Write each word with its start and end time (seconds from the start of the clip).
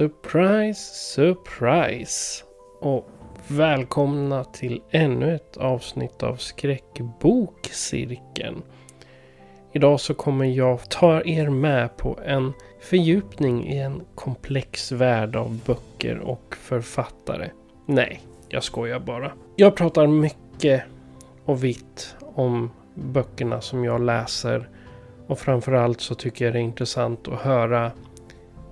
Surprise, 0.00 0.94
surprise! 0.94 2.44
Och 2.80 3.08
välkomna 3.48 4.44
till 4.44 4.82
ännu 4.90 5.34
ett 5.34 5.56
avsnitt 5.56 6.22
av 6.22 6.36
Skräckbokcirkeln. 6.36 8.62
Idag 9.72 10.00
så 10.00 10.14
kommer 10.14 10.44
jag 10.44 10.90
ta 10.90 11.22
er 11.24 11.48
med 11.48 11.96
på 11.96 12.18
en 12.24 12.52
fördjupning 12.80 13.68
i 13.68 13.78
en 13.78 14.02
komplex 14.14 14.92
värld 14.92 15.36
av 15.36 15.60
böcker 15.66 16.18
och 16.18 16.56
författare. 16.60 17.50
Nej, 17.86 18.20
jag 18.48 18.64
skojar 18.64 19.00
bara. 19.00 19.32
Jag 19.56 19.76
pratar 19.76 20.06
mycket 20.06 20.82
och 21.44 21.64
vitt 21.64 22.16
om 22.20 22.70
böckerna 22.94 23.60
som 23.60 23.84
jag 23.84 24.00
läser 24.00 24.68
och 25.26 25.38
framförallt 25.38 26.00
så 26.00 26.14
tycker 26.14 26.44
jag 26.44 26.54
det 26.54 26.58
är 26.58 26.62
intressant 26.62 27.28
att 27.28 27.40
höra 27.40 27.92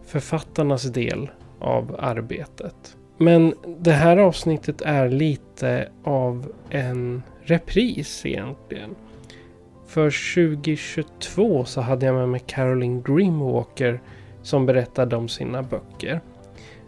författarnas 0.08 0.82
del 0.82 1.30
av 1.58 1.96
arbetet. 1.98 2.96
Men 3.18 3.54
det 3.78 3.92
här 3.92 4.16
avsnittet 4.16 4.82
är 4.82 5.08
lite 5.08 5.88
av 6.04 6.52
en 6.70 7.22
repris 7.42 8.26
egentligen. 8.26 8.94
För 9.86 10.34
2022 10.34 11.64
så 11.64 11.80
hade 11.80 12.06
jag 12.06 12.14
med 12.14 12.28
mig 12.28 12.42
Caroline 12.46 13.02
Grimwalker 13.02 14.00
som 14.42 14.66
berättade 14.66 15.16
om 15.16 15.28
sina 15.28 15.62
böcker. 15.62 16.20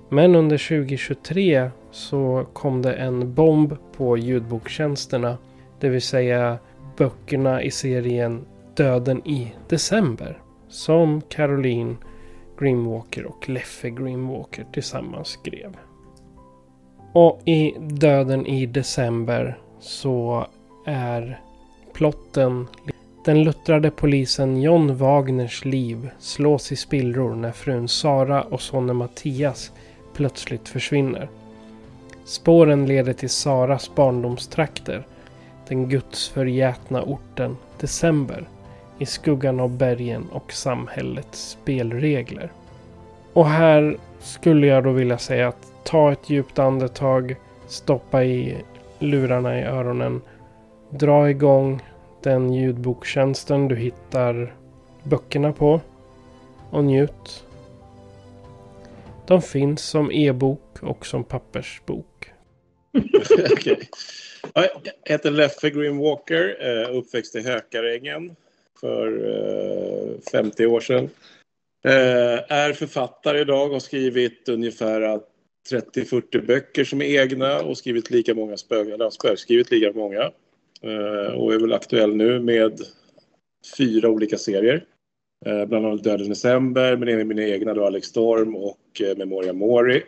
Men 0.08 0.34
under 0.34 0.58
2023 0.58 1.70
så 1.90 2.46
kom 2.52 2.82
det 2.82 2.92
en 2.92 3.34
bomb 3.34 3.76
på 3.96 4.16
ljudboktjänsterna. 4.16 5.38
Det 5.80 5.88
vill 5.88 6.02
säga 6.02 6.58
böckerna 6.96 7.62
i 7.62 7.70
serien 7.70 8.46
Döden 8.74 9.28
i 9.28 9.54
december. 9.68 10.38
Som 10.68 11.20
Caroline 11.20 11.96
Grimwalker 12.60 13.26
och 13.26 13.48
Leffe 13.48 13.90
Grimwalker 13.90 14.66
tillsammans 14.72 15.28
skrev. 15.28 15.76
Och 17.12 17.40
i 17.44 17.74
Döden 17.80 18.46
i 18.46 18.66
december 18.66 19.58
så 19.80 20.46
är 20.86 21.40
plotten 21.92 22.66
den 23.24 23.44
luttrade 23.44 23.90
polisen 23.90 24.62
John 24.62 24.96
Wagners 24.96 25.64
liv 25.64 26.10
slås 26.18 26.72
i 26.72 26.76
spillror 26.76 27.34
när 27.34 27.52
frun 27.52 27.88
Sara 27.88 28.42
och 28.42 28.60
sonen 28.60 28.96
Mattias 28.96 29.72
plötsligt 30.14 30.68
försvinner. 30.68 31.28
Spåren 32.24 32.86
leder 32.86 33.12
till 33.12 33.30
Saras 33.30 33.94
barndomstrakter, 33.94 35.06
den 35.68 35.88
gudsförgätna 35.88 37.02
orten 37.02 37.56
December 37.80 38.48
i 39.00 39.06
skuggan 39.06 39.60
av 39.60 39.76
bergen 39.76 40.28
och 40.32 40.52
samhällets 40.52 41.50
spelregler. 41.50 42.52
Och 43.32 43.46
här 43.46 43.96
skulle 44.20 44.66
jag 44.66 44.84
då 44.84 44.92
vilja 44.92 45.18
säga 45.18 45.48
att 45.48 45.72
ta 45.84 46.12
ett 46.12 46.30
djupt 46.30 46.58
andetag, 46.58 47.36
stoppa 47.66 48.24
i 48.24 48.56
lurarna 48.98 49.60
i 49.60 49.62
öronen, 49.62 50.22
dra 50.90 51.30
igång 51.30 51.82
den 52.22 52.52
ljudboktjänsten 52.52 53.68
du 53.68 53.76
hittar 53.76 54.54
böckerna 55.02 55.52
på 55.52 55.80
och 56.70 56.84
njut. 56.84 57.44
De 59.26 59.42
finns 59.42 59.82
som 59.82 60.12
e-bok 60.12 60.82
och 60.82 61.06
som 61.06 61.24
pappersbok. 61.24 62.32
okay. 63.52 63.76
Jag 64.54 64.68
heter 65.04 65.30
Leffe 65.30 65.70
Green 65.70 65.98
Walker, 65.98 66.56
eh, 66.60 66.96
uppväxt 66.96 67.36
i 67.36 67.40
Hökarängen 67.40 68.36
för 68.80 69.28
eh, 70.14 70.20
50 70.32 70.66
år 70.66 70.80
sedan. 70.80 71.04
Eh, 71.84 72.52
är 72.52 72.72
författare 72.72 73.40
idag 73.40 73.66
och 73.66 73.72
har 73.72 73.80
skrivit 73.80 74.48
ungefär 74.48 75.20
30-40 75.70 76.46
böcker 76.46 76.84
som 76.84 77.02
är 77.02 77.20
egna 77.20 77.60
och 77.60 77.78
skrivit 77.78 78.10
lika 78.10 78.34
många 78.34 78.56
spök, 78.56 78.88
eller 78.88 79.10
spökskrivit 79.10 79.70
lika 79.70 79.92
många. 79.92 80.22
Eh, 80.82 81.34
och 81.34 81.54
är 81.54 81.60
väl 81.60 81.72
aktuell 81.72 82.16
nu 82.16 82.40
med 82.40 82.80
fyra 83.76 84.08
olika 84.08 84.38
serier. 84.38 84.84
Bland 85.66 85.86
annat 85.86 86.04
Döden 86.04 86.26
i 86.26 86.28
december, 86.28 86.96
men 86.96 87.08
även 87.08 87.28
mina 87.28 87.42
egna 87.42 87.74
då 87.74 87.86
Alex 87.86 88.06
Storm 88.06 88.56
och 88.56 89.02
Memoria 89.16 89.52
Mori. 89.52 90.02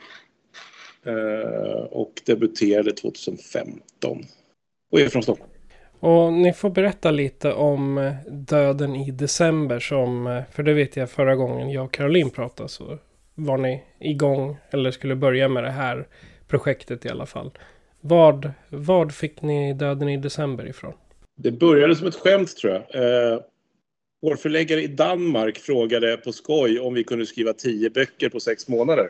Och 1.90 2.22
debuterade 2.26 2.92
2015. 2.92 4.24
Och 4.90 5.00
är 5.00 5.08
från 5.08 5.22
Stockholm. 5.22 5.51
Och 6.02 6.32
ni 6.32 6.52
får 6.52 6.70
berätta 6.70 7.10
lite 7.10 7.52
om 7.52 7.98
eh, 7.98 8.14
Döden 8.30 8.96
i 8.96 9.10
december 9.10 9.78
som, 9.78 10.26
eh, 10.26 10.42
för 10.52 10.62
det 10.62 10.72
vet 10.72 10.96
jag 10.96 11.10
förra 11.10 11.36
gången 11.36 11.70
jag 11.70 11.84
och 11.84 11.92
Caroline 11.92 12.30
pratade 12.30 12.68
så 12.68 12.98
var 13.34 13.58
ni 13.58 13.82
igång 14.00 14.56
eller 14.70 14.90
skulle 14.90 15.16
börja 15.16 15.48
med 15.48 15.64
det 15.64 15.70
här 15.70 16.08
projektet 16.48 17.06
i 17.06 17.08
alla 17.08 17.26
fall. 17.26 17.50
Vad, 18.00 18.50
vad 18.68 19.14
fick 19.14 19.42
ni 19.42 19.74
Döden 19.74 20.08
i 20.08 20.16
december 20.16 20.66
ifrån? 20.66 20.92
Det 21.36 21.50
började 21.50 21.96
som 21.96 22.06
ett 22.06 22.14
skämt 22.14 22.56
tror 22.56 22.72
jag. 22.72 22.82
Eh, 22.82 23.40
vår 24.22 24.36
förläggare 24.36 24.82
i 24.82 24.86
Danmark 24.86 25.58
frågade 25.58 26.16
på 26.16 26.32
skoj 26.32 26.80
om 26.80 26.94
vi 26.94 27.04
kunde 27.04 27.26
skriva 27.26 27.52
tio 27.52 27.90
böcker 27.90 28.28
på 28.28 28.40
sex 28.40 28.68
månader. 28.68 29.08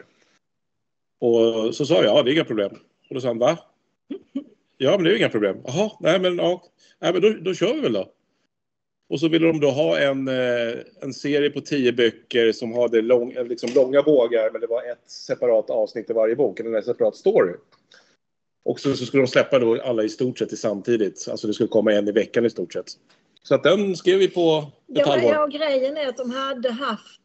Och 1.21 1.75
så 1.75 1.87
sa 1.87 1.95
jag, 1.95 2.05
ja 2.05 2.23
det 2.23 2.31
är 2.31 2.35
inga 2.35 2.45
problem. 2.45 2.73
Och 3.09 3.15
då 3.15 3.21
sa 3.21 3.29
han, 3.29 3.39
va? 3.39 3.59
Ja 4.83 4.97
men 4.97 5.05
det 5.05 5.13
är 5.13 5.17
inga 5.17 5.29
problem. 5.29 5.57
Jaha, 5.65 5.91
nej 6.01 6.21
men, 6.21 6.37
ja. 6.37 6.63
nej, 7.01 7.13
men 7.13 7.23
då, 7.23 7.31
då 7.31 7.55
kör 7.55 7.75
vi 7.75 7.81
väl 7.81 7.93
då. 7.93 8.09
Och 9.09 9.21
så 9.21 9.29
ville 9.29 9.47
de 9.47 9.61
då 9.61 9.71
ha 9.71 9.99
en, 9.99 10.29
eh, 10.29 10.75
en 11.01 11.15
serie 11.15 11.51
på 11.51 11.61
tio 11.61 11.93
böcker 11.93 12.53
som 12.53 12.73
hade 12.73 13.03
lång, 13.03 13.33
eh, 13.33 13.45
liksom 13.45 13.71
långa 13.75 14.03
bågar 14.03 14.51
men 14.51 14.61
det 14.61 14.67
var 14.67 14.83
ett 14.83 15.11
separat 15.11 15.71
avsnitt 15.71 16.11
i 16.11 16.13
varje 16.13 16.37
bok, 16.37 16.61
eller 16.61 16.77
en 16.77 16.83
separat 16.83 17.17
story. 17.17 17.53
Och 18.65 18.81
så, 18.81 18.97
så 18.97 19.07
skulle 19.07 19.23
de 19.23 19.27
släppa 19.27 19.59
då 19.59 19.83
alla 19.83 20.03
i 20.03 20.09
stort 20.09 20.39
sett 20.39 20.59
samtidigt. 20.59 21.27
Alltså 21.31 21.47
det 21.47 21.55
skulle 21.55 21.69
komma 21.69 21.93
en 21.93 22.09
i 22.09 22.13
veckan 22.13 22.47
i 22.47 22.51
stort 22.51 22.73
sett. 22.73 22.87
Så 23.43 23.55
att 23.55 23.63
den 23.63 23.97
skrev 23.97 24.19
vi 24.19 24.29
på 24.29 24.59
ett 24.59 24.99
Ja, 25.07 25.23
ja, 25.23 25.47
grejen 25.47 25.97
är 25.97 26.09
att 26.09 26.17
de 26.17 26.31
hade 26.31 26.71
haft 26.71 27.21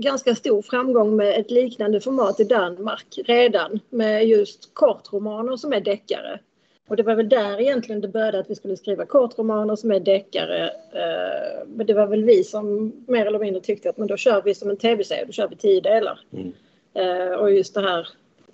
ganska 0.00 0.34
stor 0.34 0.62
framgång 0.62 1.16
med 1.16 1.40
ett 1.40 1.50
liknande 1.50 2.00
format 2.00 2.40
i 2.40 2.44
Danmark 2.44 3.18
redan 3.24 3.80
med 3.90 4.28
just 4.28 4.74
kortromaner 4.74 5.56
som 5.56 5.72
är 5.72 5.80
deckare. 5.80 6.40
Och 6.88 6.96
det 6.96 7.02
var 7.02 7.14
väl 7.14 7.28
där 7.28 7.60
egentligen 7.60 8.00
det 8.00 8.08
började 8.08 8.38
att 8.38 8.50
vi 8.50 8.54
skulle 8.54 8.76
skriva 8.76 9.06
kortromaner 9.06 9.76
som 9.76 9.90
är 9.90 10.00
deckare. 10.00 10.68
Eh, 10.92 11.66
Men 11.66 11.86
det 11.86 11.94
var 11.94 12.06
väl 12.06 12.24
vi 12.24 12.44
som 12.44 12.92
mer 13.06 13.26
eller 13.26 13.38
mindre 13.38 13.62
tyckte 13.62 13.90
att 13.90 13.96
men 13.96 14.08
då 14.08 14.16
kör 14.16 14.42
vi 14.42 14.54
som 14.54 14.70
en 14.70 14.76
tv-serie, 14.76 15.24
då 15.24 15.32
kör 15.32 15.48
vi 15.48 15.56
tio 15.56 15.80
delar. 15.80 16.20
Mm. 16.32 16.52
Eh, 16.94 17.34
Och 17.34 17.52
just 17.52 17.74
det 17.74 17.80
här 17.80 18.08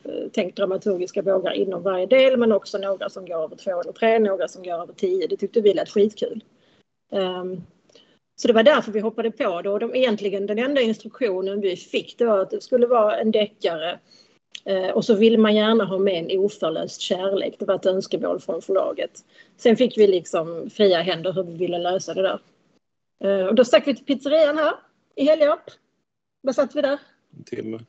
eh, 0.05 0.29
tänk 0.33 0.57
dramaturgiska 0.57 1.23
vågar 1.23 1.53
inom 1.53 1.83
varje 1.83 2.07
del 2.07 2.37
men 2.37 2.53
också 2.53 2.79
några 2.79 3.09
som 3.09 3.27
går 3.27 3.45
över 3.45 3.57
två 3.57 3.81
eller 3.81 3.93
tre, 3.93 4.19
några 4.19 4.49
som 4.49 4.63
går 4.63 4.83
över 4.83 4.93
tio. 4.93 5.27
Det 5.27 5.37
tyckte 5.37 5.61
vi 5.61 5.75
lät 5.75 5.89
skitkul. 5.91 6.45
Ehm, 7.13 7.63
Så 8.37 8.49
det 8.49 8.55
var 8.55 8.63
därför 8.63 8.93
vi 8.93 9.01
hoppade 9.01 9.31
på 9.31 9.63
det 9.63 9.71
och 9.71 9.81
de, 9.81 9.95
egentligen 9.95 10.47
den 10.47 10.59
enda 10.59 10.81
instruktionen 10.81 11.61
vi 11.61 11.77
fick 11.77 12.19
det 12.19 12.25
var 12.25 12.39
att 12.41 12.51
det 12.51 12.63
skulle 12.63 12.87
vara 12.87 13.21
en 13.21 13.31
deckare 13.31 13.99
och 14.95 15.05
så 15.05 15.15
vill 15.15 15.39
man 15.39 15.55
gärna 15.55 15.85
ha 15.85 15.99
med 15.99 16.15
en 16.15 16.39
oförlöst 16.39 17.01
kärlek. 17.01 17.57
Det 17.59 17.65
var 17.65 17.75
ett 17.75 17.87
önskemål 17.87 18.41
från 18.41 18.63
förlaget. 18.63 19.25
Sen 19.57 19.77
fick 19.77 19.99
vi 19.99 20.07
liksom 20.07 20.71
fria 20.71 21.03
händer 21.03 21.33
hur 21.33 21.43
vi 21.43 21.57
ville 21.57 21.79
lösa 21.79 22.15
det 22.15 22.23
där. 22.23 22.41
Eh, 23.25 23.47
och 23.47 23.55
då 23.55 23.65
stack 23.65 23.87
vi 23.87 23.95
till 23.95 24.05
pizzerian 24.05 24.59
här 24.59 24.73
i 25.15 25.25
Helgarp. 25.25 25.71
Vad 26.41 26.55
satt 26.55 26.77
vi 26.77 26.81
där? 26.81 26.99
En 27.37 27.45
timme. 27.45 27.81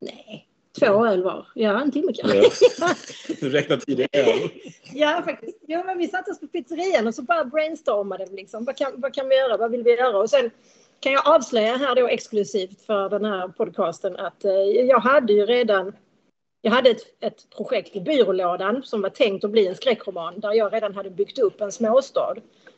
Nej, 0.00 0.48
två 0.78 1.06
öl 1.06 1.22
var. 1.22 1.46
Ja, 1.54 1.80
en 1.80 1.92
timme 1.92 2.12
kanske. 2.12 2.38
Ja. 2.78 2.94
Du 3.40 3.50
räknar 3.50 3.80
öl. 4.12 4.50
Ja, 4.92 5.22
faktiskt. 5.24 5.58
Ja, 5.66 5.84
men 5.84 5.98
vi 5.98 6.08
satte 6.08 6.30
oss 6.30 6.40
på 6.40 6.46
pizzerian 6.46 7.06
och 7.06 7.14
så 7.14 7.22
bara 7.22 7.44
brainstormade 7.44 8.26
vi. 8.30 8.36
Liksom. 8.36 8.64
Vad, 8.64 8.76
kan, 8.76 9.00
vad 9.00 9.14
kan 9.14 9.28
vi 9.28 9.36
göra? 9.36 9.56
Vad 9.56 9.70
vill 9.70 9.82
vi 9.82 9.96
göra? 9.96 10.18
Och 10.18 10.30
sen 10.30 10.50
kan 11.00 11.12
jag 11.12 11.28
avslöja 11.28 11.76
här 11.76 11.94
då 11.94 12.08
exklusivt 12.08 12.86
för 12.86 13.08
den 13.08 13.24
här 13.24 13.48
podcasten 13.48 14.16
att 14.16 14.44
eh, 14.44 14.52
jag 14.88 15.00
hade 15.00 15.32
ju 15.32 15.46
redan 15.46 15.92
jag 16.62 16.72
hade 16.72 16.90
ett, 16.90 17.06
ett 17.20 17.50
projekt 17.56 17.96
i 17.96 18.00
byrålådan 18.00 18.82
som 18.82 19.02
var 19.02 19.10
tänkt 19.10 19.44
att 19.44 19.50
bli 19.50 19.66
en 19.66 19.74
skräckroman 19.74 20.40
där 20.40 20.52
jag 20.52 20.72
redan 20.72 20.94
hade 20.94 21.10
byggt 21.10 21.38
upp 21.38 21.60
en 21.60 21.72
småstad. 21.72 22.34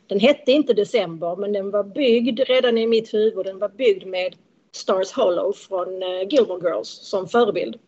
Den 0.07 0.19
hette 0.19 0.51
inte 0.51 0.73
December 0.73 1.35
men 1.35 1.53
den 1.53 1.71
var 1.71 1.83
byggd 1.83 2.39
redan 2.39 2.77
i 2.77 2.87
mitt 2.87 3.13
huvud. 3.13 3.45
Den 3.45 3.59
var 3.59 3.69
byggd 3.69 4.05
med 4.07 4.35
Stars 4.71 5.11
Hollow 5.11 5.53
från 5.53 6.03
eh, 6.03 6.27
Gilmore 6.29 6.69
Girls 6.69 6.89
som 6.89 7.27
förebild. 7.27 7.79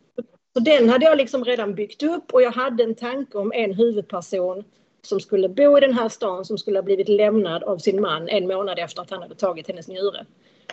Så 0.53 0.59
den 0.59 0.89
hade 0.89 1.05
jag 1.05 1.17
liksom 1.17 1.45
redan 1.45 1.75
byggt 1.75 2.03
upp 2.03 2.33
och 2.33 2.41
jag 2.41 2.51
hade 2.51 2.83
en 2.83 2.95
tanke 2.95 3.37
om 3.37 3.51
en 3.55 3.73
huvudperson 3.73 4.63
som 5.01 5.19
skulle 5.19 5.49
bo 5.49 5.77
i 5.77 5.81
den 5.81 5.93
här 5.93 6.09
stan 6.09 6.45
som 6.45 6.57
skulle 6.57 6.77
ha 6.77 6.83
blivit 6.83 7.09
lämnad 7.09 7.63
av 7.63 7.77
sin 7.77 8.01
man 8.01 8.29
en 8.29 8.47
månad 8.47 8.79
efter 8.79 9.01
att 9.01 9.09
han 9.09 9.21
hade 9.21 9.35
tagit 9.35 9.67
hennes 9.67 9.87
njure. 9.87 10.25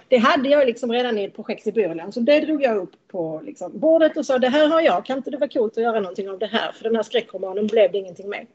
Det 0.08 0.16
hade 0.16 0.48
jag 0.48 0.66
liksom 0.66 0.92
redan 0.92 1.18
i 1.18 1.24
ett 1.24 1.36
projekt 1.36 1.66
i 1.66 1.72
Burlän, 1.72 2.12
Så 2.12 2.20
det 2.20 2.40
drog 2.40 2.62
jag 2.62 2.76
upp 2.76 2.92
på 3.08 3.40
liksom 3.44 3.78
bordet 3.78 4.16
och 4.16 4.26
sa 4.26 4.38
det 4.38 4.48
här 4.48 4.68
har 4.68 4.80
jag, 4.80 5.04
kan 5.04 5.16
inte 5.16 5.30
det 5.30 5.36
vara 5.36 5.50
coolt 5.50 5.76
att 5.76 5.82
göra 5.82 6.00
någonting 6.00 6.30
av 6.30 6.38
det 6.38 6.46
här? 6.46 6.72
För 6.72 6.84
den 6.84 6.96
här 6.96 7.02
skräckromanen 7.02 7.66
blev 7.66 7.92
det 7.92 7.98
ingenting 7.98 8.28
med. 8.28 8.46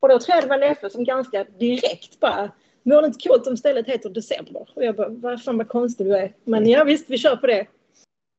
Och 0.00 0.08
då 0.08 0.18
tror 0.18 0.34
jag 0.34 0.44
det 0.44 0.48
var 0.48 0.58
Leffe 0.58 0.90
som 0.90 1.04
ganska 1.04 1.44
direkt 1.58 2.20
bara 2.20 2.50
Vore 2.84 3.00
det 3.00 3.06
inte 3.06 3.28
coolt 3.28 3.46
om 3.46 3.56
stället 3.56 3.86
heter 3.86 4.10
December? 4.10 4.68
Och 4.74 4.84
jag 4.84 4.96
bara, 4.96 5.08
vad 5.08 5.42
fan 5.42 5.58
vad 5.58 5.68
konstig 5.68 6.06
du 6.06 6.16
är. 6.16 6.32
Men 6.44 6.68
ja 6.68 6.84
visst, 6.84 7.10
vi 7.10 7.18
kör 7.18 7.36
på 7.36 7.46
det. 7.46 7.66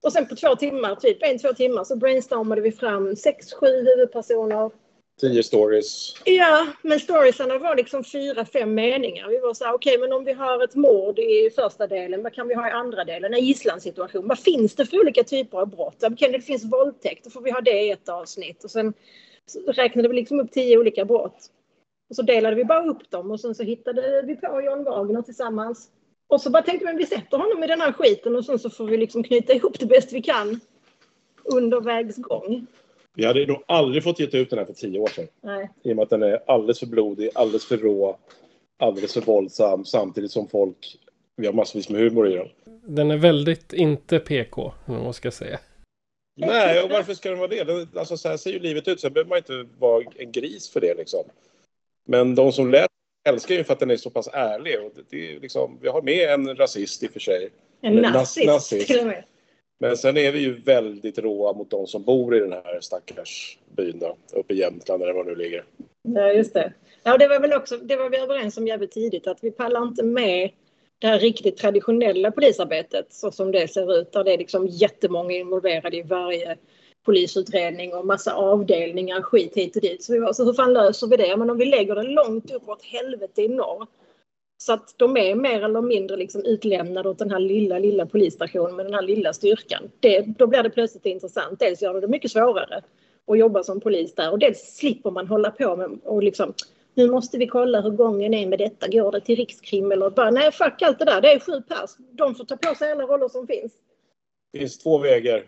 Och 0.03 0.13
sen 0.13 0.27
på 0.27 0.35
två 0.35 0.55
timmar, 0.55 0.95
typ 0.95 1.17
en, 1.21 1.39
två 1.39 1.53
timmar, 1.53 1.83
så 1.83 1.95
brainstormade 1.95 2.61
vi 2.61 2.71
fram 2.71 3.15
sex, 3.15 3.53
sju 3.53 3.67
huvudpersoner. 3.67 4.71
Tio 5.21 5.43
stories. 5.43 6.15
Ja, 6.25 6.67
men 6.81 6.99
storiesarna 6.99 7.57
var 7.57 7.75
liksom 7.75 8.03
fyra, 8.03 8.45
fem 8.45 8.73
meningar. 8.73 9.29
Vi 9.29 9.39
var 9.39 9.53
så 9.53 9.65
här, 9.65 9.73
okej, 9.73 9.97
okay, 9.97 10.01
men 10.01 10.17
om 10.17 10.25
vi 10.25 10.33
har 10.33 10.63
ett 10.63 10.75
mord 10.75 11.19
i 11.19 11.49
första 11.55 11.87
delen, 11.87 12.23
vad 12.23 12.33
kan 12.33 12.47
vi 12.47 12.53
ha 12.53 12.67
i 12.67 12.71
andra 12.71 13.03
delen? 13.03 13.33
En 13.33 13.45
gisslansituation. 13.45 14.27
Vad 14.27 14.39
finns 14.39 14.75
det 14.75 14.85
för 14.85 14.99
olika 14.99 15.23
typer 15.23 15.57
av 15.57 15.67
brott? 15.67 16.03
Okay, 16.03 16.31
det 16.31 16.41
finns 16.41 16.63
våldtäkt, 16.63 17.23
då 17.23 17.29
får 17.29 17.41
vi 17.41 17.51
ha 17.51 17.61
det 17.61 17.81
i 17.81 17.91
ett 17.91 18.09
avsnitt. 18.09 18.63
Och 18.63 18.71
sen 18.71 18.93
räknade 19.67 20.07
vi 20.07 20.15
liksom 20.15 20.39
upp 20.39 20.51
tio 20.51 20.77
olika 20.77 21.05
brott. 21.05 21.49
Och 22.09 22.15
så 22.15 22.21
delade 22.21 22.55
vi 22.55 22.65
bara 22.65 22.85
upp 22.85 23.09
dem 23.09 23.31
och 23.31 23.39
sen 23.39 23.55
så 23.55 23.63
hittade 23.63 24.21
vi 24.21 24.35
på 24.35 24.61
John 24.61 24.83
Wagner 24.83 25.21
tillsammans. 25.21 25.89
Och 26.27 26.41
så 26.41 26.49
bara 26.49 26.63
tänkte 26.63 26.85
vi, 26.85 26.97
vi 26.97 27.05
sätter 27.05 27.37
honom 27.37 27.63
i 27.63 27.67
den 27.67 27.81
här 27.81 27.91
skiten 27.91 28.35
och 28.35 28.45
sen 28.45 28.59
så 28.59 28.69
får 28.69 28.85
vi 28.85 28.97
liksom 28.97 29.23
knyta 29.23 29.53
ihop 29.53 29.79
det 29.79 29.85
bäst 29.85 30.13
vi 30.13 30.21
kan 30.21 30.59
under 31.43 31.81
vägs 31.81 32.17
gång. 32.17 32.67
Vi 33.15 33.25
hade 33.25 33.45
nog 33.45 33.63
aldrig 33.67 34.03
fått 34.03 34.19
ge 34.19 34.25
ut 34.25 34.49
den 34.49 34.59
här 34.59 34.65
för 34.65 34.73
tio 34.73 34.99
år 34.99 35.07
sedan. 35.07 35.27
Nej. 35.41 35.69
I 35.83 35.91
och 35.91 35.95
med 35.95 36.03
att 36.03 36.09
den 36.09 36.23
är 36.23 36.39
alldeles 36.47 36.79
för 36.79 36.87
blodig, 36.87 37.29
alldeles 37.35 37.65
för 37.65 37.77
rå, 37.77 38.17
alldeles 38.79 39.13
för 39.13 39.21
våldsam 39.21 39.85
samtidigt 39.85 40.31
som 40.31 40.47
folk, 40.47 40.97
vi 41.35 41.45
har 41.45 41.53
massvis 41.53 41.89
med 41.89 42.01
humor 42.01 42.27
i 42.27 42.35
den. 42.35 42.47
Den 42.85 43.11
är 43.11 43.17
väldigt 43.17 43.73
inte 43.73 44.19
PK, 44.19 44.73
om 44.85 45.03
man 45.03 45.13
ska 45.13 45.31
säga. 45.31 45.59
Nej, 46.35 46.83
och 46.83 46.89
varför 46.89 47.13
ska 47.13 47.29
den 47.29 47.39
vara 47.39 47.47
det? 47.47 47.63
Den, 47.63 47.87
alltså 47.95 48.17
så 48.17 48.29
här 48.29 48.37
ser 48.37 48.51
ju 48.51 48.59
livet 48.59 48.87
ut, 48.87 48.99
sen 48.99 49.13
behöver 49.13 49.29
man 49.29 49.37
inte 49.37 49.65
vara 49.79 50.03
en 50.15 50.31
gris 50.31 50.69
för 50.69 50.81
det 50.81 50.93
liksom. 50.93 51.23
Men 52.05 52.35
de 52.35 52.51
som 52.51 52.71
läser 52.71 52.87
älskar 53.29 53.55
ju 53.55 53.63
för 53.63 53.73
att 53.73 53.79
den 53.79 53.91
är 53.91 53.97
så 53.97 54.09
pass 54.09 54.29
ärlig. 54.33 54.79
Och 54.81 54.91
det 55.09 55.35
är 55.35 55.39
liksom, 55.39 55.79
vi 55.81 55.87
har 55.87 56.01
med 56.01 56.29
en 56.29 56.55
rasist 56.55 57.03
i 57.03 57.07
och 57.07 57.11
för 57.11 57.19
sig. 57.19 57.49
En 57.81 57.95
nazist, 57.95 58.47
nazist. 58.47 58.87
till 58.87 58.99
och 58.99 59.07
med. 59.07 59.23
Men 59.83 59.97
sen 59.97 60.17
är 60.17 60.31
vi 60.31 60.39
ju 60.39 60.61
väldigt 60.61 61.19
råa 61.19 61.53
mot 61.53 61.69
de 61.69 61.87
som 61.87 62.03
bor 62.03 62.35
i 62.35 62.39
den 62.39 62.51
här 62.51 62.79
stackars 62.81 63.57
byn 63.75 63.99
då, 63.99 64.15
uppe 64.33 64.53
i 64.53 64.57
Jämtland 64.57 65.03
eller 65.03 65.13
var 65.13 65.23
det 65.23 65.29
nu 65.29 65.35
ligger. 65.35 65.63
Ja, 66.01 66.31
just 66.31 66.53
det. 66.53 66.73
Ja, 67.03 67.17
det 67.17 67.27
var 67.27 67.39
väl 67.39 67.53
också, 67.53 67.77
det 67.77 67.95
var 67.95 68.09
vi 68.09 68.17
överens 68.17 68.57
om 68.57 68.67
jävligt 68.67 68.91
tidigt 68.91 69.27
att 69.27 69.37
vi 69.41 69.51
pallar 69.51 69.83
inte 69.83 70.03
med 70.03 70.51
det 70.99 71.07
här 71.07 71.19
riktigt 71.19 71.57
traditionella 71.57 72.31
polisarbetet 72.31 73.13
så 73.13 73.31
som 73.31 73.51
det 73.51 73.67
ser 73.67 73.99
ut 73.99 74.11
där 74.11 74.23
det 74.23 74.33
är 74.33 74.37
liksom 74.37 74.67
jättemånga 74.67 75.31
involverade 75.31 75.97
i 75.97 76.01
varje 76.01 76.57
polisutredning 77.05 77.93
och 77.93 78.05
massa 78.05 78.33
avdelningar, 78.33 79.21
skit 79.21 79.55
hit 79.55 79.75
och 79.75 79.81
dit. 79.81 80.03
Så 80.03 80.13
vi 80.13 80.19
var 80.19 80.33
så 80.33 80.45
hur 80.45 80.53
fan 80.53 80.73
löser 80.73 81.07
vi 81.07 81.17
det? 81.17 81.37
Men 81.37 81.49
om 81.49 81.57
vi 81.57 81.65
lägger 81.65 81.95
det 81.95 82.03
långt 82.03 82.51
uppåt 82.51 82.83
helvete 82.83 83.41
i 83.41 83.47
norr 83.47 83.87
så 84.65 84.73
att 84.73 84.93
de 84.97 85.17
är 85.17 85.35
mer 85.35 85.63
eller 85.63 85.81
mindre 85.81 86.17
liksom 86.17 86.45
utlämnade 86.45 87.09
åt 87.09 87.19
den 87.19 87.31
här 87.31 87.39
lilla, 87.39 87.79
lilla 87.79 88.05
polisstationen 88.05 88.75
med 88.75 88.85
den 88.85 88.93
här 88.93 89.01
lilla 89.01 89.33
styrkan. 89.33 89.91
Det, 89.99 90.21
då 90.21 90.47
blir 90.47 90.63
det 90.63 90.69
plötsligt 90.69 91.05
intressant. 91.05 91.59
Dels 91.59 91.81
gör 91.81 91.93
det 91.93 92.01
det 92.01 92.07
mycket 92.07 92.31
svårare 92.31 92.81
att 93.27 93.37
jobba 93.37 93.63
som 93.63 93.79
polis 93.79 94.15
där 94.15 94.31
och 94.31 94.39
dels 94.39 94.75
slipper 94.75 95.11
man 95.11 95.27
hålla 95.27 95.51
på 95.51 95.75
med 95.75 95.99
och 96.03 96.23
liksom 96.23 96.53
nu 96.93 97.11
måste 97.11 97.37
vi 97.37 97.47
kolla 97.47 97.81
hur 97.81 97.89
gången 97.89 98.33
är 98.33 98.47
med 98.47 98.59
detta. 98.59 98.87
Går 98.87 99.11
det 99.11 99.21
till 99.21 99.35
rikskrim 99.35 99.91
eller 99.91 100.09
bara 100.09 100.31
nej 100.31 100.51
fuck 100.51 100.81
allt 100.81 100.99
det 100.99 101.05
där. 101.05 101.21
Det 101.21 101.31
är 101.31 101.39
sju 101.39 101.61
pers. 101.61 101.91
De 102.11 102.35
får 102.35 102.45
ta 102.45 102.57
på 102.57 102.75
sig 102.75 102.91
alla 102.91 103.03
roller 103.03 103.27
som 103.27 103.47
finns. 103.47 103.71
Det 104.53 104.59
finns 104.59 104.77
två 104.77 104.97
vägar 104.97 105.43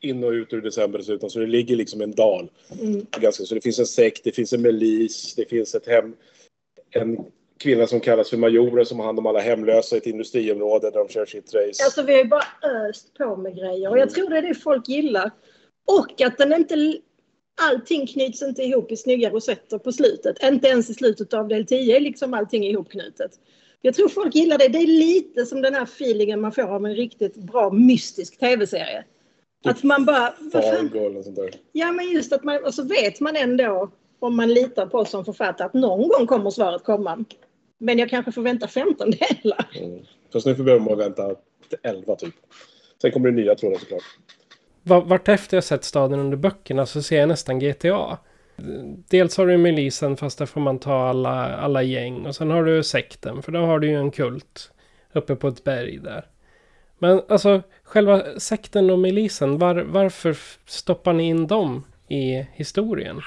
in 0.00 0.24
och 0.24 0.30
ut 0.30 0.52
ur 0.52 0.60
december 0.60 0.98
dessutom 0.98 1.30
så 1.30 1.38
det 1.38 1.46
ligger 1.46 1.76
liksom 1.76 2.00
en 2.00 2.12
dal. 2.12 2.50
Mm. 2.80 3.06
Ganska, 3.20 3.44
så 3.44 3.54
det 3.54 3.60
finns 3.60 3.78
en 3.78 3.86
sekt, 3.86 4.24
det 4.24 4.32
finns 4.32 4.52
en 4.52 4.62
milis, 4.62 5.34
det 5.34 5.44
finns 5.48 5.74
ett 5.74 5.86
hem, 5.86 6.16
en 6.90 7.18
kvinna 7.58 7.86
som 7.86 8.00
kallas 8.00 8.30
för 8.30 8.36
majoren 8.36 8.86
som 8.86 8.98
har 8.98 9.06
hand 9.06 9.18
om 9.18 9.26
alla 9.26 9.40
hemlösa 9.40 9.96
i 9.96 9.98
ett 9.98 10.06
industriområde 10.06 10.90
där 10.90 10.98
de 10.98 11.08
kör 11.08 11.26
sitt 11.26 11.54
race. 11.54 11.84
Alltså 11.84 12.02
vi 12.02 12.12
har 12.12 12.22
ju 12.22 12.28
bara 12.28 12.44
öst 12.88 13.14
på 13.14 13.36
med 13.36 13.56
grejer 13.56 13.90
och 13.90 13.98
jag 13.98 14.10
tror 14.10 14.30
det 14.30 14.38
är 14.38 14.42
det 14.42 14.54
folk 14.54 14.88
gillar. 14.88 15.30
Och 15.86 16.20
att 16.20 16.38
den 16.38 16.52
inte... 16.52 16.98
Allting 17.60 18.06
knyts 18.06 18.42
inte 18.42 18.62
ihop 18.62 18.92
i 18.92 18.96
snygga 18.96 19.30
rosetter 19.30 19.78
på 19.78 19.92
slutet. 19.92 20.42
Inte 20.42 20.68
ens 20.68 20.90
i 20.90 20.94
slutet 20.94 21.34
av 21.34 21.48
del 21.48 21.66
10 21.66 21.96
är 21.96 22.00
liksom 22.00 22.34
allting 22.34 22.64
ihopknutet. 22.64 23.30
Jag 23.82 23.94
tror 23.94 24.08
folk 24.08 24.34
gillar 24.34 24.58
det. 24.58 24.68
Det 24.68 24.78
är 24.78 24.86
lite 24.86 25.46
som 25.46 25.62
den 25.62 25.74
här 25.74 25.82
feelingen 25.82 26.40
man 26.40 26.52
får 26.52 26.62
av 26.62 26.86
en 26.86 26.94
riktigt 26.94 27.36
bra 27.36 27.70
mystisk 27.70 28.38
tv-serie. 28.38 29.04
Att 29.64 29.82
man 29.82 30.04
bara... 30.04 30.32
Fargo 30.52 31.08
något 31.08 31.24
sånt 31.24 31.36
där. 31.36 31.50
Ja 31.72 31.92
men 31.92 32.10
just 32.10 32.32
att 32.32 32.44
man... 32.44 32.64
Och 32.64 32.74
så 32.74 32.82
vet 32.82 33.20
man 33.20 33.36
ändå 33.36 33.90
om 34.18 34.36
man 34.36 34.54
litar 34.54 34.86
på 34.86 34.98
oss 34.98 35.10
som 35.10 35.24
författare 35.24 35.66
att 35.66 35.74
någon 35.74 36.08
gång 36.08 36.26
kommer 36.26 36.50
svaret 36.50 36.84
komma. 36.84 37.24
Men 37.78 37.98
jag 37.98 38.10
kanske 38.10 38.32
får 38.32 38.42
vänta 38.42 38.68
15 38.68 39.10
delar. 39.10 39.68
Mm. 39.74 40.00
Fast 40.32 40.46
nu 40.46 40.54
får 40.54 40.64
behöver 40.64 40.84
man 40.84 40.98
vänta 40.98 41.34
till 41.68 41.78
11 41.82 42.16
typ. 42.16 42.34
Sen 43.02 43.10
kommer 43.12 43.30
det 43.30 43.36
nya 43.36 43.54
trådar 43.54 43.78
såklart. 43.78 44.02
Va- 44.82 45.00
Vartefter 45.00 45.56
jag 45.56 45.64
sett 45.64 45.84
staden 45.84 46.20
under 46.20 46.36
böckerna 46.36 46.86
så 46.86 47.02
ser 47.02 47.18
jag 47.20 47.28
nästan 47.28 47.58
GTA. 47.58 48.18
Dels 49.10 49.36
har 49.36 49.46
du 49.46 49.56
milisen 49.56 50.16
fast 50.16 50.38
där 50.38 50.46
får 50.46 50.60
man 50.60 50.78
ta 50.78 51.08
alla, 51.08 51.56
alla 51.56 51.82
gäng. 51.82 52.26
Och 52.26 52.36
sen 52.36 52.50
har 52.50 52.64
du 52.64 52.82
sekten 52.82 53.42
för 53.42 53.52
då 53.52 53.58
har 53.60 53.78
du 53.78 53.86
ju 53.88 53.94
en 53.96 54.10
kult. 54.10 54.72
Uppe 55.12 55.36
på 55.36 55.48
ett 55.48 55.64
berg 55.64 55.98
där. 55.98 56.24
Men 56.98 57.20
alltså 57.28 57.62
själva 57.82 58.22
sekten 58.38 58.90
och 58.90 58.98
milisen. 58.98 59.58
Var, 59.58 59.74
varför 59.74 60.36
stoppar 60.66 61.12
ni 61.12 61.24
in 61.28 61.46
dem 61.46 61.84
i 62.08 62.46
historien? 62.52 63.20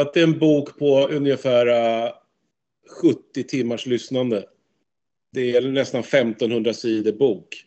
Att 0.00 0.14
det 0.14 0.20
är 0.20 0.24
en 0.24 0.38
bok 0.38 0.78
på 0.78 1.08
ungefär 1.08 1.66
eh, 1.66 2.10
70 3.02 3.42
timmars 3.42 3.86
lyssnande. 3.86 4.44
Det 5.32 5.56
är 5.56 5.60
nästan 5.62 6.00
1500 6.00 6.74
sidor 6.74 7.12
bok. 7.12 7.64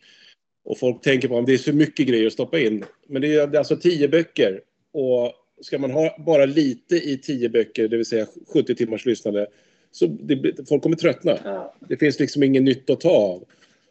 Och 0.64 0.78
folk 0.78 1.02
tänker 1.02 1.28
på 1.28 1.34
om 1.34 1.44
det 1.44 1.54
är 1.54 1.58
för 1.58 1.72
mycket 1.72 2.06
grejer 2.06 2.26
att 2.26 2.32
stoppa 2.32 2.58
in. 2.58 2.84
Men 3.06 3.22
det 3.22 3.34
är 3.34 3.46
det 3.46 3.56
är 3.56 3.58
alltså 3.58 3.76
10 3.76 4.08
böcker. 4.08 4.60
Och 4.92 5.32
ska 5.60 5.78
man 5.78 5.90
ha 5.90 6.16
bara 6.26 6.46
lite 6.46 6.96
i 6.96 7.18
10 7.18 7.48
böcker, 7.48 7.88
det 7.88 7.96
vill 7.96 8.06
säga 8.06 8.26
70 8.52 8.74
timmars 8.74 9.06
lyssnande, 9.06 9.46
så 9.90 10.06
det, 10.06 10.68
folk 10.68 10.82
kommer 10.82 10.96
tröttna. 10.96 11.38
Ja. 11.44 11.74
Det 11.88 11.96
finns 11.96 12.20
liksom 12.20 12.42
inget 12.42 12.62
nytt 12.62 12.90
att 12.90 13.00
ta 13.00 13.10
av. 13.10 13.44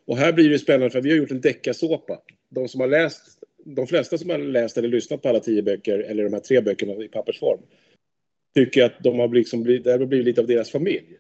Och 0.05 0.17
här 0.17 0.33
blir 0.33 0.49
det 0.49 0.59
spännande 0.59 0.89
för 0.89 1.01
vi 1.01 1.09
har 1.09 1.17
gjort 1.17 1.31
en 1.31 1.41
deckarsåpa. 1.41 2.21
De 2.49 2.67
som 2.67 2.81
har 2.81 2.87
läst, 2.87 3.21
de 3.63 3.87
flesta 3.87 4.17
som 4.17 4.29
har 4.29 4.37
läst 4.37 4.77
eller 4.77 4.87
lyssnat 4.87 5.21
på 5.21 5.29
alla 5.29 5.39
tio 5.39 5.63
böcker, 5.63 5.99
eller 5.99 6.23
de 6.23 6.33
här 6.33 6.39
tre 6.39 6.61
böckerna 6.61 6.93
i 7.03 7.07
pappersform, 7.07 7.59
tycker 8.55 8.83
att 8.83 9.03
de 9.03 9.19
har 9.19 9.27
liksom 9.27 9.63
blivit, 9.63 9.83
det 9.83 9.91
har 9.91 10.05
blivit 10.05 10.25
lite 10.25 10.41
av 10.41 10.47
deras 10.47 10.71
familj. 10.71 11.17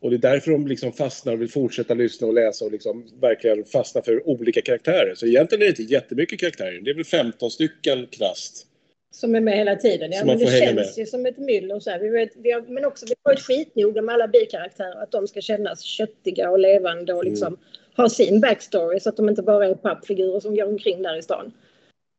Och 0.00 0.10
det 0.10 0.16
är 0.16 0.32
därför 0.32 0.50
de 0.50 0.66
liksom 0.66 0.92
fastnar 0.92 1.32
och 1.32 1.40
vill 1.40 1.50
fortsätta 1.50 1.94
lyssna 1.94 2.26
och 2.26 2.34
läsa 2.34 2.64
och 2.64 2.72
liksom 2.72 3.06
verkligen 3.20 3.64
fastna 3.64 4.02
för 4.02 4.28
olika 4.28 4.62
karaktärer. 4.62 5.14
Så 5.14 5.26
egentligen 5.26 5.62
är 5.62 5.66
det 5.66 5.80
inte 5.80 5.92
jättemycket 5.92 6.40
karaktärer. 6.40 6.80
Det 6.80 6.90
är 6.90 6.94
väl 6.94 7.04
15 7.04 7.50
stycken 7.50 8.06
krasst. 8.06 8.66
Som 9.10 9.34
är 9.34 9.40
med 9.40 9.56
hela 9.56 9.76
tiden. 9.76 10.12
Ja, 10.12 10.24
men 10.24 10.38
det 10.38 10.46
känns 10.46 10.74
med. 10.74 10.98
ju 10.98 11.06
som 11.06 11.26
ett 11.26 11.38
myller. 11.38 11.80
Så 11.80 11.90
här. 11.90 11.98
Vi 11.98 12.08
vet, 12.08 12.30
vi 12.36 12.50
har, 12.50 12.60
men 12.60 12.84
också 12.84 13.06
vi 13.06 13.14
har 13.22 13.30
varit 13.32 13.40
skitnoga 13.40 14.02
med 14.02 14.14
alla 14.14 14.28
bikaraktärer. 14.28 15.02
Att 15.02 15.10
de 15.12 15.28
ska 15.28 15.40
kännas 15.40 15.82
köttiga 15.82 16.50
och 16.50 16.58
levande 16.58 17.14
och 17.14 17.24
liksom 17.24 17.46
Mm. 17.46 17.58
ha 17.96 18.08
sin 18.08 18.40
backstory. 18.40 19.00
Så 19.00 19.08
att 19.08 19.16
de 19.16 19.28
inte 19.28 19.42
bara 19.42 19.66
är 19.66 19.74
pappfigurer 19.74 20.40
som 20.40 20.56
går 20.56 20.64
omkring 20.64 21.02
där 21.02 21.18
i 21.18 21.22
stan. 21.22 21.52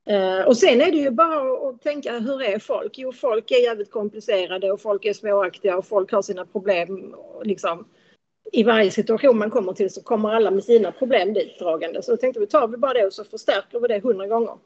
Eh, 0.10 0.48
och 0.48 0.58
sen 0.58 0.82
är 0.82 0.92
det 0.92 0.98
ju 0.98 1.12
bara 1.12 1.70
att 1.70 1.82
tänka 1.82 2.20
hur 2.20 2.42
är 2.42 2.60
folk? 2.60 2.98
Jo, 2.98 3.12
folk 3.12 3.52
är 3.52 3.64
jävligt 3.64 3.92
komplicerade 3.92 4.72
och 4.72 4.82
folk 4.82 5.06
är 5.06 5.14
småaktiga 5.14 5.78
och 5.78 5.86
folk 5.86 6.12
har 6.12 6.22
sina 6.22 6.46
problem. 6.46 7.16
Liksom. 7.44 7.88
I 8.52 8.64
varje 8.64 8.92
situation 8.92 9.38
man 9.38 9.50
kommer 9.50 9.74
till 9.74 9.90
så 9.90 10.04
kommer 10.04 10.30
alla 10.30 10.52
med 10.52 10.64
sina 10.64 10.92
problem 10.92 11.34
dit 11.34 11.60
dragande. 11.60 12.02
Så 12.02 12.12
då 12.12 12.18
tänkte 12.18 12.40
vi 12.40 12.48
tar 12.48 12.68
vi 12.68 12.78
bara 12.78 12.94
det 12.94 13.06
och 13.06 13.14
så 13.14 13.24
förstärker 13.24 13.80
vi 13.80 13.88
det 13.88 14.00
hundra 14.00 14.28
gånger. 14.28 14.58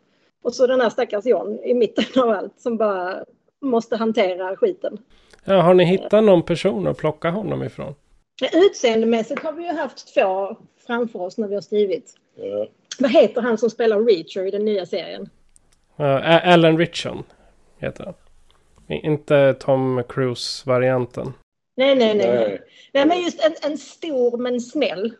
Och 0.43 0.53
så 0.53 0.67
den 0.67 0.81
här 0.81 0.89
stackars 0.89 1.25
John 1.25 1.59
i 1.63 1.73
mitten 1.73 2.23
av 2.23 2.29
allt 2.29 2.59
som 2.59 2.77
bara 2.77 3.25
måste 3.61 3.95
hantera 3.95 4.55
skiten. 4.55 4.97
Ja, 5.45 5.61
har 5.61 5.73
ni 5.73 5.85
hittat 5.85 6.23
någon 6.23 6.43
person 6.43 6.87
att 6.87 6.97
plocka 6.97 7.29
honom 7.29 7.63
ifrån? 7.63 7.95
Utseendemässigt 8.53 9.43
har 9.43 9.53
vi 9.53 9.63
ju 9.63 9.73
haft 9.73 10.13
två 10.13 10.57
framför 10.87 11.21
oss 11.21 11.37
när 11.37 11.47
vi 11.47 11.53
har 11.53 11.61
skrivit. 11.61 12.13
Ja. 12.35 12.67
Vad 12.99 13.11
heter 13.11 13.41
han 13.41 13.57
som 13.57 13.69
spelar 13.69 14.01
Reacher 14.01 14.47
i 14.47 14.51
den 14.51 14.65
nya 14.65 14.85
serien? 14.85 15.29
Uh, 15.99 16.49
Alan 16.53 16.77
Richson 16.77 17.23
heter 17.77 18.05
han. 18.05 18.13
Inte 18.87 19.53
Tom 19.59 20.03
Cruise-varianten. 20.09 21.33
Nej, 21.77 21.95
nej, 21.95 22.15
nej. 22.15 22.61
Nej. 22.93 23.05
Men 23.05 23.21
just 23.21 23.45
en, 23.45 23.71
en 23.71 23.77
stor 23.77 24.37
men 24.37 24.61
snäll. 24.61 25.13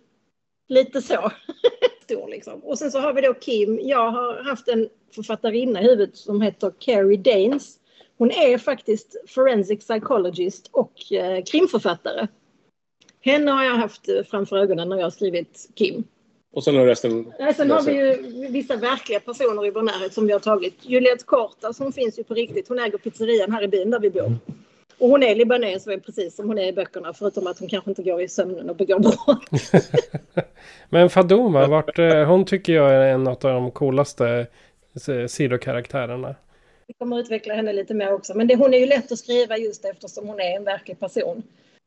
Lite 0.68 1.02
så. 1.02 1.32
stor 2.12 2.28
liksom. 2.28 2.60
Och 2.64 2.78
sen 2.78 2.92
så 2.92 3.00
har 3.00 3.14
vi 3.14 3.22
då 3.22 3.34
Kim. 3.34 3.80
Jag 3.82 4.12
har 4.12 4.44
haft 4.44 4.68
en 4.68 4.90
författarinna 5.16 5.82
i 5.82 5.84
huvudet 5.84 6.18
som 6.18 6.42
heter 6.42 6.72
Carrie 6.80 7.18
Danes. 7.18 7.78
Hon 8.18 8.32
är 8.32 8.58
faktiskt 8.58 9.16
forensic 9.28 9.80
psychologist 9.80 10.70
och 10.72 11.12
eh, 11.12 11.44
krimförfattare. 11.44 12.28
Henne 13.22 13.52
har 13.52 13.64
jag 13.64 13.76
haft 13.76 14.10
eh, 14.10 14.24
framför 14.24 14.58
ögonen 14.58 14.90
när 14.90 14.98
jag 14.98 15.06
har 15.06 15.12
skrivit 15.12 15.70
Kim. 15.76 16.04
Och 16.54 16.64
sen 16.64 16.76
har 16.76 16.86
resten... 16.86 17.34
Nej, 17.40 17.54
sen 17.54 17.72
har 17.72 17.82
vi 17.82 17.92
ju 17.92 18.48
vissa 18.48 18.76
verkliga 18.76 19.20
personer 19.20 19.66
i 19.66 19.72
vår 19.72 19.82
närhet 19.82 20.14
som 20.14 20.28
vi 20.28 20.34
har 20.34 20.40
tagit. 20.40 20.76
Juliette 20.82 21.26
Kortas, 21.26 21.80
hon 21.80 21.94
finns 21.94 22.20
ju 22.20 22.24
på 22.24 22.34
riktigt. 22.34 22.68
Hon 22.68 22.80
äger 22.80 22.98
pizzerian 22.98 23.52
här 23.52 23.64
i 23.64 23.68
byn 23.68 23.92
där 23.92 24.00
vi 24.00 24.10
bor. 24.10 24.36
Och 24.98 25.10
hon 25.10 25.24
är 25.24 25.36
libanes 25.36 25.88
och 25.88 25.94
är 25.94 25.98
precis 25.98 26.36
som 26.36 26.48
hon 26.48 26.58
är 26.58 26.68
i 26.68 26.74
böckerna 26.74 27.14
förutom 27.14 27.48
att 27.48 27.60
hon 27.60 27.70
kanske 27.70 27.92
inte 27.92 28.04
går 28.04 28.22
i 28.22 28.28
sömnen 28.28 28.70
och 28.70 28.76
begår 28.76 29.00
brott. 29.00 29.66
Men 30.90 31.10
Fadoma, 31.10 31.68
vart, 31.68 32.00
eh, 32.00 32.24
hon 32.24 32.46
tycker 32.46 32.74
jag 32.74 32.92
är 32.92 33.02
en 33.02 33.28
av 33.28 33.38
de 33.40 33.72
coolaste 33.72 34.48
eh, 35.08 35.28
sidokaraktärerna. 35.28 36.36
Vi 36.88 36.94
kommer 36.94 37.20
att 37.20 37.24
utveckla 37.24 37.54
henne 37.54 37.74
lite 37.74 37.94
mer 37.94 38.14
också. 38.14 38.38
Men 38.38 38.48
det, 38.48 38.56
hon 38.56 38.74
är 38.74 38.78
ju 38.78 38.86
lätt 38.86 39.12
att 39.12 39.20
skriva 39.20 39.58
just 39.58 39.86
eftersom 39.86 40.28
hon 40.28 40.40
är 40.40 40.56
en 40.56 40.64
verklig 40.64 41.00
person. 41.00 41.44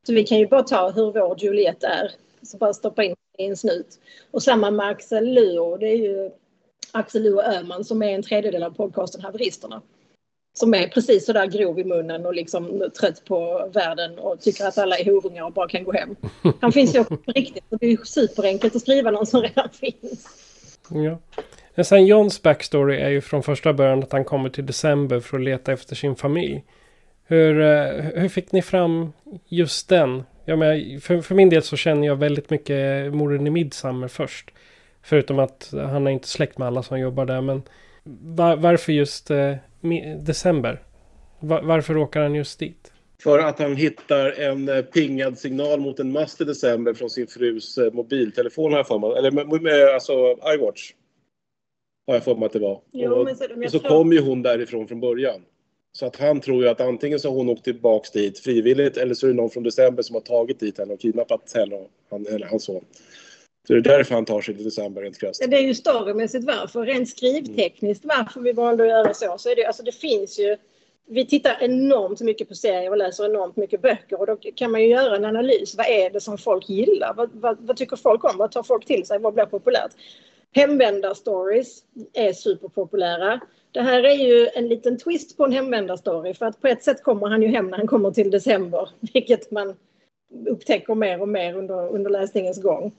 Så 0.06 0.12
vi 0.12 0.24
kan 0.24 0.38
ju 0.38 0.46
bara 0.46 0.62
ta 0.62 0.90
hur 0.90 1.12
vår 1.12 1.36
Juliette 1.38 1.86
är. 1.86 2.10
Så 2.42 2.56
bara 2.56 2.72
stoppa 2.72 3.04
in 3.04 3.14
i 3.38 3.46
en 3.46 3.56
snut. 3.56 4.00
Och 4.30 4.42
samma 4.42 4.70
med 4.70 4.88
Axel 4.88 5.34
Luo. 5.34 5.76
Det 5.76 5.86
är 5.86 5.96
ju 5.96 6.30
Axel 6.92 7.22
Luo 7.22 7.40
Öhman 7.40 7.84
som 7.84 8.02
är 8.02 8.14
en 8.14 8.22
tredjedel 8.22 8.62
av 8.62 8.70
podcasten 8.70 9.20
Haveristerna. 9.20 9.82
Som 10.56 10.74
är 10.74 10.88
precis 10.88 11.26
sådär 11.26 11.46
grov 11.46 11.78
i 11.78 11.84
munnen 11.84 12.26
och 12.26 12.34
liksom 12.34 12.90
trött 13.00 13.24
på 13.24 13.70
världen 13.74 14.18
och 14.18 14.40
tycker 14.40 14.64
att 14.64 14.78
alla 14.78 14.98
är 14.98 15.04
horungar 15.04 15.44
och 15.44 15.52
bara 15.52 15.68
kan 15.68 15.84
gå 15.84 15.92
hem. 15.92 16.16
Han 16.60 16.72
finns 16.72 16.94
ju 16.94 17.00
också 17.00 17.16
på 17.16 17.32
riktigt. 17.32 17.64
Och 17.68 17.78
det 17.78 17.86
är 17.86 17.90
ju 17.90 18.04
superenkelt 18.04 18.76
att 18.76 18.82
skriva 18.82 19.10
någon 19.10 19.26
som 19.26 19.42
redan 19.42 19.68
finns. 19.68 20.28
Ja. 20.88 21.18
Men 21.74 21.84
sen 21.84 22.06
Johns 22.06 22.42
backstory 22.42 22.96
är 22.96 23.08
ju 23.08 23.20
från 23.20 23.42
första 23.42 23.72
början 23.72 24.02
att 24.02 24.12
han 24.12 24.24
kommer 24.24 24.50
till 24.50 24.66
december 24.66 25.20
för 25.20 25.36
att 25.36 25.44
leta 25.44 25.72
efter 25.72 25.96
sin 25.96 26.16
familj. 26.16 26.64
Hur, 27.24 27.60
eh, 27.60 28.04
hur 28.14 28.28
fick 28.28 28.52
ni 28.52 28.62
fram 28.62 29.12
just 29.48 29.88
den? 29.88 30.22
Jag 30.44 30.58
menar, 30.58 31.00
för, 31.00 31.20
för 31.20 31.34
min 31.34 31.50
del 31.50 31.62
så 31.62 31.76
känner 31.76 32.06
jag 32.06 32.16
väldigt 32.16 32.50
mycket 32.50 33.14
morden 33.14 33.46
i 33.46 33.50
Midsummer 33.50 34.08
först. 34.08 34.50
Förutom 35.02 35.38
att 35.38 35.70
han 35.72 36.06
är 36.06 36.10
inte 36.10 36.28
släkt 36.28 36.58
med 36.58 36.68
alla 36.68 36.82
som 36.82 37.00
jobbar 37.00 37.26
där. 37.26 37.40
Men 37.40 37.62
var, 38.22 38.56
varför 38.56 38.92
just 38.92 39.30
eh, 39.30 39.54
december? 40.20 40.82
Va- 41.40 41.60
varför 41.62 41.96
åker 41.96 42.20
han 42.20 42.34
just 42.34 42.58
dit? 42.58 42.92
För 43.22 43.38
att 43.38 43.58
han 43.58 43.76
hittar 43.76 44.40
en 44.40 44.68
eh, 44.68 44.82
pingad 44.82 45.38
signal 45.38 45.80
mot 45.80 46.00
en 46.00 46.12
mast 46.12 46.40
i 46.40 46.44
december 46.44 46.94
från 46.94 47.10
sin 47.10 47.26
frus 47.26 47.78
eh, 47.78 47.92
mobiltelefon 47.92 48.72
har 48.72 48.78
jag 48.78 48.86
för 48.86 48.98
mig. 48.98 49.12
Eller 49.18 49.30
med, 49.30 49.62
med 49.62 49.88
alltså 49.94 50.12
iWatch. 50.54 50.92
Har 52.06 52.14
jag 52.14 52.24
för 52.24 52.34
mig 52.34 52.46
att 52.46 52.52
det 52.52 52.58
var. 52.58 52.80
Jo, 52.92 53.12
och, 53.14 53.24
men 53.24 53.36
så- 53.36 53.44
men 53.56 53.64
och 53.64 53.70
så 53.70 53.78
tror- 53.78 53.88
kom 53.90 54.12
ju 54.12 54.20
hon 54.20 54.42
därifrån 54.42 54.88
från 54.88 55.00
början. 55.00 55.40
Så 55.98 56.06
att 56.06 56.16
han 56.16 56.40
tror 56.40 56.62
ju 56.62 56.68
att 56.68 56.80
antingen 56.80 57.20
så 57.20 57.28
har 57.28 57.36
hon 57.36 57.48
åkt 57.48 57.64
tillbaks 57.64 58.10
dit 58.10 58.38
frivilligt 58.38 58.96
eller 58.96 59.14
så 59.14 59.26
är 59.26 59.30
det 59.30 59.36
någon 59.36 59.50
från 59.50 59.62
december 59.62 60.02
som 60.02 60.14
har 60.14 60.20
tagit 60.20 60.60
dit 60.60 60.78
henne 60.78 60.92
och 60.92 61.00
kidnappat 61.00 61.52
henne 61.54 61.74
och 61.76 61.90
han, 62.10 62.26
eller 62.26 62.46
hans 62.46 62.64
son. 62.64 62.84
Så 63.66 63.72
det 63.72 63.78
är 63.78 63.80
därför 63.80 64.14
han 64.14 64.24
tar 64.24 64.40
sig 64.40 64.54
till 64.54 64.64
december 64.64 65.02
rent 65.02 65.20
krasst. 65.20 65.40
Ja, 65.40 65.46
Det 65.46 65.56
är 65.56 65.62
ju 65.62 65.74
storymässigt 65.74 66.44
varför. 66.44 66.86
Rent 66.86 67.08
skrivtekniskt 67.08 68.04
varför 68.04 68.40
vi 68.40 68.52
valde 68.52 68.82
att 68.82 68.88
göra 68.88 69.14
så. 69.14 69.38
så 69.38 69.50
är 69.50 69.56
det, 69.56 69.66
alltså 69.66 69.82
det 69.82 69.92
finns 69.92 70.38
ju, 70.38 70.56
vi 71.06 71.26
tittar 71.26 71.58
enormt 71.60 72.20
mycket 72.20 72.48
på 72.48 72.54
serier 72.54 72.90
och 72.90 72.96
läser 72.96 73.24
enormt 73.24 73.56
mycket 73.56 73.82
böcker. 73.82 74.20
Och 74.20 74.26
då 74.26 74.36
kan 74.36 74.70
man 74.70 74.82
ju 74.82 74.88
göra 74.88 75.16
en 75.16 75.24
analys. 75.24 75.74
Vad 75.74 75.86
är 75.86 76.10
det 76.10 76.20
som 76.20 76.38
folk 76.38 76.68
gillar? 76.68 77.14
Vad, 77.14 77.30
vad, 77.32 77.56
vad 77.60 77.76
tycker 77.76 77.96
folk 77.96 78.24
om? 78.24 78.36
Vad 78.36 78.52
tar 78.52 78.62
folk 78.62 78.86
till 78.86 79.06
sig? 79.06 79.18
Vad 79.18 79.34
blir 79.34 79.44
populärt? 79.46 79.92
Hemvändarstories 80.52 81.82
är 82.12 82.32
superpopulära. 82.32 83.40
Det 83.74 83.82
här 83.82 84.02
är 84.02 84.14
ju 84.14 84.48
en 84.54 84.68
liten 84.68 84.98
twist 84.98 85.36
på 85.36 85.44
en 85.44 85.52
hemvändarstory. 85.52 86.34
För 86.34 86.46
att 86.46 86.60
på 86.60 86.68
ett 86.68 86.82
sätt 86.82 87.02
kommer 87.02 87.28
han 87.28 87.42
ju 87.42 87.48
hem 87.48 87.70
när 87.70 87.78
han 87.78 87.86
kommer 87.86 88.10
till 88.10 88.30
december. 88.30 88.88
Vilket 89.12 89.50
man 89.50 89.74
upptäcker 90.48 90.94
mer 90.94 91.20
och 91.20 91.28
mer 91.28 91.56
under, 91.56 91.88
under 91.88 92.10
läsningens 92.10 92.62
gång. 92.62 92.92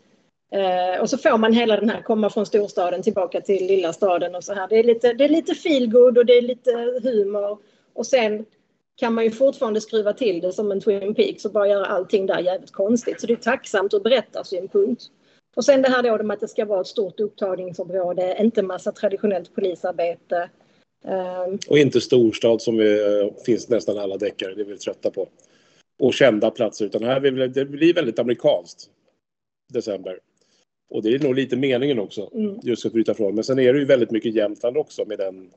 Eh, 0.51 1.01
och 1.01 1.09
så 1.09 1.17
får 1.17 1.37
man 1.37 1.53
hela 1.53 1.75
den 1.75 1.89
här 1.89 2.01
komma 2.01 2.29
från 2.29 2.45
storstaden 2.45 3.03
tillbaka 3.03 3.41
till 3.41 3.67
lilla 3.67 3.93
staden 3.93 4.35
och 4.35 4.43
så 4.43 4.53
här. 4.53 4.67
Det 4.67 4.75
är 4.75 4.83
lite, 4.83 5.13
det 5.13 5.23
är 5.23 5.29
lite 5.29 5.55
feelgood 5.55 6.17
och 6.17 6.25
det 6.25 6.33
är 6.33 6.41
lite 6.41 6.71
humor. 7.03 7.57
Och 7.93 8.05
sen 8.05 8.45
kan 8.95 9.13
man 9.13 9.23
ju 9.23 9.31
fortfarande 9.31 9.81
skruva 9.81 10.13
till 10.13 10.41
det 10.41 10.53
som 10.53 10.71
en 10.71 10.81
Twin 10.81 11.15
Peaks 11.15 11.45
och 11.45 11.51
bara 11.51 11.67
göra 11.67 11.85
allting 11.85 12.25
där 12.25 12.39
jävligt 12.39 12.71
konstigt. 12.71 13.21
Så 13.21 13.27
det 13.27 13.33
är 13.33 13.37
tacksamt 13.37 13.93
ur 13.93 13.99
berättarsynpunkt. 13.99 15.03
Och 15.55 15.65
sen 15.65 15.81
det 15.81 15.89
här 15.89 16.17
då 16.17 16.23
med 16.23 16.33
att 16.33 16.41
det 16.41 16.47
ska 16.47 16.65
vara 16.65 16.81
ett 16.81 16.87
stort 16.87 17.19
upptagningsområde, 17.19 18.37
inte 18.39 18.63
massa 18.63 18.91
traditionellt 18.91 19.55
polisarbete. 19.55 20.49
Ehm, 21.03 21.59
Och 21.67 21.77
inte 21.77 22.01
storstad 22.01 22.61
som 22.61 22.77
vi, 22.77 23.01
eh, 23.01 23.43
finns 23.45 23.69
nästan 23.69 23.97
alla 23.97 24.17
deckare, 24.17 24.55
det 24.55 24.61
är 24.61 24.65
vi 24.65 24.77
trötta 24.77 25.11
på. 25.11 25.27
Och 25.99 26.13
kända 26.13 26.51
platser, 26.51 26.85
utan 26.85 27.03
här 27.03 27.19
vill, 27.19 27.53
det 27.53 27.65
blir 27.65 27.93
väldigt 27.93 28.19
amerikanskt. 28.19 28.89
December. 29.73 30.19
Och 30.89 31.03
det 31.03 31.15
är 31.15 31.19
nog 31.19 31.35
lite 31.35 31.55
meningen 31.55 31.99
också, 31.99 32.29
Mm. 32.33 32.59
just 32.63 32.85
att 32.85 32.93
bryta 32.93 33.13
från. 33.13 33.35
Men 33.35 33.43
sen 33.43 33.59
är 33.59 33.73
det 33.73 33.79
ju 33.79 33.85
väldigt 33.85 34.11
mycket 34.11 34.35
Jämtland 34.35 34.77
också 34.77 35.05
med 35.05 35.17
den 35.17 35.49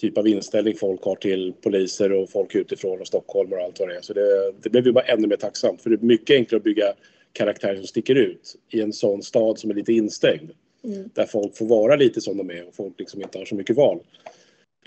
typ 0.00 0.18
av 0.18 0.28
inställning 0.28 0.74
folk 0.76 1.02
har 1.02 1.14
till 1.16 1.52
poliser 1.62 2.12
och 2.12 2.30
folk 2.30 2.54
utifrån 2.54 3.00
och 3.00 3.06
Stockholm 3.06 3.52
och 3.52 3.58
allt 3.58 3.80
vad 3.80 3.88
det 3.88 3.96
är. 3.96 4.00
Så 4.00 4.12
det, 4.12 4.52
det 4.62 4.70
blev 4.70 4.86
ju 4.86 4.92
bara 4.92 5.04
ännu 5.04 5.26
mer 5.26 5.36
tacksamt. 5.36 5.82
För 5.82 5.90
det 5.90 5.96
är 5.96 6.06
mycket 6.06 6.34
enklare 6.36 6.56
att 6.58 6.64
bygga 6.64 6.94
karaktärer 7.32 7.76
som 7.76 7.86
sticker 7.86 8.14
ut 8.14 8.56
i 8.70 8.80
en 8.80 8.92
sån 8.92 9.22
stad 9.22 9.58
som 9.58 9.70
är 9.70 9.74
lite 9.74 9.92
instängd. 9.92 10.50
Mm. 10.84 11.10
Där 11.14 11.26
folk 11.26 11.56
får 11.56 11.66
vara 11.66 11.96
lite 11.96 12.20
som 12.20 12.36
de 12.36 12.50
är 12.50 12.68
och 12.68 12.74
folk 12.74 12.98
liksom 12.98 13.22
inte 13.22 13.38
har 13.38 13.44
så 13.44 13.54
mycket 13.54 13.76
val. 13.76 14.00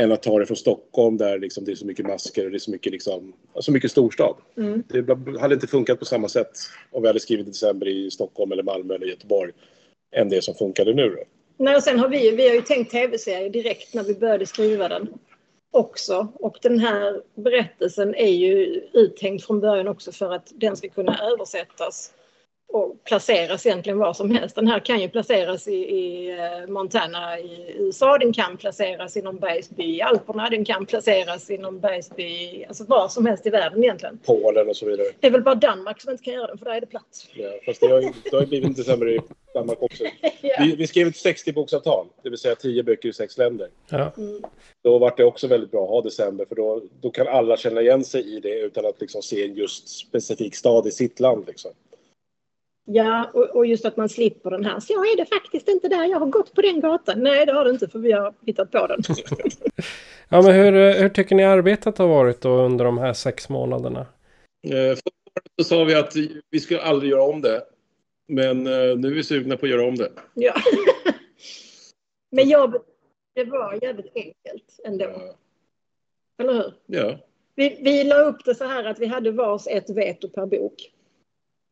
Än 0.02 0.12
att 0.12 0.24
ta 0.24 0.40
det 0.40 0.46
från 0.46 0.58
Stockholm 0.58 1.18
där 1.18 1.40
liksom 1.40 1.66
det 1.66 1.72
är 1.72 1.76
så 1.76 1.86
mycket 1.86 2.06
masker 2.06 2.46
och 2.46 2.52
det 2.52 2.58
är 2.58 2.60
så 2.60 2.72
mycket, 2.72 2.92
liksom, 2.92 3.34
så 3.60 3.72
mycket 3.72 3.92
storstad. 3.92 4.36
Mm. 4.58 4.84
Det 4.88 5.40
hade 5.40 5.54
inte 5.54 5.68
funkat 5.68 6.00
på 6.00 6.06
samma 6.06 6.30
sätt 6.30 6.52
om 6.92 7.02
vi 7.02 7.08
hade 7.08 7.20
skrivit 7.20 7.48
i 7.48 7.50
december 7.50 7.88
i 7.88 8.12
Stockholm 8.12 8.52
eller 8.52 8.64
Malmö 8.64 8.96
eller 8.96 9.06
Göteborg 9.06 9.52
än 10.16 10.30
det 10.30 10.44
som 10.44 10.56
funkade 10.56 10.94
nu. 10.94 11.10
Då. 11.10 11.24
Nej, 11.58 11.76
och 11.76 11.84
sen 11.84 12.00
har 12.00 12.10
vi, 12.10 12.32
vi 12.32 12.48
har 12.48 12.56
ju 12.56 12.62
tänkt 12.62 12.92
tv-serie 12.92 13.50
direkt 13.50 13.94
när 13.94 14.04
vi 14.04 14.16
började 14.16 14.46
skriva 14.46 14.88
den 14.88 15.14
också. 15.72 16.28
Och 16.34 16.58
den 16.62 16.80
här 16.80 17.22
berättelsen 17.36 18.16
är 18.16 18.32
ju 18.32 18.82
uttänkt 18.94 19.46
från 19.46 19.60
början 19.60 19.88
också 19.88 20.12
för 20.12 20.34
att 20.34 20.52
den 20.56 20.78
ska 20.78 20.90
kunna 20.90 21.20
översättas 21.32 22.14
och 22.74 23.04
placeras 23.04 23.66
egentligen 23.66 23.98
var 24.00 24.14
som 24.14 24.32
helst. 24.32 24.56
Den 24.56 24.68
här 24.68 24.80
kan 24.80 25.00
ju 25.02 25.10
placeras 25.10 25.68
i, 25.68 25.74
i 25.76 26.30
eh, 26.40 26.68
Montana 26.70 27.40
i 27.40 27.76
USA, 27.80 28.18
den 28.18 28.34
kan 28.34 28.58
placeras 28.58 29.18
inom 29.18 29.38
Bergsby 29.40 29.84
i 29.98 30.02
Alperna, 30.02 30.50
den 30.50 30.66
kan 30.66 30.86
placeras 30.86 31.50
inom 31.50 31.80
Bergsby, 31.80 32.64
alltså 32.68 32.84
var 32.84 33.08
som 33.08 33.26
helst 33.26 33.46
i 33.46 33.50
världen 33.50 33.84
egentligen. 33.84 34.20
Polen 34.26 34.70
och 34.70 34.76
så 34.76 34.86
vidare. 34.86 35.08
Det 35.20 35.28
är 35.28 35.32
väl 35.32 35.42
bara 35.44 35.56
Danmark 35.56 36.02
som 36.02 36.12
inte 36.12 36.24
kan 36.24 36.34
göra 36.34 36.48
den 36.48 36.58
för 36.58 36.66
där 36.66 36.74
är 36.76 36.82
det 36.82 36.88
platt. 36.88 37.28
Ja, 37.34 37.50
fast 37.66 37.82
det 37.82 37.88
har, 37.88 38.02
ju- 38.02 38.14
det 38.24 38.36
har 38.36 38.42
ju 38.42 38.48
blivit 38.48 38.68
en 38.68 38.74
december 38.74 39.10
i 39.10 39.20
Danmark 39.54 39.82
också. 39.82 40.04
Ja. 40.44 40.56
Vi, 40.60 40.76
vi 40.76 40.88
skrev 40.88 41.08
ett 41.08 41.14
60-boksavtal, 41.16 42.06
det 42.24 42.30
vill 42.30 42.40
säga 42.40 42.56
10 42.56 42.84
böcker 42.84 43.10
i 43.10 43.14
sex 43.14 43.38
länder. 43.38 43.70
Ja. 43.90 44.12
Då 44.84 44.98
var 44.98 45.14
det 45.18 45.24
också 45.24 45.48
väldigt 45.48 45.72
bra 45.72 45.84
att 45.84 45.90
ha 45.90 46.02
december 46.02 46.46
för 46.46 46.56
då, 46.56 46.82
då 47.02 47.10
kan 47.10 47.28
alla 47.28 47.58
känna 47.58 47.82
igen 47.82 48.04
sig 48.04 48.36
i 48.38 48.40
det 48.40 48.60
utan 48.60 48.86
att 48.86 49.02
liksom 49.02 49.22
se 49.22 49.44
en 49.44 49.56
just 49.56 49.88
specifik 49.90 50.56
stad 50.56 50.88
i 50.88 50.92
sitt 50.92 51.20
land. 51.20 51.44
Liksom. 51.48 51.72
Ja, 52.94 53.30
och, 53.34 53.56
och 53.56 53.66
just 53.66 53.86
att 53.86 53.98
man 53.98 54.10
slipper 54.10 54.52
den 54.52 54.66
här. 54.66 54.80
Så 54.80 54.94
jag 54.94 55.12
är 55.12 55.18
det 55.18 55.26
faktiskt 55.26 55.68
inte 55.68 55.88
där. 55.88 56.06
Jag 56.06 56.20
har 56.20 56.26
gått 56.28 56.54
på 56.54 56.62
den 56.62 56.80
gatan. 56.80 57.24
Nej, 57.24 57.46
det 57.46 57.54
har 57.54 57.66
du 57.66 57.72
inte 57.72 57.88
för 57.88 58.00
vi 58.00 58.12
har 58.12 58.34
hittat 58.46 58.72
på 58.72 58.88
den. 58.88 59.02
Ja, 60.34 60.42
men 60.42 60.56
hur, 60.56 61.02
hur 61.02 61.10
tycker 61.10 61.36
ni 61.36 61.44
arbetet 61.44 61.98
har 61.98 62.08
varit 62.08 62.42
då 62.42 62.50
under 62.50 62.86
de 62.86 62.98
här 62.98 63.14
sex 63.14 63.50
månaderna? 63.50 64.00
Eh, 64.00 64.72
Förra 64.72 64.88
året 65.36 65.46
så 65.58 65.64
sa 65.64 65.84
vi 65.84 65.96
att 65.96 66.16
vi 66.50 66.60
skulle 66.60 66.82
aldrig 66.82 67.12
göra 67.12 67.24
om 67.24 67.42
det. 67.42 67.62
Men 68.28 68.68
eh, 68.68 68.98
nu 68.98 69.08
är 69.08 69.14
vi 69.14 69.24
sugna 69.24 69.58
på 69.58 69.66
att 69.66 69.72
göra 69.72 69.88
om 69.88 69.96
det. 69.96 70.12
ja. 70.34 70.54
Men 72.32 72.50
jobb, 72.50 72.76
det 73.36 73.44
var 73.44 73.80
jävligt 73.82 74.12
enkelt 74.16 74.80
ändå. 74.86 75.06
Ja. 75.06 75.36
Eller 76.44 76.54
hur? 76.54 76.74
ja. 76.86 77.18
Vi, 77.56 77.80
vi 77.82 78.04
la 78.04 78.20
upp 78.20 78.46
det 78.46 78.56
så 78.56 78.66
här 78.66 78.84
att 78.84 79.00
vi 79.00 79.06
hade 79.06 79.32
vars 79.32 79.68
ett 79.68 79.90
veto 79.90 80.30
per 80.30 80.46
bok. 80.46 80.92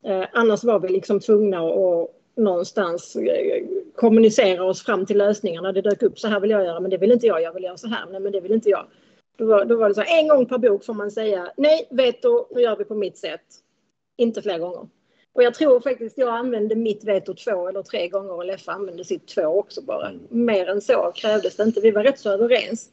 Eh, 0.06 0.26
annars 0.34 0.64
var 0.64 0.80
vi 0.80 0.88
liksom 0.88 1.20
tvungna 1.20 1.60
att, 1.60 2.10
någonstans 2.36 3.16
eh, 3.16 3.66
kommunicera 3.96 4.64
oss 4.64 4.84
fram 4.84 5.06
till 5.06 5.18
lösningarna. 5.18 5.72
Det 5.72 5.82
dök 5.82 6.04
upp 6.04 6.20
så 6.20 6.28
här 6.28 6.40
vill 6.40 6.52
jag 6.52 6.66
göra 6.66 6.80
men 6.80 6.92
det 6.92 6.98
vill 6.98 7.12
inte 7.12 7.28
jag. 7.28 7.42
Jag 7.42 7.54
vill 7.54 7.64
göra 7.64 7.78
så 7.78 7.88
här. 7.88 8.06
Nej 8.12 8.20
men 8.20 8.32
det 8.32 8.40
vill 8.40 8.52
inte 8.52 8.70
jag. 8.70 8.86
Då 9.38 9.46
var, 9.46 9.66
då 9.66 9.78
var 9.78 9.90
det 9.90 9.96
så 9.96 10.02
här, 10.02 10.20
en 10.20 10.28
gång 10.28 10.46
per 10.46 10.58
bok 10.58 10.86
får 10.86 10.94
man 10.94 11.12
säga 11.12 11.52
nej 11.58 11.88
veto, 11.92 12.48
nu 12.52 12.62
gör 12.62 12.76
vi 12.76 12.86
på 12.86 12.96
mitt 12.96 13.18
sätt. 13.18 13.42
Inte 14.18 14.42
fler 14.42 14.60
gånger. 14.60 14.88
Och 15.34 15.44
jag 15.44 15.54
tror 15.54 15.80
faktiskt 15.80 16.18
jag 16.18 16.30
använde 16.30 16.76
mitt 16.76 17.04
veto 17.04 17.34
två 17.34 17.68
eller 17.68 17.84
tre 17.84 18.08
gånger 18.08 18.34
och 18.34 18.46
Leffe 18.46 18.72
använde 18.72 19.04
sitt 19.04 19.28
två 19.28 19.46
också 19.46 19.82
bara. 19.82 20.12
Mer 20.30 20.70
än 20.70 20.82
så 20.82 21.12
krävdes 21.16 21.56
det 21.56 21.64
inte. 21.64 21.82
Vi 21.82 21.92
var 21.92 22.04
rätt 22.04 22.20
så 22.20 22.30
överens. 22.30 22.90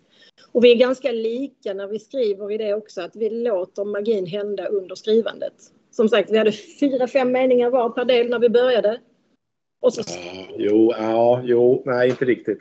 Och 0.53 0.65
vi 0.65 0.73
är 0.73 0.77
ganska 0.77 1.13
lika 1.13 1.75
när 1.75 1.87
vi 1.87 1.99
skriver 1.99 2.51
i 2.51 2.59
det 2.59 2.75
också, 2.75 3.03
att 3.03 3.17
vi 3.17 3.31
låter 3.31 3.85
magin 3.85 4.27
hända 4.27 4.67
under 4.67 4.95
skrivandet. 4.95 5.55
Som 5.97 6.09
sagt, 6.09 6.31
vi 6.31 6.39
hade 6.39 6.53
fyra, 6.53 7.07
fem 7.09 7.33
meningar 7.33 7.71
var 7.71 7.91
per 7.91 8.05
del 8.05 8.29
när 8.29 8.39
vi 8.39 8.49
började. 8.49 9.01
Och 9.83 9.95
så 9.95 10.03
Ja, 10.07 10.47
jo, 10.59 10.93
ja, 10.99 11.43
jo, 11.45 11.83
nej 11.87 12.09
inte 12.11 12.25
riktigt. 12.25 12.59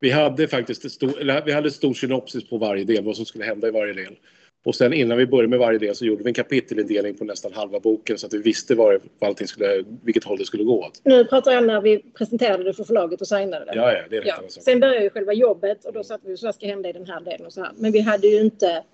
Vi 0.00 0.10
hade 0.10 0.48
faktiskt 0.48 0.84
ett 0.84 0.92
stor, 0.92 1.20
eller 1.20 1.42
vi 1.44 1.52
hade 1.52 1.68
ett 1.68 1.74
stor 1.74 1.94
synopsis 1.94 2.48
på 2.48 2.58
varje 2.58 2.84
del, 2.84 3.04
vad 3.04 3.16
som 3.16 3.24
skulle 3.26 3.44
hända 3.44 3.68
i 3.68 3.70
varje 3.70 3.92
del. 3.92 4.16
Och 4.64 4.74
sen 4.74 4.92
innan 4.92 5.18
vi 5.18 5.26
började 5.26 5.48
med 5.48 5.58
varje 5.58 5.78
del 5.78 5.94
så 5.94 6.04
gjorde 6.04 6.22
vi 6.24 6.30
en 6.30 6.34
kapitelindelning 6.34 7.14
på 7.14 7.24
nästan 7.24 7.52
halva 7.52 7.80
boken 7.80 8.18
så 8.18 8.26
att 8.26 8.34
vi 8.34 8.38
visste 8.38 8.74
var, 8.74 9.00
var 9.18 9.28
allting 9.28 9.46
skulle, 9.46 9.84
vilket 10.04 10.24
håll 10.24 10.38
det 10.38 10.44
skulle 10.44 10.64
gå 10.64 10.80
åt. 10.84 11.00
nu 11.04 11.24
pratar 11.24 11.52
jag 11.52 11.66
när 11.66 11.80
vi 11.80 11.98
presenterade 12.18 12.64
det 12.64 12.72
för 12.72 12.84
förlaget 12.84 13.20
och 13.20 13.28
signade 13.28 13.64
det. 13.64 13.72
Ja, 13.74 13.92
ja, 13.92 14.02
det 14.10 14.16
är 14.16 14.20
rätt 14.20 14.28
Ja. 14.28 14.48
sak. 14.48 14.62
Sen 14.62 14.80
började 14.80 15.02
ju 15.02 15.10
själva 15.10 15.32
jobbet 15.32 15.84
och 15.84 15.92
då 15.92 16.04
satt 16.04 16.20
vi 16.24 16.36
så 16.36 16.46
här 16.46 16.52
ska 16.52 16.66
hända 16.66 16.88
i 16.88 16.92
den 16.92 17.06
här 17.06 17.20
delen 17.20 17.46
och 17.46 17.52
så 17.52 17.60
här. 17.62 17.72
Men 17.76 17.92
vi 17.92 18.00
hade 18.00 18.26
ju 18.26 18.40
inte, 18.40 18.84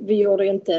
vi 0.00 0.14
gjorde 0.14 0.46
inte 0.46 0.74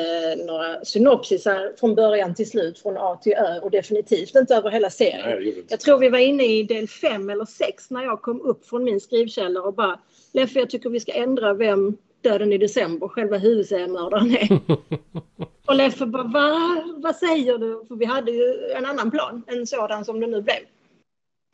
några 0.48 0.86
synopsisar 0.86 1.74
från 1.80 1.96
början 1.96 2.36
till 2.36 2.50
slut 2.50 2.80
från 2.80 2.98
A 2.98 3.20
till 3.24 3.34
Ö 3.34 3.60
och 3.60 3.72
definitivt 3.72 4.36
inte 4.36 4.56
över 4.56 4.70
hela 4.70 4.90
serien. 4.90 5.22
Nej. 5.26 5.64
Jag 5.68 5.80
tror 5.80 5.98
vi 6.00 6.10
var 6.10 6.20
inne 6.20 6.44
i 6.46 6.64
del 6.64 6.88
fem 6.88 7.30
eller 7.30 7.46
sex 7.46 7.90
när 7.90 8.04
jag 8.04 8.22
kom 8.22 8.42
upp 8.42 8.66
från 8.66 8.84
min 8.84 9.00
skrivkälla 9.00 9.62
och 9.62 9.74
bara 9.74 10.00
Leffe, 10.34 10.60
jag 10.60 10.70
tycker 10.70 10.90
vi 10.90 11.00
ska 11.00 11.12
ändra 11.12 11.54
vem 11.54 11.98
Döden 12.22 12.54
i 12.54 12.58
december, 12.58 13.08
själva 13.08 13.38
huvudseriemördaren 13.38 14.32
är. 14.32 14.60
och 15.66 15.76
Leffe 15.76 16.06
bara, 16.06 16.24
Va? 16.24 16.84
vad 16.98 17.16
säger 17.16 17.58
du? 17.58 17.86
För 17.88 17.96
vi 17.96 18.06
hade 18.06 18.32
ju 18.32 18.72
en 18.78 18.86
annan 18.86 19.12
plan, 19.12 19.44
en 19.48 19.68
sådan 19.68 20.06
som 20.06 20.20
det 20.20 20.28
nu 20.28 20.42
blev. 20.42 20.56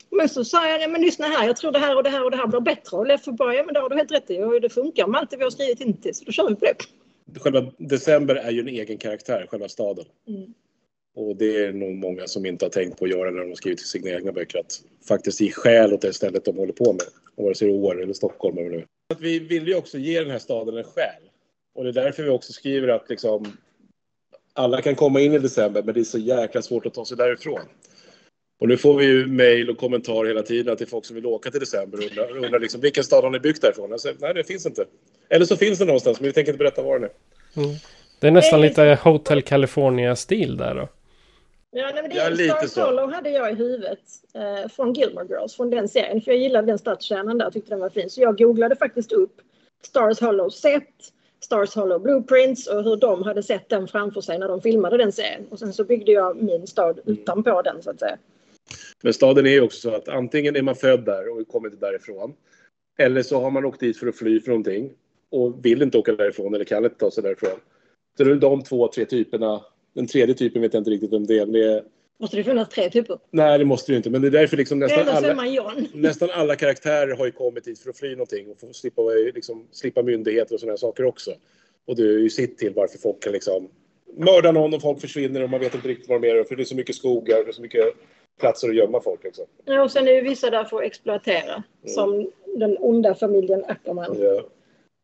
Men 0.09 0.29
så 0.29 0.45
sa 0.45 0.67
jag, 0.69 0.79
"Nej, 0.79 0.87
men 0.87 1.01
lyssna 1.01 1.25
här, 1.25 1.47
jag 1.47 1.57
tror 1.57 1.71
det 1.71 1.79
här 1.79 1.95
och 1.95 2.03
det 2.03 2.09
här 2.09 2.23
och 2.23 2.31
det 2.31 2.37
här 2.37 2.47
blir 2.47 2.59
bättre. 2.59 2.97
Och 2.97 3.07
Leffe 3.07 3.31
bara, 3.31 3.55
ja 3.55 3.63
men 3.63 3.73
det 3.73 3.79
har 3.79 3.89
du 3.89 3.95
helt 3.95 4.11
rätt 4.11 4.29
i. 4.31 4.43
Och 4.43 4.61
det 4.61 4.69
funkar 4.69 5.07
med 5.07 5.19
allt 5.19 5.29
det 5.29 5.37
vi 5.37 5.43
har 5.43 5.51
skrivit 5.51 5.81
hittills. 5.81 6.19
Så 6.19 6.25
då 6.25 6.31
kör 6.31 6.49
vi 6.49 6.55
på 6.55 6.65
det. 6.65 6.75
Själva 7.39 7.71
december 7.77 8.35
är 8.35 8.51
ju 8.51 8.59
en 8.59 8.67
egen 8.67 8.97
karaktär, 8.97 9.47
själva 9.49 9.69
staden. 9.69 10.05
Mm. 10.27 10.53
Och 11.15 11.35
det 11.35 11.65
är 11.65 11.73
nog 11.73 11.95
många 11.95 12.27
som 12.27 12.45
inte 12.45 12.65
har 12.65 12.69
tänkt 12.69 12.99
på 12.99 13.05
att 13.05 13.11
göra 13.11 13.31
när 13.31 13.39
de 13.39 13.47
har 13.47 13.55
skrivit 13.55 13.79
till 13.79 13.87
sina 13.87 14.09
egna 14.09 14.31
böcker. 14.31 14.59
Att 14.59 14.81
faktiskt 15.07 15.41
ge 15.41 15.51
skäl 15.51 15.93
åt 15.93 16.01
det 16.01 16.13
stället 16.13 16.45
de 16.45 16.57
håller 16.57 16.73
på 16.73 16.93
med. 16.93 17.01
Vare 17.35 17.55
sig 17.55 17.67
det 17.67 17.73
är 17.73 17.77
Åre 17.77 18.03
eller 18.03 18.13
Stockholm 18.13 18.57
eller 18.57 18.69
nu. 18.69 18.85
Att 19.13 19.21
vi 19.21 19.39
vill 19.39 19.67
ju 19.67 19.75
också 19.75 19.97
ge 19.97 20.19
den 20.19 20.31
här 20.31 20.39
staden 20.39 20.77
en 20.77 20.83
själ. 20.83 21.21
Och 21.75 21.83
det 21.83 21.89
är 21.89 21.93
därför 21.93 22.23
vi 22.23 22.29
också 22.29 22.53
skriver 22.53 22.87
att 22.87 23.09
liksom 23.09 23.57
alla 24.53 24.81
kan 24.81 24.95
komma 24.95 25.21
in 25.21 25.33
i 25.33 25.39
december 25.39 25.83
men 25.83 25.93
det 25.93 25.99
är 25.99 26.03
så 26.03 26.17
jäkla 26.17 26.61
svårt 26.61 26.85
att 26.85 26.93
ta 26.93 27.05
sig 27.05 27.17
därifrån. 27.17 27.61
Och 28.59 28.67
nu 28.67 28.77
får 28.77 28.97
vi 28.97 29.05
ju 29.05 29.27
mejl 29.27 29.69
och 29.69 29.77
kommentarer 29.77 30.27
hela 30.27 30.41
tiden 30.41 30.77
till 30.77 30.87
folk 30.87 31.05
som 31.05 31.15
vill 31.15 31.25
åka 31.25 31.51
till 31.51 31.59
december 31.59 31.97
och 31.97 32.03
undrar, 32.03 32.45
undrar 32.45 32.59
liksom, 32.59 32.81
vilken 32.81 33.03
stad 33.03 33.23
har 33.23 33.31
ni 33.31 33.39
byggt 33.39 33.61
därifrån? 33.61 33.89
Jag 33.89 33.99
säger, 33.99 34.15
nej, 34.19 34.33
det 34.33 34.43
finns 34.43 34.65
inte. 34.65 34.85
Eller 35.29 35.45
så 35.45 35.57
finns 35.57 35.79
det 35.79 35.85
någonstans, 35.85 36.19
men 36.19 36.27
vi 36.27 36.33
tänker 36.33 36.51
inte 36.51 36.63
berätta 36.63 36.81
var 36.81 36.99
den 36.99 37.03
är. 37.03 37.11
Det 38.19 38.27
är 38.27 38.31
nästan 38.31 38.61
lite 38.61 38.99
Hotel 39.03 39.41
California-stil 39.41 40.57
där 40.57 40.75
då. 40.75 40.87
Ja, 41.71 41.91
nej, 41.93 42.01
men 42.01 42.09
det 42.09 42.15
Ja, 42.15 42.23
är 42.23 42.31
lite 42.31 42.55
Stars 42.55 42.69
så. 42.69 42.81
Hollow 42.81 43.11
hade 43.11 43.29
jag 43.29 43.51
i 43.51 43.55
huvudet 43.55 43.99
eh, 44.33 44.69
från 44.69 44.93
Gilmore 44.93 45.25
Girls, 45.29 45.55
från 45.55 45.69
den 45.69 45.87
serien. 45.89 46.21
För 46.21 46.31
jag 46.31 46.41
gillade 46.41 46.67
den 46.67 46.77
stadskärnan 46.77 47.37
där, 47.37 47.51
tyckte 47.51 47.69
den 47.69 47.79
var 47.79 47.89
fin. 47.89 48.09
Så 48.09 48.21
jag 48.21 48.37
googlade 48.37 48.75
faktiskt 48.75 49.11
upp 49.11 49.33
Stars 49.85 50.19
Hollow 50.21 50.49
set, 50.49 50.83
Stars 51.43 51.75
Hollow 51.75 52.01
blueprints 52.01 52.67
och 52.67 52.83
hur 52.83 52.95
de 52.95 53.23
hade 53.23 53.43
sett 53.43 53.69
den 53.69 53.87
framför 53.87 54.21
sig 54.21 54.39
när 54.39 54.47
de 54.47 54.61
filmade 54.61 54.97
den 54.97 55.11
serien. 55.11 55.47
Och 55.49 55.59
sen 55.59 55.73
så 55.73 55.83
byggde 55.83 56.11
jag 56.11 56.43
min 56.43 56.67
stad 56.67 56.99
utanpå 57.05 57.61
den 57.61 57.81
så 57.83 57.89
att 57.89 57.99
säga. 57.99 58.17
Men 59.03 59.13
staden 59.13 59.45
är 59.45 59.51
ju 59.51 59.61
också 59.61 59.89
så 59.89 59.95
att 59.95 60.07
antingen 60.07 60.55
är 60.55 60.61
man 60.61 60.75
född 60.75 61.05
där 61.05 61.29
och 61.29 61.47
kommer 61.47 61.67
inte 61.67 61.85
därifrån. 61.85 62.33
Eller 62.97 63.21
så 63.21 63.41
har 63.41 63.51
man 63.51 63.65
åkt 63.65 63.79
dit 63.79 63.97
för 63.97 64.07
att 64.07 64.15
fly 64.15 64.41
från 64.41 64.51
någonting 64.51 64.91
och 65.29 65.65
vill 65.65 65.81
inte 65.81 65.97
åka 65.97 66.15
därifrån 66.15 66.55
eller 66.55 66.65
kan 66.65 66.85
inte 66.85 66.97
ta 66.97 67.11
sig 67.11 67.23
därifrån. 67.23 67.59
Så 68.17 68.23
det 68.23 68.29
är 68.29 68.29
väl 68.29 68.39
de 68.39 68.63
två, 68.63 68.87
tre 68.87 69.05
typerna. 69.05 69.61
Den 69.93 70.07
tredje 70.07 70.35
typen 70.35 70.61
vet 70.61 70.73
jag 70.73 70.81
inte 70.81 70.91
riktigt 70.91 71.13
vem 71.13 71.25
det 71.25 71.39
är. 71.39 71.45
Det 71.45 71.73
är 71.73 71.83
Måste 72.17 72.37
det 72.37 72.43
finnas 72.43 72.69
tre 72.69 72.89
typer? 72.89 73.17
nej, 73.31 73.59
det 73.59 73.65
måste 73.65 73.91
det 73.91 73.93
ju 73.93 73.97
inte. 73.97 74.09
Men 74.09 74.21
det 74.21 74.27
är 74.27 74.31
därför 74.31 74.57
liksom 74.57 74.79
nästan 74.79 75.07
alla, 75.09 75.75
nästan 75.93 76.29
alla 76.29 76.55
karaktärer 76.55 77.15
har 77.15 77.25
ju 77.25 77.31
kommit 77.31 77.63
dit 77.63 77.79
för 77.79 77.89
att 77.89 77.97
fly 77.97 78.11
någonting 78.11 78.51
och 78.51 78.59
få 78.59 78.73
slippa, 78.73 79.01
liksom, 79.35 79.67
slippa 79.71 80.03
myndigheter 80.03 80.53
och 80.53 80.59
sådana 80.59 80.77
saker 80.77 81.05
också. 81.05 81.31
Och 81.87 81.95
det 81.95 82.03
är 82.03 82.19
ju 82.19 82.29
sitt 82.29 82.57
till 82.57 82.73
varför 82.73 82.97
folk 82.97 83.23
kan 83.23 83.33
liksom 83.33 83.69
mörda 84.17 84.51
någon 84.51 84.73
och 84.73 84.81
folk 84.81 85.01
försvinner 85.01 85.43
och 85.43 85.49
man 85.49 85.59
vet 85.59 85.75
inte 85.75 85.87
riktigt 85.87 86.09
vad 86.09 86.21
de 86.21 86.29
är. 86.29 86.43
För 86.43 86.55
det 86.55 86.63
är 86.63 86.65
så 86.65 86.75
mycket 86.75 86.95
skogar, 86.95 87.47
är 87.47 87.51
så 87.51 87.61
mycket 87.61 87.85
platser 88.39 88.69
att 88.69 88.75
gömma 88.75 89.01
folk 89.01 89.23
liksom. 89.23 89.45
Ja, 89.65 89.83
och 89.83 89.91
sen 89.91 90.07
är 90.07 90.11
ju 90.11 90.21
vissa 90.21 90.49
där 90.49 90.63
för 90.63 90.77
att 90.77 90.83
exploatera. 90.83 91.63
Som 91.85 92.31
den 92.55 92.77
onda 92.79 93.15
familjen 93.15 93.65
Ackerman 93.67 94.15
Ja. 94.19 94.41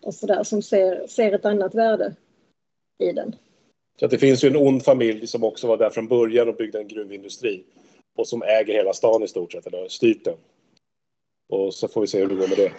och 0.03 0.13
sådär 0.13 0.43
som 0.43 0.61
ser, 0.61 1.07
ser 1.07 1.31
ett 1.31 1.45
annat 1.45 1.75
värde 1.75 2.15
i 2.99 3.11
den. 3.11 3.35
Så 3.99 4.05
att 4.05 4.11
det 4.11 4.17
finns 4.17 4.43
ju 4.43 4.49
en 4.49 4.55
ond 4.55 4.83
familj 4.83 5.27
som 5.27 5.43
också 5.43 5.67
var 5.67 5.77
där 5.77 5.89
från 5.89 6.07
början 6.07 6.49
och 6.49 6.55
byggde 6.55 6.79
en 6.79 6.87
gruvindustri. 6.87 7.63
Och 8.17 8.27
som 8.27 8.43
äger 8.43 8.73
hela 8.73 8.93
stan 8.93 9.23
i 9.23 9.27
stort 9.27 9.51
sett, 9.51 9.67
eller 9.67 9.87
styrt 9.87 10.25
den. 10.25 10.35
Och 11.49 11.73
så 11.73 11.87
får 11.87 12.01
vi 12.01 12.07
se 12.07 12.19
hur 12.19 12.27
det 12.27 12.35
går 12.35 12.47
med 12.47 12.57
det. 12.57 12.71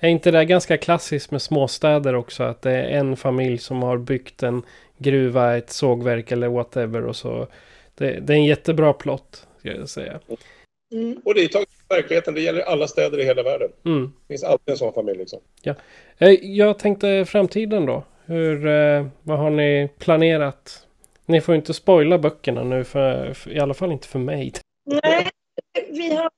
Är 0.00 0.08
inte 0.08 0.30
det 0.30 0.44
ganska 0.44 0.76
klassiskt 0.78 1.30
med 1.30 1.42
småstäder 1.42 2.14
också? 2.14 2.42
Att 2.42 2.62
det 2.62 2.70
är 2.70 2.98
en 2.98 3.16
familj 3.16 3.58
som 3.58 3.82
har 3.82 3.98
byggt 3.98 4.42
en 4.42 4.62
gruva, 4.98 5.56
ett 5.56 5.70
sågverk 5.70 6.32
eller 6.32 6.48
whatever. 6.48 7.06
Och 7.06 7.16
så. 7.16 7.46
Det, 7.98 8.20
det 8.20 8.32
är 8.32 8.36
en 8.36 8.44
jättebra 8.44 8.92
plott, 8.92 9.46
ska 9.58 9.68
jag 9.72 9.88
säga. 9.88 10.20
och 11.24 11.34
det 11.34 11.40
är 11.40 11.48
taget 11.48 11.68
från 11.68 11.96
verkligheten, 11.96 12.34
det 12.34 12.40
gäller 12.40 12.60
alla 12.62 12.88
städer 12.88 13.18
i 13.20 13.24
hela 13.24 13.42
världen. 13.42 13.70
Mm. 13.84 14.12
Det 14.26 14.32
finns 14.34 14.44
alltid 14.44 14.72
en 14.72 14.76
sån 14.76 14.92
familj 14.92 15.18
liksom. 15.18 15.40
Eh, 16.18 16.30
Jag 16.42 16.78
tänkte 16.78 17.24
framtiden 17.28 17.86
då. 17.86 18.04
Hur, 18.24 18.66
eh, 18.66 19.06
vad 19.22 19.38
har 19.38 19.50
ni 19.50 19.88
planerat? 19.98 20.86
Ni 21.26 21.40
får 21.40 21.54
inte 21.54 21.74
spoila 21.74 22.18
böckerna 22.18 22.64
nu, 22.64 22.84
för, 22.84 23.32
för, 23.34 23.52
i 23.52 23.60
alla 23.60 23.74
fall 23.74 23.92
inte 23.92 24.08
för 24.08 24.18
mig. 24.18 24.52
Nej, 25.02 25.28
vi 25.90 26.14
har, 26.14 26.30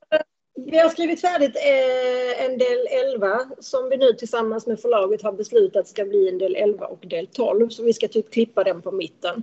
vi 0.70 0.78
har 0.78 0.88
skrivit 0.88 1.20
färdigt 1.20 1.56
eh, 1.56 2.44
en 2.44 2.58
del 2.58 2.86
11 3.14 3.38
som 3.58 3.90
vi 3.90 3.96
nu 3.96 4.12
tillsammans 4.12 4.66
med 4.66 4.80
förlaget 4.80 5.22
har 5.22 5.32
beslutat 5.32 5.88
ska 5.88 6.04
bli 6.04 6.28
en 6.28 6.38
del 6.38 6.56
11 6.56 6.86
och 6.86 7.06
del 7.06 7.26
12. 7.26 7.68
Så 7.68 7.82
vi 7.82 7.92
ska 7.92 8.08
typ 8.08 8.30
klippa 8.32 8.64
den 8.64 8.82
på 8.82 8.90
mitten. 8.92 9.42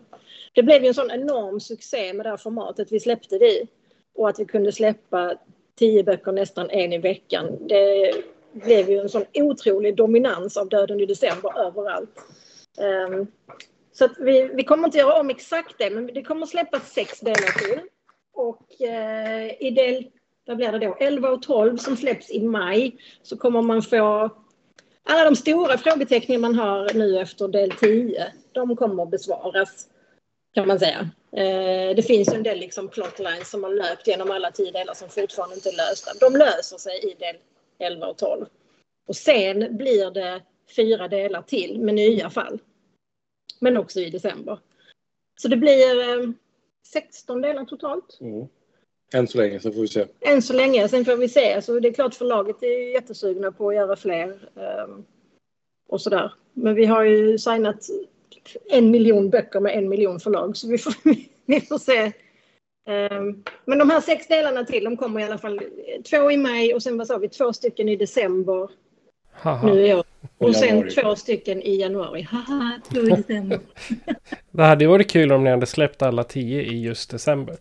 Det 0.56 0.64
blev 0.64 0.82
ju 0.82 0.88
en 0.88 0.94
sån 0.94 1.12
enorm 1.12 1.60
succé 1.60 2.14
med 2.14 2.26
det 2.26 2.30
här 2.30 2.38
formatet 2.38 2.92
vi 2.92 3.00
släppte 3.00 3.38
det 3.38 3.52
i. 3.52 3.68
Och 4.16 4.30
att 4.30 4.40
vi 4.40 4.46
kunde 4.46 4.72
släppa 4.72 5.36
tio 5.76 6.04
böcker 6.04 6.32
nästan 6.32 6.70
en 6.70 6.94
i 6.94 6.98
veckan. 6.98 7.68
Det 7.68 8.14
blev 8.52 8.90
ju 8.90 9.00
en 9.00 9.10
sån 9.10 9.26
otrolig 9.34 9.96
dominans 9.96 10.58
av 10.58 10.70
Döden 10.70 11.00
i 11.00 11.06
december 11.06 11.60
överallt. 11.60 12.10
Um, 13.10 13.28
så 13.94 14.06
att 14.06 14.12
vi, 14.20 14.50
vi 14.54 14.64
kommer 14.64 14.88
inte 14.88 14.98
göra 14.98 15.20
om 15.20 15.30
exakt 15.30 15.76
det, 15.78 15.90
men 15.90 16.08
det 16.08 16.24
kommer 16.24 16.46
släppas 16.46 16.94
sex 16.94 17.20
delar 17.20 17.60
till. 17.60 17.80
Och 18.34 18.62
uh, 18.82 19.64
i 19.68 19.72
del, 19.76 20.08
vad 20.46 20.58
blir 20.58 20.72
det 20.72 20.80
då, 20.80 20.98
11 21.00 21.30
och 21.30 21.42
12 21.42 21.78
som 21.78 21.98
släpps 21.98 22.32
i 22.32 22.42
maj 22.42 22.98
så 23.22 23.38
kommer 23.38 23.62
man 23.62 23.82
få 23.82 24.30
alla 25.04 25.24
de 25.24 25.36
stora 25.36 25.78
frågetecknen 25.78 26.42
man 26.42 26.56
har 26.56 26.94
nu 26.94 27.20
efter 27.20 27.48
del 27.48 27.72
10. 27.72 28.34
De 28.52 28.76
kommer 28.76 29.06
besvaras 29.06 29.88
kan 30.56 30.68
man 30.68 30.80
säga. 30.80 31.10
Eh, 31.32 31.96
det 31.96 32.08
finns 32.08 32.28
en 32.28 32.44
del 32.44 32.60
liksom 32.60 32.88
plotlines 32.88 33.50
som 33.50 33.64
har 33.64 33.74
löpt 33.74 34.08
genom 34.08 34.32
alla 34.32 34.52
tio 34.52 34.72
delar 34.72 34.94
som 34.94 35.10
fortfarande 35.10 35.56
inte 35.56 35.70
är 35.70 35.78
lösta. 35.78 36.12
De 36.20 36.38
löser 36.38 36.78
sig 36.78 37.12
i 37.12 37.14
del 37.20 37.36
11 37.80 38.08
och 38.08 38.18
12. 38.18 38.46
Och 39.08 39.16
sen 39.16 39.78
blir 39.78 40.12
det 40.12 40.42
fyra 40.76 41.08
delar 41.08 41.42
till 41.42 41.80
med 41.80 41.96
nya 41.96 42.30
fall. 42.30 42.60
Men 43.60 43.78
också 43.78 44.00
i 44.00 44.10
december. 44.10 44.60
Så 45.42 45.48
det 45.48 45.58
blir 45.58 46.00
eh, 46.00 46.30
16 46.94 47.42
delar 47.42 47.66
totalt. 47.66 48.18
Mm. 48.22 48.48
Än 49.14 49.28
så 49.28 49.38
länge, 49.38 49.60
så 49.60 49.72
får 49.72 49.82
vi 49.82 49.88
se. 49.88 50.06
Än 50.22 50.42
så 50.42 50.54
länge. 50.54 50.90
Sen 50.90 51.06
får 51.06 51.16
vi 51.16 51.30
se. 51.30 51.62
Så 51.62 51.80
det 51.80 51.88
är 51.88 51.94
klart 51.94 52.16
förlaget 52.16 52.64
är 52.64 52.94
jättesugna 52.94 53.52
på 53.52 53.70
att 53.70 53.76
göra 53.76 53.96
fler. 53.96 54.50
ehm, 54.56 55.06
och 55.88 56.02
sådär. 56.02 56.34
Men 56.54 56.76
vi 56.76 56.86
har 56.86 57.04
ju 57.04 57.38
signat 57.38 57.90
en 58.72 58.92
miljon 58.92 59.30
böcker 59.30 59.60
med 59.60 59.78
en 59.78 59.90
miljon 59.90 60.20
förlag. 60.20 60.58
Så 60.58 60.68
vi 60.68 60.78
får, 60.78 60.94
vi 61.46 61.62
får 61.62 61.78
se 61.78 62.12
Ehm, 62.88 63.44
Men 63.66 63.80
de 63.80 63.90
här 63.90 64.02
sex 64.02 64.28
delarna 64.28 64.64
till, 64.66 64.84
de 64.84 64.98
kommer 64.98 65.20
i 65.20 65.24
alla 65.24 65.38
fall 65.38 65.62
två 66.10 66.32
i 66.32 66.38
maj 66.38 66.74
och 66.74 66.84
sen 66.84 66.98
vad 66.98 67.08
sa 67.08 67.18
vi, 67.18 67.30
två 67.30 67.54
stycken 67.54 67.90
i 67.90 67.96
december 67.96 68.70
Haha. 69.32 69.68
nu 69.74 69.88
i 69.88 69.94
år. 69.94 70.04
Och 70.38 70.56
sen 70.56 70.90
två 70.90 71.16
stycken 71.16 71.62
i 71.62 71.76
januari. 71.76 72.22
Haha, 72.22 72.80
två 72.92 73.00
i 73.00 73.10
december. 73.10 73.60
Det 74.52 74.64
hade 74.64 74.84
ju 74.84 74.90
varit 74.90 75.10
kul 75.10 75.32
om 75.32 75.44
ni 75.44 75.50
hade 75.50 75.66
släppt 75.66 76.02
alla 76.02 76.24
tio 76.24 76.62
i 76.62 76.82
just 76.84 77.10
december. 77.12 77.58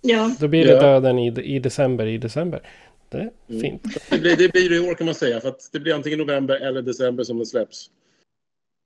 Ja, 0.00 0.34
Då 0.40 0.48
blir 0.48 0.64
det 0.64 0.72
Ja. 0.72 0.80
döden 0.80 1.18
i, 1.18 1.40
i 1.42 1.58
december 1.58 2.06
i 2.06 2.18
december. 2.18 2.62
Det 3.08 3.16
är 3.18 3.30
Mm. 3.48 3.60
fint. 3.60 3.82
Det 4.10 4.18
blir, 4.20 4.36
det 4.36 4.52
blir 4.52 4.68
det 4.70 4.76
i 4.76 4.90
år 4.90 4.94
kan 4.94 5.04
man 5.06 5.14
säga. 5.14 5.40
För 5.40 5.48
att 5.48 5.68
det 5.72 5.80
blir 5.80 5.94
antingen 5.94 6.18
november 6.18 6.54
eller 6.54 6.82
december 6.82 7.24
som 7.24 7.36
den 7.36 7.46
släpps. 7.46 7.90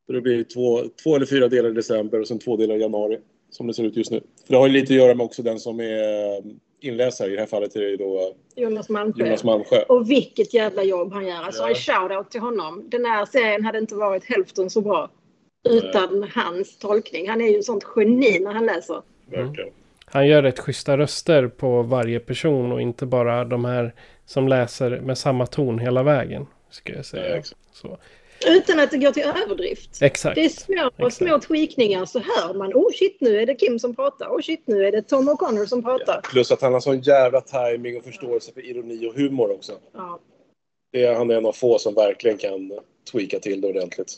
Det 0.07 0.21
blir 0.21 0.45
två, 0.45 0.83
två 1.03 1.17
eller 1.17 1.27
fyra 1.27 1.49
delar 1.49 1.69
i 1.71 1.73
december 1.73 2.21
och 2.21 2.29
sen 2.29 2.39
två 2.39 2.57
delar 2.57 2.75
i 2.77 2.81
januari. 2.81 3.19
Som 3.51 3.67
det 3.67 3.75
ser 3.75 3.85
ut 3.85 3.97
just 3.97 4.11
nu. 4.11 4.21
För 4.47 4.53
det 4.53 4.59
har 4.59 4.67
ju 4.67 4.73
lite 4.73 4.93
att 4.93 4.97
göra 4.99 5.15
med 5.15 5.25
också 5.25 5.43
den 5.43 5.59
som 5.59 5.81
är 5.81 6.43
inläsare. 6.81 7.29
I 7.33 7.35
det 7.35 7.41
här 7.41 7.47
fallet 7.47 7.77
är 7.77 7.81
det 7.81 7.97
då 7.97 8.33
Jonas 8.57 8.89
Malmsjö. 8.89 9.25
Jonas 9.27 9.45
Malmsjö. 9.45 9.83
Och 9.89 10.11
vilket 10.11 10.55
jävla 10.55 10.83
jobb 10.83 11.13
han 11.13 11.27
gör. 11.27 11.43
Alltså 11.43 11.63
Ja. 11.63 11.69
en 11.69 11.75
shout-out 11.75 12.29
till 12.31 12.41
honom. 12.41 12.85
Den 12.91 13.05
här 13.05 13.25
serien 13.27 13.65
hade 13.65 13.79
inte 13.79 13.95
varit 13.95 14.25
hälften 14.25 14.71
så 14.71 14.81
bra 14.81 15.11
utan 15.69 16.31
hans 16.35 16.79
tolkning. 16.79 17.29
Han 17.29 17.41
är 17.41 17.49
ju 17.49 17.63
sånt 17.63 17.85
geni 17.97 18.39
när 18.39 18.53
han 18.53 18.67
läser. 18.67 19.03
Verkligen. 19.31 19.71
Han 20.07 20.27
gör 20.29 20.43
rätt 20.43 20.59
schyssta 20.59 20.99
röster 20.99 21.49
på 21.49 21.83
varje 21.83 22.21
person 22.21 22.73
och 22.73 22.81
inte 22.81 23.07
bara 23.07 23.45
de 23.45 23.65
här 23.65 23.95
som 24.27 24.49
läser 24.49 25.01
med 25.01 25.19
samma 25.19 25.47
ton 25.47 25.79
hela 25.79 26.03
vägen. 26.03 26.47
Ska 26.71 26.93
jag 26.93 26.99
Ja, 26.99 27.03
säga. 27.03 27.37
exakt. 27.37 27.61
Så. 27.73 27.99
Utan 28.47 28.81
att 28.81 28.91
det 28.91 28.99
går 28.99 29.11
till 29.13 29.23
överdrift. 29.23 30.03
Exakt. 30.03 30.35
Det 30.35 30.45
är 30.45 30.49
små, 30.49 30.91
Exakt. 30.99 31.15
små 31.17 31.39
tweakningar 31.41 32.05
så 32.05 32.19
hör 32.19 32.55
man. 32.55 32.73
Oh 32.75 32.93
shit, 32.93 33.17
nu 33.21 33.41
är 33.41 33.47
det 33.47 33.55
Kim 33.55 33.79
som 33.79 33.97
pratar. 33.97 34.27
Oh 34.29 34.41
shit, 34.41 34.63
nu 34.67 34.87
är 34.87 34.93
det 34.93 35.03
Tom 35.03 35.29
O'Connor 35.29 35.67
som 35.67 35.83
pratar. 35.83 36.21
Plus 36.21 36.53
att 36.53 36.63
han 36.63 36.73
har 36.73 36.81
sån 36.81 37.01
jävla 37.01 37.41
timing 37.41 37.97
och 37.97 38.05
förståelse 38.05 38.53
för 38.53 38.65
ironi 38.67 39.07
och 39.09 39.15
humor 39.15 39.51
också. 39.51 39.73
Ja. 39.95 40.19
Det 40.93 41.05
är, 41.05 41.15
han 41.15 41.31
är 41.31 41.35
en 41.35 41.47
av 41.47 41.53
få 41.53 41.79
som 41.79 41.95
verkligen 41.95 42.39
kan 42.39 42.73
tweaka 43.13 43.39
till 43.39 43.61
det 43.61 43.69
ordentligt. 43.69 44.13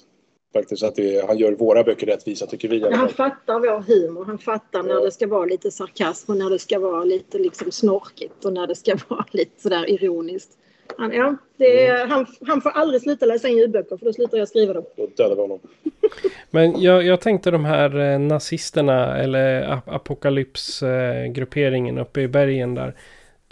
Faktiskt 0.53 0.83
att 0.83 0.95
det 0.95 1.17
är, 1.17 1.27
han 1.27 1.39
gör 1.39 1.53
våra 1.53 1.85
böcker 1.85 2.07
rättvisa 2.07 2.47
tycker 2.47 2.69
vi. 2.69 2.93
Han 2.93 3.09
fattar 3.09 3.59
vår 3.61 3.81
humor. 3.83 4.25
Han 4.25 4.39
fattar 4.39 4.83
när 4.83 4.95
Ja. 4.95 5.01
det 5.01 5.11
ska 5.11 5.27
vara 5.27 5.45
lite 5.45 5.71
sarkasm 5.71 6.31
och 6.33 6.39
när 6.39 6.51
det 6.51 6.59
ska 6.59 6.79
vara 6.79 7.05
lite 7.05 7.39
liksom 7.39 7.73
snorkigt 7.73 8.45
och 8.45 8.53
när 8.53 8.67
det 8.67 8.75
ska 8.75 8.97
vara 9.09 9.27
lite 9.33 9.63
sådär 9.63 9.91
ironiskt. 9.91 10.59
Han, 10.97 11.13
ja, 11.13 11.37
det 11.57 11.87
är, 11.87 12.07
han, 12.07 12.27
han 12.47 12.61
får 12.61 12.71
aldrig 12.71 13.03
sluta 13.03 13.27
läsa 13.27 13.49
in 13.49 13.59
ljudböcker 13.59 13.97
för 13.97 14.07
då 14.07 14.13
slutar 14.13 14.39
jag 14.39 14.49
skriva 14.49 14.73
dem. 14.73 14.85
Då 14.97 15.09
dödar 15.17 15.35
vi 15.35 15.41
honom. 15.41 15.61
Men 16.51 16.83
jag, 16.83 17.03
jag 17.03 17.21
tänkte 17.21 17.51
de 17.51 17.65
här 17.65 17.99
eh, 17.99 18.19
nazisterna 18.19 19.19
eller 19.19 19.73
ap 19.73 19.89
apokalypsgrupperingen 19.89 21.99
uppe 21.99 22.21
i 22.21 22.29
bergen 22.29 22.75
där. 22.75 22.95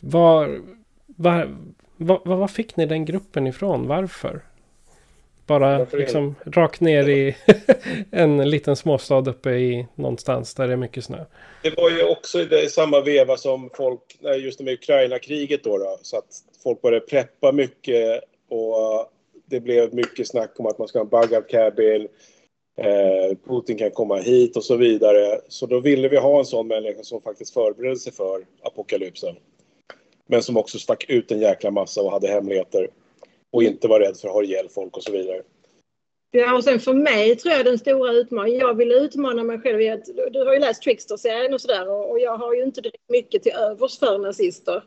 Var, 0.00 0.60
var, 1.06 1.56
var, 1.96 2.20
var, 2.24 2.48
fick 2.48 2.76
ni 2.76 2.86
den 2.86 3.04
gruppen 3.04 3.46
ifrån? 3.46 3.88
Varför? 3.88 4.40
Bara 5.46 5.78
Varför 5.78 5.98
liksom 5.98 6.34
rakt 6.44 6.80
ner 6.80 7.08
i 7.08 7.36
en 8.10 8.50
liten 8.50 8.76
småstad 8.76 9.30
uppe 9.30 9.50
i 9.50 9.86
någonstans 9.94 10.54
där 10.54 10.66
det 10.66 10.72
är 10.72 10.76
mycket 10.76 11.04
snö. 11.04 11.24
Det 11.62 11.76
var 11.76 11.90
ju 11.90 12.04
också 12.04 12.40
i 12.40 12.68
samma 12.68 13.00
veva 13.00 13.36
som 13.36 13.70
folk, 13.74 14.00
just 14.38 14.60
med 14.60 14.74
Ukraina-kriget 14.74 15.64
då, 15.64 15.78
då. 15.78 15.98
Så 16.02 16.18
att 16.18 16.42
folk 16.66 16.82
började 16.82 17.06
preppa 17.06 17.52
mycket 17.52 18.20
och 18.48 19.10
det 19.44 19.60
blev 19.60 19.94
mycket 19.94 20.28
snack 20.28 20.60
om 20.60 20.66
att 20.66 20.78
man 20.78 20.88
ska 20.88 20.98
ha 20.98 21.04
en 21.04 21.28
bug 21.28 21.48
cabin. 21.48 22.08
Eh, 22.78 23.36
Putin 23.48 23.78
kan 23.78 23.90
komma 23.90 24.16
hit 24.16 24.56
och 24.56 24.64
så 24.64 24.76
vidare. 24.76 25.40
Så 25.48 25.66
då 25.66 25.80
ville 25.80 26.08
vi 26.08 26.16
ha 26.16 26.38
en 26.38 26.44
sån 26.44 26.68
människa 26.68 27.02
som 27.02 27.22
faktiskt 27.22 27.54
förberedde 27.54 27.96
sig 27.96 28.12
för 28.12 28.46
apokalypsen. 28.62 29.36
Men 30.26 30.42
som 30.42 30.56
också 30.56 30.78
stack 30.78 31.10
ut 31.10 31.32
en 31.32 31.40
jäkla 31.40 31.70
massa 31.70 32.02
och 32.02 32.10
hade 32.10 32.28
hemligheter. 32.28 32.88
Och 33.52 33.62
inte 33.62 33.88
var 33.88 34.00
rädd 34.00 34.16
för 34.16 34.28
att 34.28 34.34
ha 34.34 34.42
ihjäl 34.42 34.68
folk 34.68 34.96
och 34.96 35.02
så 35.02 35.12
vidare. 35.12 35.42
Ja, 36.30 36.56
och 36.56 36.64
sen 36.64 36.80
för 36.80 36.94
mig 36.94 37.36
tror 37.36 37.54
jag 37.54 37.64
den 37.64 37.78
stora 37.78 38.12
utmaningen, 38.12 38.60
jag 38.60 38.74
vill 38.74 38.92
utmana 38.92 39.42
mig 39.42 39.58
själv 39.58 39.78
du 40.32 40.44
har 40.44 40.54
ju 40.54 40.60
läst 40.60 40.82
Trickster-serien 40.82 41.54
och 41.54 41.60
sådär 41.60 41.88
och, 41.88 42.10
och 42.10 42.18
jag 42.18 42.36
har 42.36 42.54
ju 42.54 42.62
inte 42.62 42.80
direkt 42.80 43.08
mycket 43.08 43.42
till 43.42 43.52
övers 43.52 43.98
för 43.98 44.18
nazister. 44.18 44.82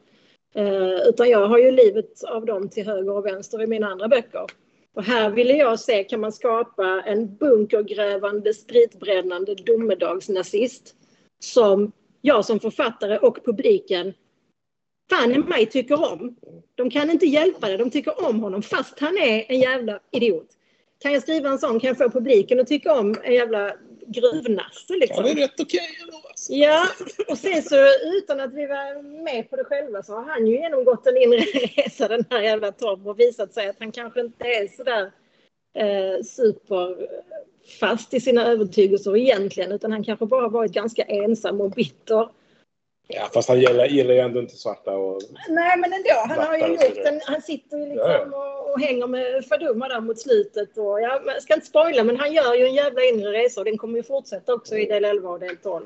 Eh, 0.56 1.08
utan 1.08 1.30
jag 1.30 1.48
har 1.48 1.58
ju 1.58 1.72
livet 1.72 2.24
av 2.24 2.46
dem 2.46 2.70
till 2.70 2.86
höger 2.86 3.18
och 3.18 3.26
vänster 3.26 3.62
i 3.62 3.68
mina 3.68 3.88
andra 3.88 4.08
böcker. 4.08 4.46
Och 4.94 5.04
här 5.04 5.30
ville 5.30 5.54
jag 5.54 5.80
se, 5.80 6.04
kan 6.04 6.20
man 6.20 6.32
skapa 6.32 7.04
en 7.06 7.36
bunkergrävande, 7.36 8.54
spritbrännande 8.54 9.56
domedagsnazist 9.56 10.96
som 11.40 11.92
jag 12.22 12.46
som 12.46 12.60
författare 12.60 13.18
och 13.18 13.46
publiken 13.46 14.14
fan 15.10 15.32
i 15.32 15.38
mig 15.38 15.66
tycker 15.66 16.12
om. 16.12 16.36
De 16.76 16.90
kan 16.90 17.10
inte 17.10 17.26
hjälpa 17.26 17.68
det, 17.68 17.78
de 17.78 17.92
tycker 17.92 18.26
om 18.26 18.40
honom 18.40 18.62
fast 18.62 19.00
han 19.00 19.18
är 19.18 19.46
en 19.52 19.60
jävla 19.60 20.00
idiot. 20.12 20.48
Kan 21.02 21.14
jag 21.14 21.22
skriva 21.22 21.50
en 21.50 21.60
sån 21.60 21.80
kan 21.80 21.88
jag 21.88 21.98
få 21.98 22.10
publiken 22.10 22.60
att 22.60 22.68
tycka 22.68 22.94
om 22.94 23.16
en 23.24 23.34
jävla 23.34 23.74
gruvnasse 24.08 24.94
liksom. 24.94 25.24
Han 25.24 25.32
är 25.32 25.36
rätt 25.36 25.60
okej 25.60 25.80
okay. 25.80 26.29
Ja, 26.49 26.86
och 27.28 27.38
sen 27.38 27.63
så 27.63 27.75
utan 28.17 28.39
att 28.39 28.54
vi 28.54 28.65
var 28.67 29.02
med 29.23 29.49
på 29.49 29.56
det 29.56 29.63
själva 29.63 30.04
så 30.04 30.13
har 30.13 30.23
han 30.23 30.47
ju 30.47 30.54
genomgått 30.56 31.08
en 31.08 31.17
inre 31.17 31.39
resa 31.39 32.08
den 32.08 32.25
här 32.30 32.41
jävla 32.41 32.71
Tom 32.71 33.08
och 33.08 33.19
visat 33.19 33.54
sig 33.54 33.69
att 33.69 33.80
han 33.80 33.91
kanske 33.91 34.19
inte 34.19 34.45
är 34.45 34.67
sådär 34.67 35.12
eh, 35.75 36.23
superfast 36.23 38.13
i 38.13 38.19
sina 38.19 38.45
övertygelser 38.45 39.17
egentligen 39.17 39.71
utan 39.71 39.91
han 39.91 40.04
kanske 40.04 40.25
bara 40.25 40.47
varit 40.47 40.71
ganska 40.71 41.04
ensam 41.04 41.62
och 41.62 41.71
bitter. 41.71 42.30
Ja, 43.12 43.30
fast 43.34 43.49
han 43.49 43.60
gillar, 43.60 43.86
gillar 43.86 44.13
ju 44.13 44.19
ändå 44.19 44.39
inte 44.39 44.56
svarta 44.56 44.97
och... 44.97 45.21
Nej 45.49 45.78
men 45.78 45.93
ändå, 45.93 46.10
han 46.28 46.47
har 46.47 46.58
ju 46.58 46.73
gjort 46.73 47.06
en, 47.06 47.21
han 47.23 47.41
sitter 47.41 47.78
ju 47.78 47.86
liksom 47.86 48.34
och, 48.34 48.71
och 48.71 48.80
hänger 48.80 49.08
med 49.08 49.45
Faduma 49.45 49.88
där 49.88 50.02
mot 50.02 50.19
slutet 50.19 50.78
och 50.78 51.02
ja, 51.02 51.21
jag 51.25 51.41
ska 51.41 51.54
inte 51.54 51.67
spoila 51.67 52.04
men 52.04 52.17
han 52.17 52.34
gör 52.34 52.56
ju 52.56 52.65
en 52.65 52.73
jävla 52.73 53.04
inre 53.04 53.32
resa 53.32 53.62
och 53.62 53.65
den 53.65 53.78
kommer 53.78 53.97
ju 53.97 54.04
fortsätta 54.04 54.54
också 54.54 54.78
i 54.78 54.86
del 54.86 55.06
11 55.06 55.30
och 55.30 55.39
del 55.39 55.58
12. 55.58 55.86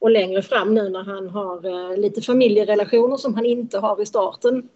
Och 0.00 0.10
längre 0.10 0.42
fram 0.42 0.74
nu 0.74 0.88
när 0.88 1.02
han 1.02 1.28
har 1.28 1.66
eh, 1.66 1.96
lite 1.96 2.22
familjerelationer 2.22 3.16
som 3.16 3.34
han 3.34 3.46
inte 3.46 3.78
har 3.78 4.02
i 4.02 4.06
starten 4.06 4.68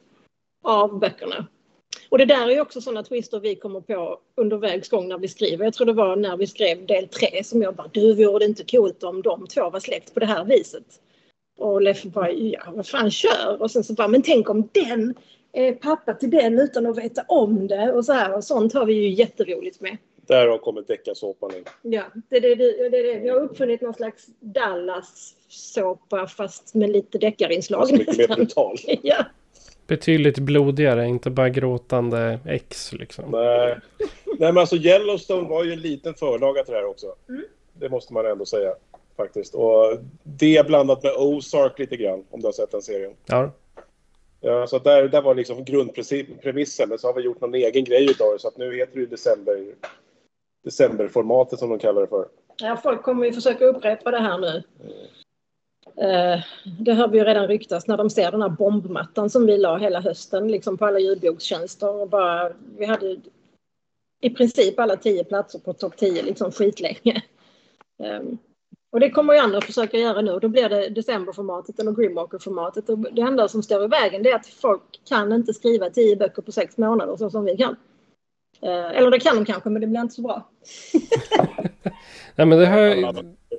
av 0.63 0.99
böckerna. 0.99 1.47
Och 2.09 2.19
det 2.19 2.25
där 2.25 2.47
är 2.49 2.51
ju 2.51 2.61
också 2.61 2.81
sådana 2.81 3.03
twister 3.03 3.41
vi 3.41 3.55
kommer 3.55 3.81
på 3.81 4.19
under 4.37 4.57
vägs 4.57 4.89
gång 4.89 5.09
när 5.09 5.19
vi 5.19 5.29
skriver. 5.29 5.65
Jag 5.65 5.75
tror 5.75 5.87
det 5.87 5.93
var 5.93 6.17
när 6.17 6.37
vi 6.37 6.47
skrev 6.47 6.87
del 6.87 7.09
tre 7.09 7.45
som 7.45 7.63
jag 7.63 7.75
bara, 7.75 7.89
du 7.93 8.15
vore 8.15 8.39
det 8.39 8.45
inte 8.45 8.65
coolt 8.65 9.03
om 9.03 9.23
de 9.23 9.47
två 9.47 9.71
var 9.71 9.81
släkt 9.81 10.15
på 10.15 10.21
det 10.21 10.27
här 10.27 10.45
viset? 10.45 10.85
Och 11.59 11.83
Leffe 11.83 12.09
bara, 12.09 12.33
ja 12.33 12.61
vad 12.75 12.87
fan 12.87 13.11
kör. 13.11 13.57
Och 13.61 13.71
sen 13.71 13.85
så 13.85 13.93
bara, 13.93 14.09
men 14.09 14.23
tänk 14.23 14.51
om 14.51 14.69
den 14.73 15.15
är 15.53 15.73
pappa 15.73 16.15
till 16.15 16.31
den 16.31 16.59
utan 16.59 16.87
att 16.87 16.99
veta 16.99 17.23
om 17.29 17.67
det 17.67 17.93
och 17.93 18.05
så 18.05 18.13
här. 18.13 18.35
Och 18.37 18.45
sånt 18.45 18.75
har 18.75 18.87
vi 18.87 18.95
ju 18.95 19.09
jätteroligt 19.09 19.81
med. 19.81 19.97
Där 20.27 20.49
har 20.49 20.59
kommit 20.59 20.89
deckarsåpan 20.89 21.57
in. 21.57 21.65
Ja, 21.83 22.03
det 22.29 22.37
är 22.37 22.41
det, 22.41 22.55
det, 22.55 22.89
det. 22.89 23.19
Vi 23.19 23.29
har 23.29 23.41
uppfunnit 23.41 23.81
någon 23.81 23.95
slags 23.95 24.27
Dallas-såpa 24.41 26.27
fast 26.27 26.75
med 26.75 26.91
lite 26.91 27.19
deckarinslag 27.19 27.81
Alltså 27.81 27.97
mycket 27.97 28.17
mer 28.17 28.37
brutal. 28.37 28.77
Ja. 29.03 29.25
Betydligt 29.87 30.39
blodigare, 30.39 31.07
inte 31.07 31.31
bara 31.31 31.49
gråtande 31.49 32.39
ex 32.47 32.93
liksom. 32.93 33.31
Nej. 33.31 33.79
Nej, 34.27 34.53
men 34.53 34.59
alltså 34.59 34.77
Yellowstone 34.77 35.49
var 35.49 35.65
ju 35.65 35.73
en 35.73 35.81
liten 35.81 36.15
förlaga 36.15 36.65
till 36.65 36.73
det 36.73 36.79
här 36.79 36.87
också. 36.87 37.15
Det 37.73 37.89
måste 37.89 38.13
man 38.13 38.27
ändå 38.27 38.45
säga. 38.45 38.75
Faktiskt. 39.17 39.55
Och 39.55 39.99
det 40.23 40.67
blandat 40.67 41.03
med 41.03 41.13
Ozark 41.17 41.79
lite 41.79 41.97
grann, 41.97 42.25
om 42.31 42.41
du 42.41 42.47
har 42.47 42.53
sett 42.53 42.71
den 42.71 42.83
serien. 42.83 43.13
Ja, 43.27 43.53
Ja, 44.45 44.67
så 44.67 44.79
där, 44.79 45.09
där 45.09 45.23
var 45.23 45.35
liksom 45.35 45.65
grundpremissen, 45.65 46.89
men 46.89 46.99
så 46.99 47.07
har 47.07 47.15
vi 47.15 47.23
gjort 47.23 47.41
någon 47.41 47.55
egen 47.55 47.85
grej 47.85 48.11
utav 48.11 48.33
det. 48.33 48.39
Så 48.39 48.49
att 48.49 48.57
nu 48.57 48.77
heter 48.77 48.95
det 48.95 49.01
ju 49.01 49.07
december, 49.07 49.65
decemberformatet 50.65 51.59
som 51.59 51.71
de 51.71 51.79
kallar 51.79 52.01
det 52.01 52.07
för. 52.07 52.29
ja, 52.57 52.77
folk 52.77 53.03
kommer 53.03 53.27
ju 53.27 53.33
försöka 53.33 53.65
upprepa 53.65 54.11
det 54.11 54.19
här 54.19 54.39
nu. 54.39 54.63
Eh, 55.97 56.41
det 56.79 56.93
hör 56.93 57.09
vi 57.09 57.19
ju 57.19 57.25
redan 57.25 57.49
ryktas 57.49 57.87
när 57.87 57.97
de 57.97 58.11
ser 58.11 58.31
den 58.31 58.43
här 58.43 58.49
bombmattan 58.49 59.31
som 59.31 59.47
vi 59.47 59.59
la 59.59 59.77
hela 59.77 60.01
hösten 60.01 60.49
liksom 60.49 60.79
på 60.79 60.87
alla 60.87 60.99
ljudbokstjänster. 60.99 62.01
Och 62.01 62.09
bara, 62.09 62.53
vi 62.79 62.85
hade 62.85 63.21
i 64.21 64.31
princip 64.31 64.79
alla 64.79 64.97
tio 64.97 65.25
platser 65.25 65.59
på 65.59 65.73
topp 65.73 65.97
10 65.97 66.23
liksom 66.23 66.53
skitlänge. 66.53 67.23
Ehm, 68.03 68.39
och 68.93 69.01
det 69.01 69.11
kommer 69.11 69.35
ju 69.35 69.41
andra 69.41 69.61
försöka 69.61 69.99
göra 69.99 70.21
nu. 70.21 70.39
Då 70.39 70.49
blir 70.49 70.69
det 70.69 70.89
decemberformatet 70.89 71.79
eller 71.79 71.93
Grimwalker-formatet. 71.93 72.85
Det 73.13 73.23
enda 73.23 73.49
som 73.49 73.63
står 73.63 73.85
i 73.85 73.89
vägen 73.89 74.27
är 74.27 74.35
att 74.35 74.47
folk 74.47 75.01
kan 75.09 75.33
inte 75.33 75.55
skriva 75.55 75.91
tio 75.91 76.17
böcker 76.17 76.43
på 76.43 76.53
sex 76.53 76.79
månader 76.79 77.17
så 77.17 77.31
som 77.31 77.45
vi 77.45 77.57
kan. 77.57 77.77
Eh, 78.63 78.99
eller 78.99 79.11
det 79.11 79.21
kan 79.21 79.37
de 79.37 79.45
kanske, 79.45 79.71
men 79.71 79.81
det 79.81 79.87
blir 79.87 80.01
inte 80.01 80.15
så 80.15 80.23
bra. 80.23 80.49
Nej, 82.37 82.47
men 82.47 82.59
det 82.59 82.67
har, 82.67 82.81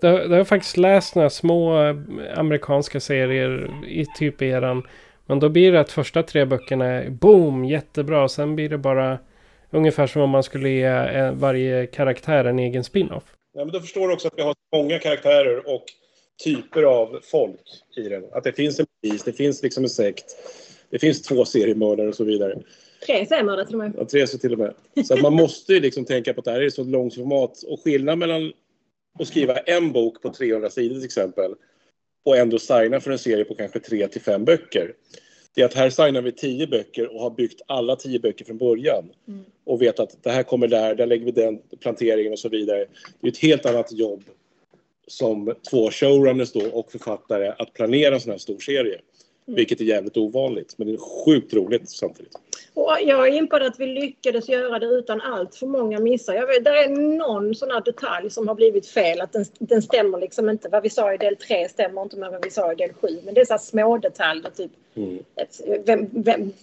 det, 0.02 0.08
har, 0.08 0.20
det 0.20 0.30
har 0.30 0.38
jag 0.38 0.48
faktiskt 0.48 0.78
läst 0.78 1.16
några 1.16 1.30
små 1.30 1.84
eh, 1.84 1.96
amerikanska 2.36 3.00
serier 3.00 3.84
i 3.88 4.06
typ 4.18 4.42
eran. 4.42 4.84
Men 5.26 5.40
då 5.40 5.50
blir 5.50 5.72
det 5.72 5.80
att 5.80 5.92
första 5.92 6.24
tre 6.24 6.46
böckerna 6.46 6.86
är 6.86 7.10
boom, 7.10 7.66
jättebra. 7.66 8.30
Sen 8.30 8.56
blir 8.56 8.70
det 8.70 8.78
bara 8.78 9.20
ungefär 9.72 10.08
som 10.08 10.22
om 10.22 10.30
man 10.30 10.44
skulle 10.44 10.70
ge 10.70 10.86
eh, 10.86 11.32
varje 11.32 11.86
karaktär 11.88 12.46
en 12.46 12.60
egen 12.60 12.84
spin-off. 12.84 13.24
Ja, 13.54 13.66
men 13.66 13.74
då 13.74 13.80
förstår 13.80 14.08
du 14.08 14.14
också 14.14 14.28
att 14.28 14.38
vi 14.38 14.42
har 14.42 14.56
många 14.76 15.00
karaktärer 15.00 15.70
och 15.70 15.84
typer 16.44 16.84
av 16.84 17.20
folk 17.24 17.60
i 17.98 18.02
den. 18.02 18.24
Att 18.32 18.44
det 18.44 18.54
finns 18.54 18.80
en 18.80 18.86
polis, 19.02 19.24
det 19.24 19.34
finns 19.34 19.64
liksom 19.64 19.84
en 19.84 19.90
sekt, 19.90 20.26
det 20.90 21.00
finns 21.00 21.22
två 21.22 21.46
seriemördare 21.46 22.08
och 22.08 22.16
så 22.16 22.24
vidare. 22.24 22.56
Tre 23.06 23.26
seriemördare 23.26 23.66
till 23.66 23.76
och 23.76 23.80
med. 23.80 23.94
Ja, 23.98 24.06
tre 24.06 24.28
så 24.28 24.38
till 24.38 24.54
och 24.54 24.60
med. 24.60 24.74
Så 25.06 25.14
att 25.14 25.22
man 25.22 25.34
måste 25.34 25.74
ju 25.74 25.80
liksom 25.80 26.06
tänka 26.06 26.34
på 26.34 26.40
att 26.40 26.46
det 26.46 26.52
här 26.52 26.62
är 26.62 26.68
ett 26.68 26.74
så 26.74 26.84
långt 26.84 27.16
format. 27.16 27.64
Och 27.64 27.80
skillnaden 27.84 28.20
mellan 28.20 28.54
att 29.20 29.28
skriva 29.28 29.58
en 29.58 29.92
bok 29.92 30.22
på 30.22 30.30
300 30.30 30.70
sidor 30.70 30.96
till 30.96 31.06
exempel 31.06 31.56
och 32.26 32.38
ändå 32.38 32.60
signa 32.60 33.00
för 33.00 33.12
en 33.12 33.20
serie 33.20 33.46
på 33.46 33.56
kanske 33.56 33.80
tre 33.80 34.08
till 34.08 34.22
fem 34.22 34.46
böcker. 34.46 34.94
Det 35.56 35.62
är 35.62 35.66
att 35.66 35.74
här 35.74 35.90
signar 35.90 36.22
vi 36.22 36.32
tio 36.32 36.68
böcker 36.68 37.16
och 37.16 37.22
har 37.22 37.30
byggt 37.30 37.62
alla 37.68 37.96
tio 37.96 38.20
böcker 38.20 38.46
från 38.46 38.58
början. 38.58 39.10
Och 39.66 39.82
vet 39.82 40.00
att 40.00 40.24
det 40.24 40.32
här 40.32 40.44
kommer 40.44 40.68
där, 40.68 40.96
där 40.96 41.06
lägger 41.06 41.26
vi 41.26 41.32
den 41.32 41.60
planteringen 41.80 42.34
och 42.34 42.40
så 42.40 42.50
vidare. 42.50 42.86
Det 43.20 43.28
är 43.28 43.32
ett 43.32 43.38
helt 43.38 43.66
annat 43.66 43.92
jobb 43.92 44.24
som 45.08 45.56
två 45.70 45.92
showrunners 45.92 46.52
då 46.52 46.66
och 46.66 46.92
författare 46.92 47.54
att 47.58 47.74
planera 47.74 48.16
en 48.16 48.22
sån 48.22 48.32
här 48.32 48.38
stor 48.38 48.60
serie. 48.60 49.00
Vilket 49.46 49.82
är 49.82 49.86
jävligt 49.86 50.18
ovanligt, 50.18 50.74
men 50.78 50.88
det 50.88 50.94
är 50.94 51.26
sjukt 51.26 51.54
roligt 51.54 51.90
samtidigt. 51.90 52.34
Och 52.74 52.98
jag 53.02 53.28
är 53.28 53.34
impad 53.34 53.64
att 53.64 53.80
vi 53.80 53.86
lyckades 53.86 54.50
göra 54.50 54.80
det 54.80 54.86
utan 54.86 55.22
allt 55.22 55.56
för 55.56 55.68
många 55.68 56.00
missar. 56.00 56.34
Jag 56.34 56.48
vet, 56.48 56.64
det 56.64 56.70
är 56.70 56.90
någon 57.18 57.56
sån 57.56 57.72
här 57.72 57.82
detalj 57.82 58.30
som 58.30 58.48
har 58.48 58.56
blivit 58.56 58.88
fel. 58.88 59.22
Att 59.22 59.34
den, 59.34 59.46
den 59.60 59.82
stämmer 59.82 60.20
liksom 60.20 60.50
inte. 60.50 60.70
Vad 60.70 60.84
vi 60.84 60.90
sa 60.90 61.14
i 61.14 61.18
del 61.18 61.36
3 61.36 61.70
stämmer 61.70 62.02
inte 62.02 62.18
med 62.18 62.32
vad 62.32 62.44
vi 62.44 62.52
sa 62.52 62.72
i 62.72 62.76
del 62.76 62.94
7. 62.94 63.08
Men 63.26 63.34
det 63.34 63.42
är 63.42 63.46
så 63.46 63.54
här 63.54 63.60
små 63.60 63.98
detaljer. 63.98 64.50
Typ, 64.50 64.72
ett, 65.36 65.62
vem, 65.86 66.10
vem, 66.12 66.54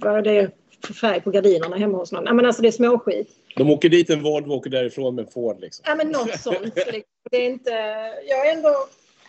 vad 0.00 0.16
är 0.18 0.22
det 0.22 0.50
för 0.86 0.94
färg 0.94 1.20
på 1.20 1.30
gardinerna 1.30 1.76
hemma 1.76 1.98
hos 1.98 2.12
någon? 2.12 2.24
Ja, 2.26 2.32
men 2.32 2.46
alltså 2.46 2.62
det 2.62 2.68
är 2.68 2.72
småskit. 2.72 3.28
De 3.56 3.70
åker 3.70 3.88
dit 3.88 4.10
en 4.10 4.22
Volvo 4.22 4.50
och 4.50 4.56
åker 4.56 4.70
därifrån 4.70 5.14
med 5.14 5.24
en 5.24 5.30
Ford 5.30 5.60
liksom. 5.60 5.84
Ja 5.88 5.94
men 5.94 6.08
något 6.08 6.40
sånt. 6.40 6.58
Liksom. 6.76 7.02
Det 7.30 7.36
är 7.36 7.50
inte... 7.50 7.70
Jag 8.28 8.48
är 8.48 8.52
ändå 8.56 8.68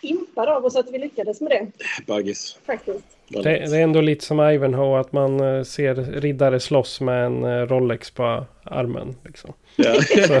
impad 0.04 0.48
av 0.48 0.64
oss 0.64 0.76
att 0.76 0.90
vi 0.90 0.98
lyckades 0.98 1.40
med 1.40 1.50
det. 1.50 1.66
Baggis. 2.06 2.58
Faktiskt. 2.66 3.04
Det, 3.28 3.42
det 3.42 3.76
är 3.76 3.82
ändå 3.82 4.00
lite 4.00 4.24
som 4.24 4.40
Ivanhoe 4.40 5.00
att 5.00 5.12
man 5.12 5.40
eh, 5.40 5.62
ser 5.62 5.94
riddare 5.94 6.60
slåss 6.60 7.00
med 7.00 7.26
en 7.26 7.44
eh, 7.44 7.66
Rolex 7.66 8.10
på 8.10 8.46
armen. 8.64 9.16
Liksom. 9.24 9.52
Ja. 9.76 9.94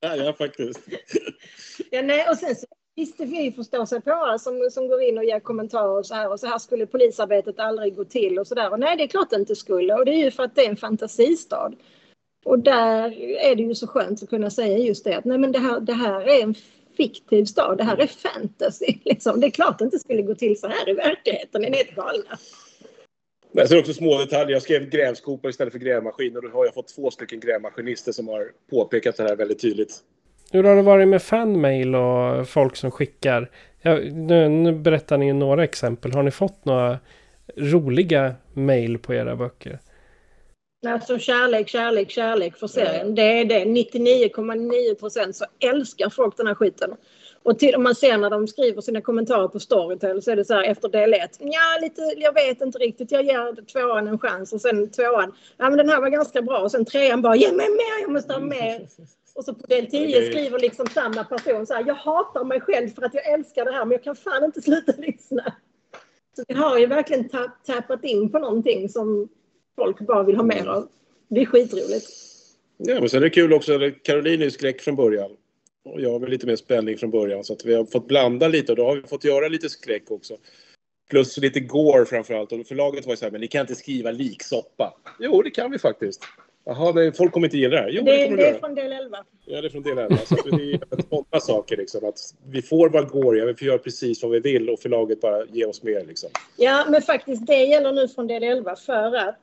ja, 0.00 0.16
ja, 0.16 0.32
faktiskt. 0.32 0.80
Ja, 1.90 2.02
nej, 2.02 2.28
och 2.28 2.36
sen 2.36 2.56
så 2.56 2.66
Visst, 2.96 3.18
det 3.18 3.24
vi 3.24 3.52
förstår 3.52 3.86
sig 3.86 4.00
på 4.00 4.36
som, 4.40 4.70
som 4.70 4.88
går 4.88 5.02
in 5.02 5.18
och 5.18 5.24
ger 5.24 5.40
kommentarer 5.40 5.98
och 5.98 6.06
så 6.06 6.14
här 6.14 6.32
och 6.32 6.40
så 6.40 6.46
här 6.46 6.58
skulle 6.58 6.86
polisarbetet 6.86 7.58
aldrig 7.58 7.96
gå 7.96 8.04
till 8.04 8.38
och 8.38 8.46
så 8.46 8.54
där. 8.54 8.70
Och 8.70 8.80
nej, 8.80 8.96
det 8.96 9.02
är 9.02 9.08
klart 9.08 9.30
det 9.30 9.36
inte 9.36 9.56
skulle 9.56 9.94
och 9.94 10.04
det 10.04 10.12
är 10.12 10.24
ju 10.24 10.30
för 10.30 10.42
att 10.42 10.54
det 10.54 10.64
är 10.64 10.70
en 10.70 10.76
fantasistad. 10.76 11.72
Och 12.44 12.58
där 12.58 13.10
är 13.38 13.54
det 13.54 13.62
ju 13.62 13.74
så 13.74 13.86
skönt 13.86 14.22
att 14.22 14.28
kunna 14.28 14.50
säga 14.50 14.78
just 14.78 15.04
det 15.04 15.16
att 15.16 15.24
nej 15.24 15.38
men 15.38 15.52
det 15.52 15.58
här, 15.58 15.80
det 15.80 15.92
här 15.92 16.20
är 16.20 16.42
en 16.42 16.54
fiktiv 17.00 17.44
stad, 17.44 17.78
det 17.78 17.84
här 17.84 17.96
är 17.96 18.06
fantasy. 18.06 18.94
Liksom. 19.04 19.40
Det 19.40 19.46
är 19.46 19.50
klart 19.50 19.78
det 19.78 19.84
inte 19.84 19.98
skulle 19.98 20.22
gå 20.22 20.34
till 20.34 20.60
så 20.60 20.68
här 20.68 20.88
i 20.88 20.92
verkligheten, 20.92 21.64
är 21.64 21.70
ni 21.70 21.76
helt 21.76 21.94
galna? 21.94 22.38
Är 23.54 23.68
det 23.68 23.78
också 23.78 23.94
små 23.94 24.18
detaljer. 24.18 24.52
Jag 24.52 24.62
skrev 24.62 24.90
grävskopa 24.90 25.48
istället 25.48 25.72
för 25.72 25.80
grävmaskin 25.80 26.36
och 26.36 26.42
då 26.42 26.48
har 26.48 26.64
jag 26.64 26.74
fått 26.74 26.88
två 26.88 27.10
stycken 27.10 27.40
grävmaskinister 27.40 28.12
som 28.12 28.28
har 28.28 28.52
påpekat 28.70 29.16
det 29.16 29.22
här 29.22 29.36
väldigt 29.36 29.60
tydligt. 29.60 29.98
Hur 30.52 30.64
har 30.64 30.76
det 30.76 30.82
varit 30.82 31.08
med 31.08 31.22
fanmail 31.22 31.94
och 31.94 32.48
folk 32.48 32.76
som 32.76 32.90
skickar? 32.90 33.50
Ja, 33.82 33.98
nu, 34.12 34.48
nu 34.48 34.72
berättar 34.72 35.18
ni 35.18 35.32
några 35.32 35.64
exempel. 35.64 36.12
Har 36.12 36.22
ni 36.22 36.30
fått 36.30 36.64
några 36.64 36.98
roliga 37.56 38.34
mail 38.54 38.98
på 38.98 39.14
era 39.14 39.36
böcker? 39.36 39.78
Alltså 40.86 41.18
kärlek, 41.18 41.68
kärlek, 41.68 42.10
kärlek 42.10 42.56
för 42.56 42.66
serien. 42.66 43.14
Det 43.14 43.40
är 43.40 43.44
det. 43.44 43.64
99,9 43.64 44.94
procent 44.94 45.36
så 45.36 45.44
älskar 45.58 46.10
folk 46.10 46.36
den 46.36 46.46
här 46.46 46.54
skiten. 46.54 46.94
Och 47.42 47.58
till 47.58 47.74
och 47.74 47.80
man 47.80 47.94
ser 47.94 48.18
när 48.18 48.30
de 48.30 48.48
skriver 48.48 48.80
sina 48.80 49.00
kommentarer 49.00 49.48
på 49.48 49.60
Storytel 49.60 50.22
så 50.22 50.30
är 50.30 50.36
det 50.36 50.44
så 50.44 50.54
här 50.54 50.64
efter 50.64 50.88
del 50.88 51.14
1. 51.14 51.30
Ja, 51.38 51.78
lite, 51.80 52.02
jag 52.16 52.34
vet 52.34 52.60
inte 52.60 52.78
riktigt. 52.78 53.12
Jag 53.12 53.24
ger 53.24 53.64
tvåan 53.64 54.08
en 54.08 54.18
chans 54.18 54.52
och 54.52 54.60
sen 54.60 54.90
tvåan. 54.90 55.32
Ja, 55.56 55.68
men 55.68 55.78
den 55.78 55.88
här 55.88 56.00
var 56.00 56.08
ganska 56.08 56.42
bra 56.42 56.58
och 56.58 56.70
sen 56.70 56.84
trean 56.84 57.22
bara 57.22 57.36
ge 57.36 57.52
mig 57.52 57.68
mer, 57.70 58.02
jag 58.02 58.10
måste 58.10 58.32
ha 58.32 58.40
mer. 58.40 58.88
Och 59.34 59.44
så 59.44 59.54
på 59.54 59.66
del 59.66 59.86
10 59.86 60.30
skriver 60.30 60.58
liksom 60.58 60.86
samma 60.86 61.24
person 61.24 61.66
så 61.66 61.74
här. 61.74 61.84
Jag 61.86 61.94
hatar 61.94 62.44
mig 62.44 62.60
själv 62.60 62.88
för 62.88 63.02
att 63.02 63.14
jag 63.14 63.28
älskar 63.28 63.64
det 63.64 63.72
här 63.72 63.84
men 63.84 63.92
jag 63.92 64.02
kan 64.02 64.16
fan 64.16 64.44
inte 64.44 64.62
sluta 64.62 64.92
lyssna. 64.98 65.54
Så 66.36 66.44
vi 66.48 66.54
har 66.54 66.78
ju 66.78 66.86
verkligen 66.86 67.28
tapp, 67.28 67.64
tappat 67.66 68.04
in 68.04 68.32
på 68.32 68.38
någonting 68.38 68.88
som 68.88 69.28
folk 69.80 70.00
bara 70.00 70.22
vill 70.22 70.36
ha 70.36 70.42
mer 70.42 70.66
av. 70.66 70.88
Det 71.28 71.40
är 71.40 71.46
skitroligt. 71.46 72.06
Ja, 72.76 73.00
men 73.00 73.08
sen 73.08 73.18
är 73.18 73.24
det 73.24 73.30
kul 73.30 73.52
också. 73.52 73.78
Caroline 74.02 74.40
är 74.40 74.44
ju 74.44 74.50
skräck 74.50 74.80
från 74.80 74.96
början. 74.96 75.30
Och 75.84 76.00
jag 76.00 76.10
har 76.10 76.18
väl 76.18 76.30
lite 76.30 76.46
mer 76.46 76.56
spänning 76.56 76.98
från 76.98 77.10
början. 77.10 77.44
Så 77.44 77.52
att 77.52 77.64
vi 77.64 77.74
har 77.74 77.84
fått 77.84 78.08
blanda 78.08 78.48
lite 78.48 78.72
och 78.72 78.76
då 78.76 78.84
har 78.84 78.96
vi 78.96 79.02
fått 79.02 79.24
göra 79.24 79.48
lite 79.48 79.68
skräck 79.68 80.10
också. 80.10 80.36
Plus 81.10 81.36
lite 81.36 81.60
gore 81.60 82.04
framförallt. 82.04 82.52
Och 82.52 82.66
förlaget 82.66 83.06
var 83.06 83.12
ju 83.12 83.16
så 83.16 83.24
här, 83.24 83.32
men 83.32 83.40
ni 83.40 83.46
kan 83.46 83.60
inte 83.60 83.74
skriva 83.74 84.10
liksoppa. 84.10 84.94
Jo, 85.18 85.42
det 85.42 85.50
kan 85.50 85.70
vi 85.70 85.78
faktiskt. 85.78 86.24
Jaha, 86.64 86.92
det, 86.92 87.12
folk 87.12 87.32
kommer 87.32 87.46
inte 87.46 87.58
gilla 87.58 87.76
det 87.76 87.82
här. 87.82 87.90
Jo, 87.90 88.02
det, 88.04 88.12
Det, 88.12 88.28
det 88.28 88.36
de 88.36 88.42
är 88.42 88.58
från 88.58 88.74
del 88.74 88.92
11. 88.92 89.18
Ja, 89.46 89.60
det 89.60 89.68
är 89.68 89.70
från 89.70 89.82
del 89.82 89.98
11. 89.98 90.16
Så 90.16 90.34
det 90.34 90.72
är 90.72 91.02
sådana 91.10 91.40
saker 91.40 91.76
liksom. 91.76 92.04
Att 92.04 92.18
vi 92.46 92.62
får 92.62 92.88
vara 92.88 93.04
gore, 93.04 93.46
vi 93.46 93.54
får 93.54 93.68
göra 93.68 93.78
precis 93.78 94.22
vad 94.22 94.32
vi 94.32 94.40
vill 94.40 94.70
och 94.70 94.80
förlaget 94.80 95.20
bara 95.20 95.46
ger 95.46 95.68
oss 95.68 95.82
mer 95.82 96.04
liksom. 96.04 96.30
Ja, 96.56 96.86
men 96.88 97.02
faktiskt 97.02 97.46
det 97.46 97.64
gäller 97.64 97.92
nu 97.92 98.08
från 98.08 98.26
del 98.26 98.42
11 98.42 98.76
för 98.76 99.16
att 99.16 99.40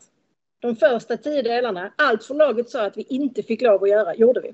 de 0.60 0.76
första 0.76 1.18
tio 1.18 1.42
delarna, 1.42 1.94
allt 1.96 2.24
förlaget 2.24 2.70
sa 2.70 2.86
att 2.86 2.98
vi 2.98 3.06
inte 3.10 3.44
fick 3.44 3.62
lov 3.62 3.84
att 3.84 3.90
göra, 3.90 4.16
gjorde 4.16 4.42
vi. 4.42 4.54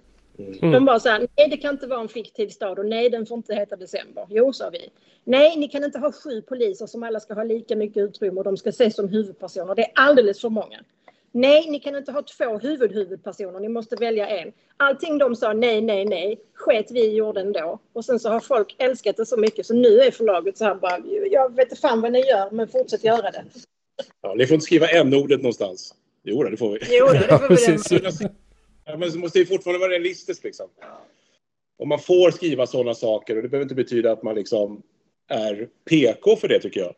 De 0.59 0.85
bara 0.85 0.99
så 0.99 1.09
här, 1.09 1.27
nej 1.37 1.49
det 1.49 1.57
kan 1.57 1.73
inte 1.73 1.87
vara 1.87 2.01
en 2.01 2.07
fiktiv 2.07 2.47
stad 2.47 2.79
och 2.79 2.85
nej 2.85 3.09
den 3.09 3.25
får 3.25 3.37
inte 3.37 3.55
heta 3.55 3.75
december. 3.75 4.25
Jo, 4.29 4.53
sa 4.53 4.69
vi. 4.69 4.89
Nej, 5.23 5.57
ni 5.57 5.67
kan 5.67 5.83
inte 5.83 5.99
ha 5.99 6.11
sju 6.11 6.41
poliser 6.41 6.85
som 6.85 7.03
alla 7.03 7.19
ska 7.19 7.33
ha 7.33 7.43
lika 7.43 7.75
mycket 7.75 7.97
utrymme 7.97 8.37
och 8.37 8.43
de 8.43 8.57
ska 8.57 8.69
ses 8.69 8.95
som 8.95 9.07
huvudpersoner. 9.07 9.75
Det 9.75 9.81
är 9.81 9.91
alldeles 9.95 10.41
för 10.41 10.49
många. 10.49 10.79
Nej, 11.31 11.69
ni 11.69 11.79
kan 11.79 11.95
inte 11.95 12.11
ha 12.11 12.21
två 12.21 12.57
huvudhuvudpersoner, 12.57 13.59
ni 13.59 13.69
måste 13.69 13.95
välja 13.95 14.27
en. 14.27 14.51
Allting 14.77 15.17
de 15.17 15.35
sa 15.35 15.53
nej, 15.53 15.81
nej, 15.81 16.05
nej, 16.05 16.39
sket 16.53 16.91
vi 16.91 17.11
gjorde 17.15 17.41
ändå. 17.41 17.79
Och 17.93 18.05
sen 18.05 18.19
så 18.19 18.29
har 18.29 18.39
folk 18.39 18.75
älskat 18.77 19.17
det 19.17 19.25
så 19.25 19.37
mycket 19.37 19.65
så 19.65 19.73
nu 19.73 19.99
är 19.99 20.11
förlaget 20.11 20.57
så 20.57 20.65
här 20.65 20.75
bara, 20.75 20.99
jag 21.31 21.55
vet 21.55 21.65
inte 21.65 21.81
fan 21.81 22.01
vad 22.01 22.11
ni 22.11 22.19
gör, 22.19 22.51
men 22.51 22.67
fortsätt 22.67 23.03
göra 23.03 23.31
det. 23.31 23.43
Ja, 24.21 24.33
ni 24.33 24.47
får 24.47 24.53
inte 24.55 24.65
skriva 24.65 24.87
n-ordet 24.87 25.41
någonstans. 25.41 25.95
Jo, 26.23 26.43
det 26.43 26.57
får 26.57 26.71
vi. 26.71 26.79
Jo, 26.89 27.07
det 27.07 27.19
får 27.19 28.19
vi. 28.19 28.29
Ja, 28.85 28.97
men 28.97 29.11
det 29.11 29.17
måste 29.17 29.39
ju 29.39 29.45
fortfarande 29.45 29.79
vara 29.79 29.91
realistiskt 29.91 30.43
liksom. 30.43 30.69
Och 31.77 31.87
man 31.87 31.99
får 31.99 32.31
skriva 32.31 32.67
sådana 32.67 32.93
saker 32.93 33.35
och 33.35 33.41
det 33.43 33.49
behöver 33.49 33.65
inte 33.65 33.75
betyda 33.75 34.11
att 34.11 34.23
man 34.23 34.35
liksom 34.35 34.81
är 35.27 35.67
PK 35.89 36.35
för 36.35 36.47
det 36.47 36.59
tycker 36.59 36.79
jag. 36.79 36.95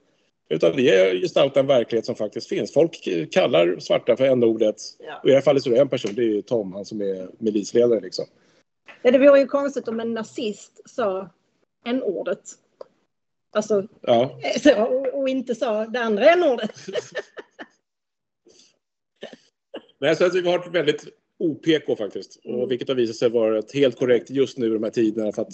Utan 0.50 0.76
det 0.76 0.90
är 0.90 1.16
gestalta 1.22 1.60
en 1.60 1.68
verklighet 1.68 2.06
som 2.06 2.16
faktiskt 2.16 2.48
finns. 2.50 2.74
Folk 2.74 3.08
kallar 3.32 3.80
svarta 3.80 4.18
för 4.18 4.26
n-ordet. 4.26 4.76
Ja. 5.00 5.20
Och 5.24 5.26
i 5.26 5.30
det 5.30 5.36
här 5.36 5.42
fallet 5.42 5.64
så 5.64 5.70
är 5.70 5.74
det 5.74 5.82
en 5.82 5.90
person, 5.90 6.16
det 6.16 6.38
är 6.38 6.42
Tom, 6.42 6.74
han 6.74 6.86
som 6.86 7.02
är 7.02 7.30
milisledare 7.38 8.00
liksom. 8.00 8.26
Ja, 9.02 9.12
det 9.12 9.20
vore 9.20 9.40
ju 9.40 9.48
konstigt 9.48 9.88
om 9.88 10.00
en 10.00 10.14
nazist 10.14 10.82
sa 10.90 11.30
en 11.86 12.04
ordet 12.04 12.40
Alltså, 13.56 13.88
Ja, 14.02 14.40
så, 14.62 14.84
och, 14.84 15.20
och 15.20 15.30
inte 15.30 15.56
sa 15.56 15.86
det 15.86 16.00
andra 16.00 16.30
n-ordet. 16.30 16.72
Nej, 20.00 20.16
så 20.16 20.26
att 20.26 20.36
vi 20.36 20.42
har 20.42 20.58
varit 20.58 20.76
väldigt 20.76 21.06
OPK 21.40 21.98
faktiskt. 21.98 22.40
Och 22.46 22.72
vilket 22.72 22.88
har 22.88 22.96
visat 22.96 23.16
sig 23.16 23.30
vara 23.30 23.62
helt 23.74 24.00
korrekt 24.00 24.30
just 24.30 24.58
nu 24.58 24.66
i 24.66 24.70
de 24.70 24.84
här 24.84 24.92
tiderna. 24.92 25.32
För 25.32 25.42
att 25.42 25.54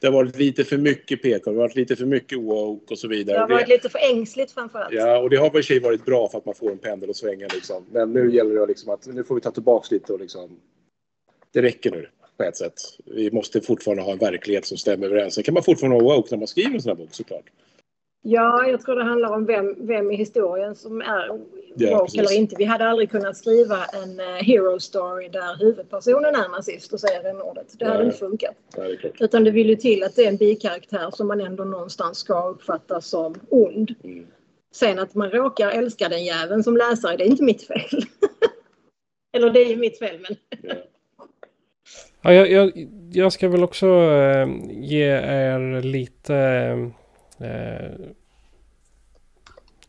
det 0.00 0.06
har 0.06 0.12
varit 0.12 0.36
lite 0.36 0.64
för 0.64 0.78
mycket 0.78 1.22
PK, 1.22 1.50
det 1.50 1.56
har 1.56 1.62
varit 1.62 1.76
lite 1.76 1.96
för 1.96 2.06
mycket 2.06 2.38
woke 2.38 2.94
och 2.94 2.98
så 2.98 3.08
vidare. 3.08 3.36
Det 3.36 3.40
har 3.40 3.48
varit 3.48 3.68
lite 3.68 3.88
för 3.88 3.98
ängsligt 3.98 4.52
framförallt. 4.52 4.94
Ja, 4.94 5.18
och 5.18 5.30
det 5.30 5.36
har 5.36 5.58
i 5.58 5.62
sig 5.62 5.80
varit 5.80 6.04
bra 6.04 6.28
för 6.28 6.38
att 6.38 6.44
man 6.44 6.54
får 6.54 6.70
en 6.70 6.78
pendel 6.78 7.10
att 7.10 7.16
svänga 7.16 7.48
liksom. 7.54 7.86
Men 7.90 8.12
nu 8.12 8.34
gäller 8.34 8.54
det 8.54 8.66
liksom 8.66 8.92
att 8.92 9.06
nu 9.06 9.24
får 9.24 9.34
vi 9.34 9.40
ta 9.40 9.50
tillbaks 9.50 9.90
lite 9.90 10.12
och 10.12 10.20
liksom. 10.20 10.60
Det 11.52 11.62
räcker 11.62 11.90
nu 11.90 12.08
på 12.36 12.42
ett 12.42 12.56
sätt. 12.56 12.74
Vi 13.04 13.30
måste 13.30 13.60
fortfarande 13.60 14.02
ha 14.02 14.12
en 14.12 14.18
verklighet 14.18 14.66
som 14.66 14.76
stämmer 14.76 15.06
överens. 15.06 15.34
Sen 15.34 15.44
kan 15.44 15.54
man 15.54 15.62
fortfarande 15.62 16.04
vara 16.04 16.16
woke 16.16 16.28
när 16.30 16.38
man 16.38 16.48
skriver 16.48 16.74
en 16.74 16.82
sån 16.82 16.90
här 16.90 16.96
bok 16.96 17.14
såklart. 17.14 17.44
Ja, 18.26 18.66
jag 18.66 18.80
tror 18.80 18.96
det 18.96 19.04
handlar 19.04 19.30
om 19.30 19.46
vem, 19.46 19.86
vem 19.86 20.10
i 20.10 20.16
historien 20.16 20.74
som 20.74 21.00
är 21.00 21.40
Ja, 21.76 21.98
woke 21.98 22.20
eller 22.20 22.32
inte. 22.32 22.56
Vi 22.58 22.64
hade 22.64 22.88
aldrig 22.88 23.10
kunnat 23.10 23.36
skriva 23.36 23.84
en 23.84 24.20
eh, 24.20 24.26
hero 24.26 24.80
story 24.80 25.28
där 25.28 25.58
huvudpersonen 25.58 26.34
är 26.34 26.48
nazist 26.48 26.92
och 26.92 27.00
säger 27.00 27.22
den 27.22 27.42
ordet. 27.42 27.78
Det 27.78 27.84
hade 27.84 27.98
Nej. 27.98 28.06
inte 28.06 28.18
funkat. 28.18 28.54
Ja, 28.76 28.82
det. 28.82 29.20
Utan 29.20 29.44
det 29.44 29.50
vill 29.50 29.68
ju 29.68 29.76
till 29.76 30.02
att 30.02 30.16
det 30.16 30.24
är 30.24 30.28
en 30.28 30.36
bikaraktär 30.36 31.10
som 31.10 31.28
man 31.28 31.40
ändå 31.40 31.64
någonstans 31.64 32.18
ska 32.18 32.48
uppfatta 32.48 33.00
som 33.00 33.34
ond. 33.48 33.94
Mm. 34.04 34.26
Sen 34.74 34.98
att 34.98 35.14
man 35.14 35.30
råkar 35.30 35.70
älska 35.70 36.08
den 36.08 36.24
jäveln 36.24 36.64
som 36.64 36.76
läsare, 36.76 37.16
det 37.16 37.24
är 37.24 37.28
inte 37.28 37.42
mitt 37.42 37.66
fel. 37.66 38.02
eller 39.36 39.50
det 39.50 39.60
är 39.60 39.68
ju 39.68 39.76
mitt 39.76 39.98
fel, 39.98 40.26
men 40.28 40.36
Ja. 42.24 42.32
Jag, 42.32 42.50
jag, 42.50 42.88
jag 43.12 43.32
ska 43.32 43.48
väl 43.48 43.64
också 43.64 43.86
eh, 43.86 44.48
ge 44.70 45.06
er 45.16 45.82
lite... 45.82 46.36
Eh, 47.40 47.48
eh, 47.48 47.90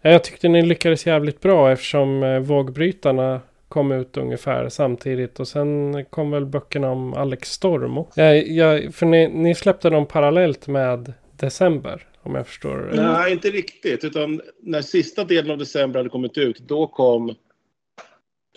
jag 0.02 0.24
tyckte 0.24 0.48
ni 0.48 0.62
lyckades 0.62 1.06
jävligt 1.06 1.42
bra 1.42 1.72
eftersom 1.72 2.24
eh, 2.24 2.40
vågbrytarna 2.40 3.42
kom 3.68 3.92
ut 3.92 4.18
ungefär 4.18 4.70
samtidigt. 4.70 5.40
Och 5.40 5.48
sen 5.48 6.06
kom 6.06 6.32
väl 6.32 6.46
böckerna 6.46 6.92
om 6.92 7.14
Alex 7.14 7.52
Storm 7.52 7.98
också. 7.98 8.22
Jag, 8.22 8.48
jag, 8.48 8.94
för 8.94 9.06
ni, 9.06 9.28
ni 9.28 9.56
släppte 9.56 9.90
dem 9.90 10.06
parallellt 10.06 10.68
med 10.68 11.14
December. 11.38 12.08
Om 12.26 12.36
jag 12.36 12.48
förstår. 12.48 12.92
Nej, 12.96 13.32
inte 13.32 13.50
riktigt. 13.50 14.04
Utan 14.04 14.42
när 14.62 14.82
sista 14.82 15.24
delen 15.24 15.52
av 15.52 15.58
december 15.58 16.00
hade 16.00 16.10
kommit 16.10 16.38
ut, 16.38 16.60
då 16.60 16.88
kom 16.88 17.36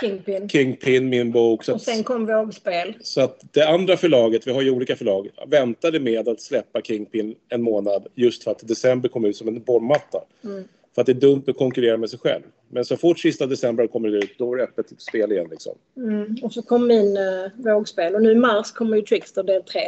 Kingpin. 0.01 0.49
Kingpin, 0.49 1.09
min 1.09 1.33
bok. 1.33 1.65
Så 1.65 1.75
Och 1.75 1.81
sen 1.81 2.05
kom 2.05 2.27
vågspel. 2.27 2.95
så 3.01 3.21
att 3.21 3.41
det 3.53 3.69
andra 3.69 3.97
förlaget, 3.97 4.47
vi 4.47 4.53
har 4.53 4.63
ju 4.63 4.71
olika 4.71 4.97
förlag, 4.97 5.29
väntade 5.47 6.01
med 6.01 6.29
att 6.29 6.41
släppa 6.41 6.81
Kingpin 6.81 7.35
en 7.49 7.63
månad 7.63 8.07
just 8.15 8.45
för 8.45 8.51
att 8.51 8.69
december 8.69 9.09
kom 9.09 9.25
ut 9.25 9.37
som 9.37 9.49
en 9.49 9.63
bollmatta. 9.63 10.19
Mm. 10.45 10.65
För 10.95 11.01
att 11.01 11.07
det 11.07 11.13
är 11.13 11.15
dumt 11.15 11.43
att 11.47 11.57
konkurrera 11.57 11.97
med 11.97 12.11
sig 12.11 12.19
själv. 12.19 12.43
Men 12.69 12.85
så 12.85 12.97
fort 12.97 13.19
sista 13.19 13.47
december 13.47 13.87
kommer 13.87 14.09
ut, 14.09 14.39
då 14.39 14.53
är 14.53 14.57
det 14.57 14.65
öppet 14.65 14.87
spel 14.99 15.33
igen. 15.33 15.47
Liksom. 15.51 15.73
Mm. 15.97 16.37
Och 16.43 16.53
så 16.53 16.63
kom 16.63 16.87
min 16.87 17.17
uh, 17.17 17.49
vågspel. 17.55 18.15
Och 18.15 18.23
nu 18.23 18.33
i 18.33 18.35
mars 18.35 18.73
kommer 18.73 18.97
ju 18.97 19.03
Trickster 19.03 19.43
del 19.43 19.63
3. 19.63 19.81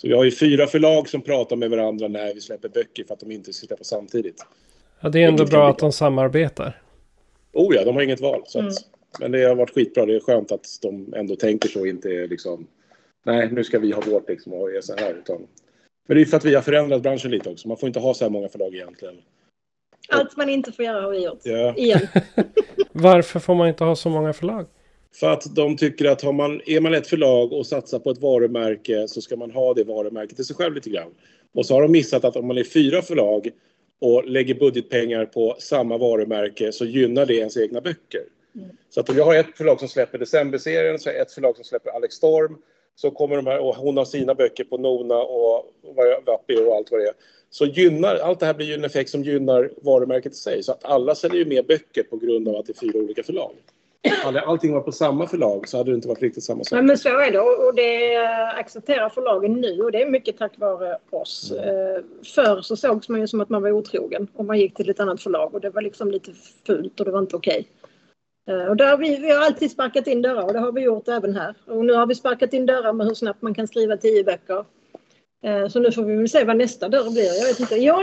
Så 0.00 0.08
vi 0.08 0.14
har 0.14 0.24
ju 0.24 0.30
fyra 0.30 0.66
förlag 0.66 1.08
som 1.08 1.22
pratar 1.22 1.56
med 1.56 1.70
varandra 1.70 2.08
när 2.08 2.34
vi 2.34 2.40
släpper 2.40 2.68
böcker 2.68 3.04
för 3.04 3.14
att 3.14 3.20
de 3.20 3.30
inte 3.30 3.52
ska 3.52 3.66
släppa 3.66 3.84
samtidigt. 3.84 4.46
Ja, 5.00 5.08
det 5.08 5.22
är 5.22 5.28
ändå 5.28 5.44
bra 5.44 5.70
att 5.70 5.78
de 5.78 5.92
samarbetar. 5.92 6.80
Oh 7.54 7.76
ja, 7.76 7.84
de 7.84 7.94
har 7.94 8.02
inget 8.02 8.20
val. 8.20 8.42
Så 8.46 8.58
att, 8.58 8.64
Mm. 8.64 9.30
Men 9.30 9.32
det 9.32 9.48
har 9.48 9.54
varit 9.54 9.74
skitbra. 9.74 10.06
Det 10.06 10.14
är 10.14 10.20
skönt 10.20 10.52
att 10.52 10.66
de 10.82 11.14
ändå 11.16 11.36
tänker 11.36 11.68
så 11.68 11.80
och 11.80 11.86
inte 11.86 12.08
är 12.08 12.28
liksom... 12.28 12.66
Nej, 13.22 13.50
nu 13.52 13.64
ska 13.64 13.78
vi 13.78 13.92
ha 13.92 14.00
vårt 14.00 14.28
liksom 14.28 14.52
och 14.52 14.70
göra 14.70 14.82
så 14.82 14.96
här. 14.96 15.14
Utan, 15.14 15.46
men 16.06 16.16
det 16.16 16.22
är 16.22 16.24
för 16.24 16.36
att 16.36 16.44
vi 16.44 16.54
har 16.54 16.62
förändrat 16.62 17.02
branschen 17.02 17.30
lite 17.30 17.50
också. 17.50 17.68
Man 17.68 17.76
får 17.76 17.86
inte 17.86 18.00
ha 18.00 18.14
så 18.14 18.24
här 18.24 18.30
många 18.30 18.48
förlag 18.48 18.74
egentligen. 18.74 19.14
Allt 20.08 20.36
man 20.36 20.48
inte 20.48 20.72
får 20.72 20.84
göra 20.84 21.02
har 21.02 21.10
vi 21.10 21.24
gjort. 21.24 21.40
Ja. 21.42 21.74
Igen. 21.76 22.00
Varför 22.92 23.40
får 23.40 23.54
man 23.54 23.68
inte 23.68 23.84
ha 23.84 23.96
så 23.96 24.08
många 24.08 24.32
förlag? 24.32 24.66
För 25.14 25.30
att 25.30 25.54
de 25.56 25.76
tycker 25.76 26.04
att 26.04 26.22
har 26.22 26.32
man, 26.32 26.60
är 26.66 26.80
man 26.80 26.94
ett 26.94 27.06
förlag 27.06 27.52
och 27.52 27.66
satsar 27.66 27.98
på 27.98 28.10
ett 28.10 28.20
varumärke 28.20 29.08
så 29.08 29.20
ska 29.20 29.36
man 29.36 29.50
ha 29.50 29.74
det 29.74 29.84
varumärket 29.84 30.36
till 30.36 30.44
sig 30.44 30.56
själv 30.56 30.74
lite 30.74 30.90
grann. 30.90 31.14
Och 31.54 31.66
så 31.66 31.74
har 31.74 31.82
de 31.82 31.92
missat 31.92 32.24
att 32.24 32.36
om 32.36 32.46
man 32.46 32.58
är 32.58 32.64
fyra 32.64 33.02
förlag 33.02 33.50
och 34.04 34.24
lägger 34.24 34.54
budgetpengar 34.54 35.26
på 35.26 35.56
samma 35.58 35.98
varumärke 35.98 36.72
så 36.72 36.84
gynnar 36.84 37.26
det 37.26 37.34
ens 37.34 37.56
egna 37.56 37.80
böcker. 37.80 38.22
Så 38.90 39.00
att 39.00 39.08
om 39.08 39.16
jag 39.16 39.24
har 39.24 39.34
ett 39.34 39.56
förlag 39.56 39.78
som 39.78 39.88
släpper 39.88 40.18
decemberserien 40.18 40.98
så 40.98 41.08
har 41.08 41.14
jag 41.14 41.22
ett 41.22 41.32
förlag 41.32 41.56
som 41.56 41.64
släpper 41.64 41.90
Alex 41.90 42.14
Storm 42.14 42.58
så 42.94 43.10
kommer 43.10 43.36
de 43.36 43.46
här, 43.46 43.58
och 43.58 43.76
hon 43.76 43.96
har 43.96 44.04
sina 44.04 44.34
böcker 44.34 44.64
på 44.64 44.78
Nona 44.78 45.18
och 45.22 45.72
Vappi 46.26 46.56
och 46.56 46.76
allt 46.76 46.90
vad 46.90 47.00
det 47.00 47.08
är. 47.08 47.14
Så 47.50 47.66
gynnar, 47.66 48.16
allt 48.16 48.40
det 48.40 48.46
här 48.46 48.54
blir 48.54 48.66
ju 48.66 48.74
en 48.74 48.84
effekt 48.84 49.10
som 49.10 49.22
gynnar 49.22 49.70
varumärket 49.76 50.32
i 50.32 50.36
sig. 50.36 50.62
Så 50.62 50.72
att 50.72 50.84
alla 50.84 51.14
säljer 51.14 51.38
ju 51.38 51.44
mer 51.44 51.62
böcker 51.62 52.02
på 52.02 52.16
grund 52.16 52.48
av 52.48 52.56
att 52.56 52.66
det 52.66 52.72
är 52.72 52.92
fyra 52.92 52.98
olika 52.98 53.22
förlag. 53.22 53.52
Hade 54.24 54.40
allting 54.40 54.72
varit 54.72 54.84
på 54.84 54.92
samma 54.92 55.26
förlag 55.26 55.68
så 55.68 55.76
hade 55.78 55.90
det 55.90 55.94
inte 55.94 56.08
varit 56.08 56.22
riktigt 56.22 56.44
samma 56.44 56.64
sak. 56.64 56.72
Nej, 56.72 56.82
men 56.82 56.98
så 56.98 57.08
är 57.08 57.32
det 57.32 57.40
och 57.40 57.74
det 57.74 58.16
accepterar 58.58 59.08
förlagen 59.08 59.52
nu 59.52 59.80
och 59.80 59.92
det 59.92 60.02
är 60.02 60.10
mycket 60.10 60.38
tack 60.38 60.52
vare 60.58 60.98
oss. 61.10 61.52
Eh, 61.52 62.02
Förr 62.34 62.62
så 62.62 62.76
sågs 62.76 63.08
man 63.08 63.20
ju 63.20 63.26
som 63.28 63.40
att 63.40 63.48
man 63.48 63.62
var 63.62 63.70
otrogen 63.70 64.28
om 64.36 64.46
man 64.46 64.58
gick 64.58 64.74
till 64.76 64.90
ett 64.90 65.00
annat 65.00 65.22
förlag 65.22 65.54
och 65.54 65.60
det 65.60 65.70
var 65.70 65.82
liksom 65.82 66.10
lite 66.10 66.30
fult 66.66 67.00
och 67.00 67.06
det 67.06 67.12
var 67.12 67.18
inte 67.18 67.36
okej. 67.36 67.68
Eh, 68.50 68.64
Och 68.64 68.76
där 68.76 68.90
har 68.90 68.96
vi, 68.98 69.16
vi 69.16 69.30
har 69.30 69.44
alltid 69.44 69.70
sparkat 69.70 70.06
in 70.06 70.22
dörrar 70.22 70.42
och 70.44 70.52
det 70.52 70.58
har 70.58 70.72
vi 70.72 70.80
gjort 70.80 71.08
även 71.08 71.36
här. 71.36 71.54
Och 71.66 71.84
nu 71.84 71.92
har 71.92 72.06
vi 72.06 72.14
sparkat 72.14 72.52
in 72.52 72.66
dörrar 72.66 72.92
med 72.92 73.06
hur 73.06 73.14
snabbt 73.14 73.42
man 73.42 73.54
kan 73.54 73.68
skriva 73.68 73.96
tio 73.96 74.24
böcker. 74.24 74.64
Eh, 75.44 75.68
Så 75.68 75.80
nu 75.80 75.92
får 75.92 76.02
vi 76.04 76.16
väl 76.16 76.28
se 76.28 76.44
vad 76.44 76.56
nästa 76.56 76.88
dörr 76.88 77.10
blir. 77.10 77.38
Jag 77.40 77.46
vet 77.46 77.60
inte. 77.60 77.74
Ja, 77.76 78.02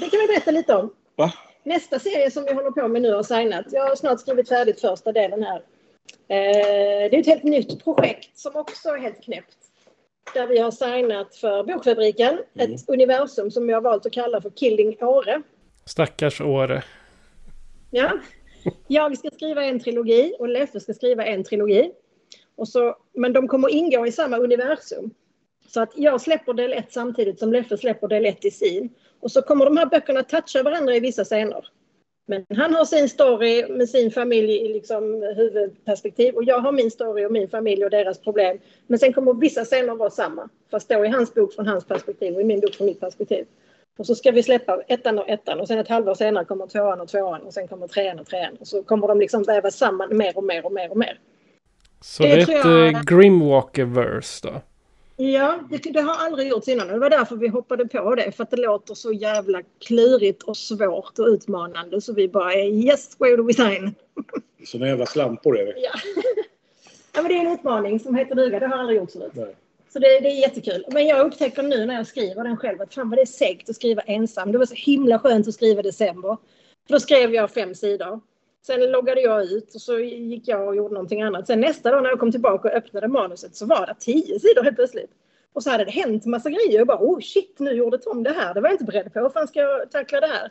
det 0.00 0.08
kan 0.10 0.20
vi 0.20 0.26
berätta 0.26 0.50
lite 0.50 0.74
om. 0.74 0.90
Va? 1.16 1.32
Nästa 1.68 1.98
serie 1.98 2.30
som 2.30 2.44
vi 2.44 2.52
håller 2.52 2.70
på 2.70 2.88
med 2.88 3.02
nu 3.02 3.12
har 3.12 3.22
signat. 3.22 3.66
Jag 3.70 3.88
har 3.88 3.96
snart 3.96 4.20
skrivit 4.20 4.48
färdigt 4.48 4.80
första 4.80 5.12
delen 5.12 5.42
här. 5.42 5.56
Eh, 6.28 7.10
Det 7.10 7.16
är 7.16 7.20
ett 7.20 7.26
helt 7.26 7.42
nytt 7.42 7.84
projekt 7.84 8.38
som 8.38 8.56
också 8.56 8.88
är 8.88 8.98
helt 8.98 9.22
knäppt. 9.24 9.56
Där 10.34 10.46
vi 10.46 10.58
har 10.58 10.70
signat 10.70 11.36
för 11.36 11.64
Bokfabriken. 11.64 12.38
Ett 12.58 12.88
universum 12.88 13.50
som 13.50 13.66
vi 13.66 13.72
har 13.72 13.80
valt 13.80 14.06
att 14.06 14.12
kalla 14.12 14.40
för 14.40 14.50
Killing 14.50 14.96
Åre. 15.00 15.42
Stackars 15.84 16.40
Åre. 16.40 16.82
Ja. 17.90 18.18
Jag 18.86 19.18
ska 19.18 19.30
skriva 19.30 19.64
en 19.64 19.80
trilogi 19.80 20.34
och 20.38 20.48
Leffe 20.48 20.80
ska 20.80 20.94
skriva 20.94 21.24
en 21.24 21.44
trilogi. 21.44 21.92
Och 22.56 22.68
så, 22.68 22.96
men 23.12 23.32
de 23.32 23.48
kommer 23.48 23.68
ingå 23.74 24.06
i 24.06 24.12
samma 24.12 24.36
universum. 24.36 25.10
Så 25.68 25.80
att 25.80 25.92
jag 25.96 26.20
släpper 26.20 26.52
del 26.54 26.72
1 26.72 26.92
samtidigt 26.92 27.38
som 27.38 27.52
Leffe 27.52 27.76
släpper 27.76 28.08
del 28.08 28.26
1 28.26 28.44
i 28.44 28.50
sin. 28.50 28.90
Och 29.20 29.30
så 29.30 29.42
kommer 29.42 29.64
de 29.64 29.76
här 29.76 29.86
böckerna 29.86 30.22
toucha 30.22 30.62
varandra 30.62 30.94
i 30.96 31.00
vissa 31.00 31.24
scener. 31.24 31.68
Men 32.26 32.44
han 32.56 32.74
har 32.74 32.84
sin 32.84 33.08
story 33.08 33.66
med 33.68 33.88
sin 33.88 34.10
familj 34.10 34.52
i 34.52 34.68
liksom 34.72 35.22
huvudperspektiv 35.36 36.34
och 36.34 36.44
jag 36.44 36.58
har 36.60 36.72
min 36.72 36.90
story 36.90 37.24
och 37.26 37.32
min 37.32 37.48
familj 37.48 37.84
och 37.84 37.90
deras 37.90 38.18
problem. 38.18 38.58
Men 38.86 38.98
sen 38.98 39.12
kommer 39.12 39.34
vissa 39.34 39.64
scener 39.64 39.94
vara 39.94 40.10
samma. 40.10 40.48
Fast 40.70 40.88
då 40.88 41.04
i 41.04 41.08
hans 41.08 41.34
bok 41.34 41.52
från 41.54 41.66
hans 41.66 41.84
perspektiv 41.84 42.34
och 42.34 42.40
i 42.40 42.44
min 42.44 42.60
bok 42.60 42.74
från 42.74 42.86
mitt 42.86 43.00
perspektiv. 43.00 43.44
Och 43.98 44.06
så 44.06 44.14
ska 44.14 44.30
vi 44.30 44.42
släppa 44.42 44.82
ettan 44.88 45.18
och 45.18 45.28
ettan 45.28 45.60
och 45.60 45.68
sen 45.68 45.78
ett 45.78 45.88
halvår 45.88 46.14
senare 46.14 46.44
kommer 46.44 46.66
tvåan 46.66 47.00
och 47.00 47.08
tvåan 47.08 47.40
och 47.42 47.54
sen 47.54 47.68
kommer 47.68 47.88
trean 47.88 48.18
och 48.18 48.26
trean. 48.26 48.56
Och 48.60 48.66
så 48.68 48.82
kommer 48.82 49.08
de 49.08 49.20
liksom 49.20 49.42
väva 49.42 49.70
samman 49.70 50.16
mer 50.16 50.36
och 50.36 50.44
mer 50.44 50.66
och 50.66 50.72
mer 50.72 50.90
och 50.90 50.96
mer. 50.96 51.18
Så 52.00 52.22
Det 52.22 52.28
det 52.28 52.34
är 52.34 52.42
ett 52.42 52.48
jag- 52.48 52.94
eh, 52.94 53.02
Grimwalker-verse 53.02 54.48
då. 54.48 54.60
Ja, 55.20 55.58
det, 55.70 55.78
det 55.78 56.00
har 56.00 56.14
aldrig 56.14 56.48
gjorts 56.48 56.68
innan 56.68 56.88
det 56.88 56.98
var 56.98 57.10
därför 57.10 57.36
vi 57.36 57.48
hoppade 57.48 57.88
på 57.88 58.14
det. 58.14 58.32
För 58.32 58.42
att 58.42 58.50
det 58.50 58.56
låter 58.56 58.94
så 58.94 59.12
jävla 59.12 59.62
klurigt 59.78 60.42
och 60.42 60.56
svårt 60.56 61.18
och 61.18 61.26
utmanande 61.26 62.00
så 62.00 62.12
vi 62.12 62.28
bara 62.28 62.54
yes, 62.54 63.16
where 63.18 63.36
do 63.36 63.42
we 63.42 63.54
sign? 63.54 63.94
Såna 64.66 64.86
jävla 64.86 65.06
slampor 65.06 65.58
är 65.58 65.66
det. 65.66 65.74
Ja. 65.76 65.90
ja, 67.14 67.22
men 67.22 67.24
det 67.24 67.34
är 67.34 67.44
en 67.46 67.52
utmaning 67.52 68.00
som 68.00 68.14
heter 68.14 68.34
duga. 68.34 68.60
Det 68.60 68.66
har 68.66 68.78
aldrig 68.78 68.98
gjorts 68.98 69.12
förut. 69.12 69.32
Nej. 69.34 69.56
Så 69.92 69.98
det, 69.98 70.20
det 70.20 70.28
är 70.28 70.40
jättekul. 70.40 70.84
Men 70.90 71.06
jag 71.06 71.26
upptäcker 71.26 71.62
nu 71.62 71.86
när 71.86 71.94
jag 71.94 72.06
skriver 72.06 72.44
den 72.44 72.56
själv 72.56 72.80
att 72.80 72.94
fan 72.94 73.10
vad 73.10 73.18
det 73.18 73.22
är 73.22 73.26
segt 73.26 73.70
att 73.70 73.76
skriva 73.76 74.02
ensam. 74.02 74.52
Det 74.52 74.58
var 74.58 74.66
så 74.66 74.74
himla 74.74 75.18
skönt 75.18 75.48
att 75.48 75.54
skriva 75.54 75.82
december. 75.82 76.36
För 76.86 76.92
då 76.92 77.00
skrev 77.00 77.34
jag 77.34 77.50
fem 77.50 77.74
sidor. 77.74 78.20
Sen 78.66 78.90
loggade 78.90 79.20
jag 79.20 79.44
ut 79.44 79.74
och 79.74 79.80
så 79.80 79.98
gick 79.98 80.48
jag 80.48 80.68
och 80.68 80.76
gjorde 80.76 80.94
någonting 80.94 81.22
annat. 81.22 81.46
Sen 81.46 81.60
nästa 81.60 81.90
dag 81.90 82.02
när 82.02 82.10
jag 82.10 82.20
kom 82.20 82.32
tillbaka 82.32 82.68
och 82.68 82.74
öppnade 82.74 83.08
manuset 83.08 83.56
så 83.56 83.66
var 83.66 83.86
det 83.86 83.94
tio 83.98 84.40
sidor 84.40 84.62
helt 84.62 84.76
plötsligt. 84.76 85.10
Och 85.52 85.62
så 85.62 85.70
hade 85.70 85.84
det 85.84 85.90
hänt 85.90 86.26
massa 86.26 86.50
grejer. 86.50 86.78
Jag 86.78 86.86
bara 86.86 86.98
oh 86.98 87.20
shit 87.20 87.56
nu 87.58 87.72
gjorde 87.72 87.98
Tom 87.98 88.22
det 88.22 88.32
här. 88.32 88.54
Det 88.54 88.60
var 88.60 88.68
jag 88.68 88.74
inte 88.74 88.84
beredd 88.84 89.12
på. 89.12 89.20
Hur 89.20 89.28
fan 89.28 89.48
ska 89.48 89.60
jag 89.60 89.90
tackla 89.90 90.20
det 90.20 90.26
här? 90.26 90.50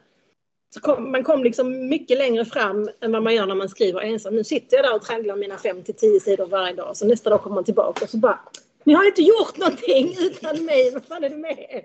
Så 0.73 0.79
kom, 0.79 1.11
man 1.11 1.23
kom 1.23 1.43
liksom 1.43 1.89
mycket 1.89 2.17
längre 2.17 2.45
fram 2.45 2.89
än 3.01 3.11
vad 3.11 3.23
man 3.23 3.35
gör 3.35 3.45
när 3.45 3.55
man 3.55 3.69
skriver 3.69 4.01
ensam. 4.01 4.35
Nu 4.35 4.43
sitter 4.43 4.77
jag 4.77 4.85
där 4.85 4.95
och 4.95 5.01
tragglar 5.01 5.35
mina 5.35 5.57
fem 5.57 5.83
till 5.83 5.95
tio 5.95 6.19
sidor 6.19 6.45
varje 6.45 6.73
dag. 6.73 6.97
Så 6.97 7.07
nästa 7.07 7.29
dag 7.29 7.41
kommer 7.41 7.55
man 7.55 7.63
tillbaka 7.63 8.03
och 8.03 8.09
så 8.09 8.17
bara 8.17 8.39
ni 8.83 8.93
har 8.93 9.05
inte 9.05 9.21
gjort 9.21 9.57
någonting 9.57 10.15
utan 10.19 10.65
mig. 10.65 10.91
Vad 10.93 11.05
fan 11.05 11.23
är 11.23 11.29
det 11.29 11.35
med 11.35 11.65
er? 11.69 11.83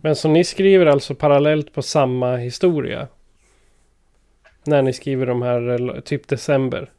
Men 0.00 0.16
så 0.16 0.28
ni 0.28 0.44
skriver 0.44 0.86
alltså 0.86 1.14
parallellt 1.14 1.72
på 1.72 1.82
samma 1.82 2.36
historia? 2.36 3.08
När 4.66 4.82
ni 4.82 4.92
skriver 4.92 5.26
de 5.26 5.42
här, 5.42 5.94
eh, 5.94 6.00
typ 6.00 6.28
december. 6.28 6.92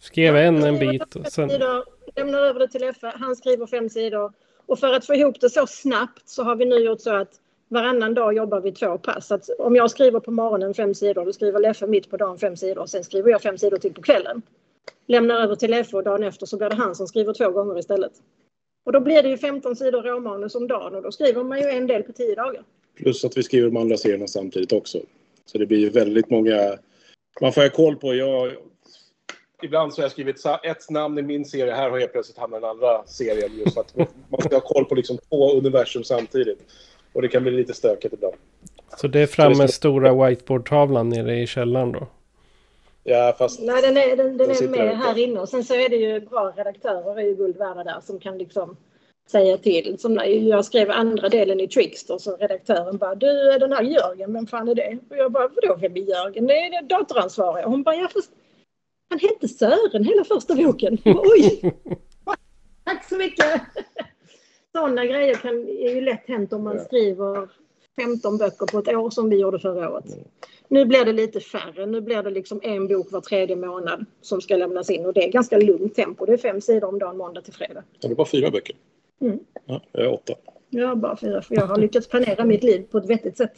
Skrev 0.00 0.36
en 0.36 0.62
en 0.62 0.78
bit 0.78 1.16
och 1.16 1.26
sen... 1.26 1.50
Sidor, 1.50 1.84
lämnar 2.16 2.38
över 2.38 2.60
det 2.60 2.68
till 2.68 2.80
Leffe. 2.80 3.12
Han 3.16 3.36
skriver 3.36 3.66
fem 3.66 3.88
sidor. 3.88 4.32
Och 4.66 4.78
för 4.78 4.94
att 4.94 5.06
få 5.06 5.14
ihop 5.14 5.40
det 5.40 5.50
så 5.50 5.66
snabbt 5.66 6.28
så 6.28 6.42
har 6.42 6.56
vi 6.56 6.64
nu 6.64 6.78
gjort 6.78 7.00
så 7.00 7.10
att 7.10 7.40
varannan 7.68 8.14
dag 8.14 8.36
jobbar 8.36 8.60
vi 8.60 8.72
två 8.72 8.98
pass. 8.98 9.26
Så 9.26 9.34
att 9.34 9.48
om 9.58 9.76
jag 9.76 9.90
skriver 9.90 10.20
på 10.20 10.30
morgonen 10.30 10.74
fem 10.74 10.94
sidor, 10.94 11.24
då 11.24 11.32
skriver 11.32 11.60
Leffe 11.60 11.86
mitt 11.86 12.10
på 12.10 12.16
dagen 12.16 12.38
fem 12.38 12.56
sidor. 12.56 12.86
Sen 12.86 13.04
skriver 13.04 13.30
jag 13.30 13.42
fem 13.42 13.58
sidor 13.58 13.76
till 13.76 13.94
på 13.94 14.02
kvällen. 14.02 14.42
Lämnar 15.06 15.40
över 15.40 15.54
till 15.54 15.70
Leffe 15.70 15.96
och 15.96 16.04
dagen 16.04 16.22
efter 16.22 16.46
så 16.46 16.56
blir 16.56 16.70
det 16.70 16.76
han 16.76 16.94
som 16.94 17.06
skriver 17.06 17.34
två 17.34 17.50
gånger 17.50 17.78
istället. 17.78 18.12
Och 18.84 18.92
då 18.92 19.00
blir 19.00 19.22
det 19.22 19.28
ju 19.28 19.38
15 19.38 19.76
sidor 19.76 20.02
råmanus 20.02 20.54
om 20.54 20.68
dagen 20.68 20.94
och 20.94 21.02
då 21.02 21.12
skriver 21.12 21.44
man 21.44 21.60
ju 21.60 21.68
en 21.68 21.86
del 21.86 22.02
på 22.02 22.12
tio 22.12 22.34
dagar. 22.34 22.62
Plus 22.94 23.24
att 23.24 23.36
vi 23.36 23.42
skriver 23.42 23.66
de 23.66 23.76
andra 23.76 23.96
serierna 23.96 24.26
samtidigt 24.26 24.72
också. 24.72 24.98
Så 25.46 25.58
det 25.58 25.66
blir 25.66 25.78
ju 25.78 25.90
väldigt 25.90 26.30
många... 26.30 26.78
Man 27.40 27.52
får 27.52 27.62
ha 27.62 27.68
koll 27.68 27.96
på... 27.96 28.14
Jag... 28.14 28.52
Ibland 29.62 29.94
så 29.94 30.00
har 30.00 30.04
jag 30.04 30.12
skrivit 30.12 30.46
ett 30.62 30.90
namn 30.90 31.18
i 31.18 31.22
min 31.22 31.44
serie. 31.44 31.74
Här 31.74 31.90
har 31.90 31.98
jag 31.98 32.12
plötsligt 32.12 32.38
hamnat 32.38 32.58
i 32.58 32.60
den 32.60 32.70
andra 32.70 33.06
serien. 33.06 33.58
Just 33.58 33.78
att 33.78 33.96
man 34.28 34.40
ska 34.40 34.56
ha 34.56 34.60
koll 34.60 34.84
på 34.84 34.94
liksom 34.94 35.18
två 35.28 35.52
universum 35.52 36.04
samtidigt. 36.04 36.58
Och 37.12 37.22
det 37.22 37.28
kan 37.28 37.42
bli 37.42 37.52
lite 37.52 37.74
stökigt 37.74 38.14
ibland. 38.14 38.34
Så 38.96 39.08
det 39.08 39.20
är 39.20 39.26
fram 39.26 39.58
med 39.58 39.70
stora 39.70 40.26
whiteboardtavlan 40.26 41.08
nere 41.08 41.40
i 41.40 41.46
källaren 41.46 41.92
då? 41.92 42.06
Ja, 43.04 43.34
fast... 43.38 43.60
Nej, 43.60 43.82
den 43.82 43.96
är, 43.96 44.16
den, 44.16 44.36
den 44.36 44.48
Den 44.48 44.50
är 44.50 44.68
med 44.68 44.98
här 44.98 45.18
inne. 45.18 45.40
Och 45.40 45.48
sen 45.48 45.64
så 45.64 45.74
är 45.74 45.88
det 45.88 45.96
ju 45.96 46.20
bra 46.20 46.52
redaktörer 46.56 47.18
är 47.18 47.22
ju 47.22 47.34
guld 47.34 47.56
värda 47.56 47.84
där 47.84 48.00
som 48.00 48.20
kan 48.20 48.38
liksom 48.38 48.76
säga 49.26 49.58
till. 49.58 49.98
Som 49.98 50.14
när 50.14 50.24
jag 50.24 50.64
skrev 50.64 50.90
andra 50.90 51.28
delen 51.28 51.60
i 51.60 51.68
Trickster 51.68 52.18
så 52.18 52.36
redaktören 52.36 52.98
bara 52.98 53.14
du 53.14 53.52
är 53.52 53.58
den 53.58 53.72
här 53.72 53.82
Jörgen, 53.82 54.32
vem 54.32 54.46
fan 54.46 54.68
är 54.68 54.74
det? 54.74 54.98
Och 55.10 55.16
jag 55.16 55.32
bara 55.32 55.48
vadå 55.48 55.76
vem 55.80 55.96
är 55.96 56.00
Jörgen? 56.00 56.46
Det 56.46 56.54
är 56.54 56.82
det 56.82 56.94
datoransvariga. 56.94 57.64
Och 57.64 57.70
hon 57.70 57.82
bara 57.82 57.96
ja 57.96 58.08
fast 58.08 58.30
han 59.10 59.18
hette 59.18 59.48
Sören 59.48 60.04
hela 60.04 60.24
första 60.24 60.54
boken. 60.54 60.98
Jag 61.04 61.16
bara, 61.16 61.26
Oj! 61.28 61.74
Tack 62.84 63.08
så 63.08 63.16
mycket! 63.16 63.62
Sådana 64.72 65.06
grejer 65.06 65.34
kan, 65.34 65.68
är 65.68 65.94
ju 65.94 66.00
lätt 66.00 66.28
hänt 66.28 66.52
om 66.52 66.64
man 66.64 66.80
skriver 66.80 67.48
15 67.96 68.38
böcker 68.38 68.66
på 68.66 68.78
ett 68.78 68.88
år 68.88 69.10
som 69.10 69.30
vi 69.30 69.36
gjorde 69.36 69.58
förra 69.58 69.90
året. 69.90 70.04
Nu 70.68 70.84
blir 70.84 71.04
det 71.04 71.12
lite 71.12 71.40
färre. 71.40 71.86
Nu 71.86 72.00
blir 72.00 72.22
det 72.22 72.30
liksom 72.30 72.60
en 72.62 72.88
bok 72.88 73.12
var 73.12 73.20
tredje 73.20 73.56
månad 73.56 74.04
som 74.20 74.40
ska 74.40 74.56
lämnas 74.56 74.90
in 74.90 75.06
och 75.06 75.12
det 75.12 75.24
är 75.24 75.32
ganska 75.32 75.58
lugnt 75.58 75.94
tempo. 75.94 76.26
Det 76.26 76.32
är 76.32 76.36
fem 76.36 76.60
sidor 76.60 76.88
om 76.88 76.98
dagen 76.98 77.16
måndag 77.16 77.40
till 77.40 77.52
fredag. 77.52 77.84
Har 78.02 78.08
du 78.08 78.14
bara 78.14 78.26
fyra 78.26 78.50
böcker? 78.50 78.76
Mm. 79.20 79.38
Ja, 79.66 79.80
jag 79.92 80.04
är 80.04 80.12
åtta. 80.12 80.34
Jag 80.70 80.88
har 80.88 80.94
bara 80.96 81.16
fyra 81.16 81.42
för 81.42 81.54
jag 81.54 81.66
har 81.66 81.76
lyckats 81.78 82.08
planera 82.08 82.44
mitt 82.44 82.62
liv 82.64 82.82
på 82.90 82.98
ett 82.98 83.10
vettigt 83.10 83.36
sätt. 83.36 83.52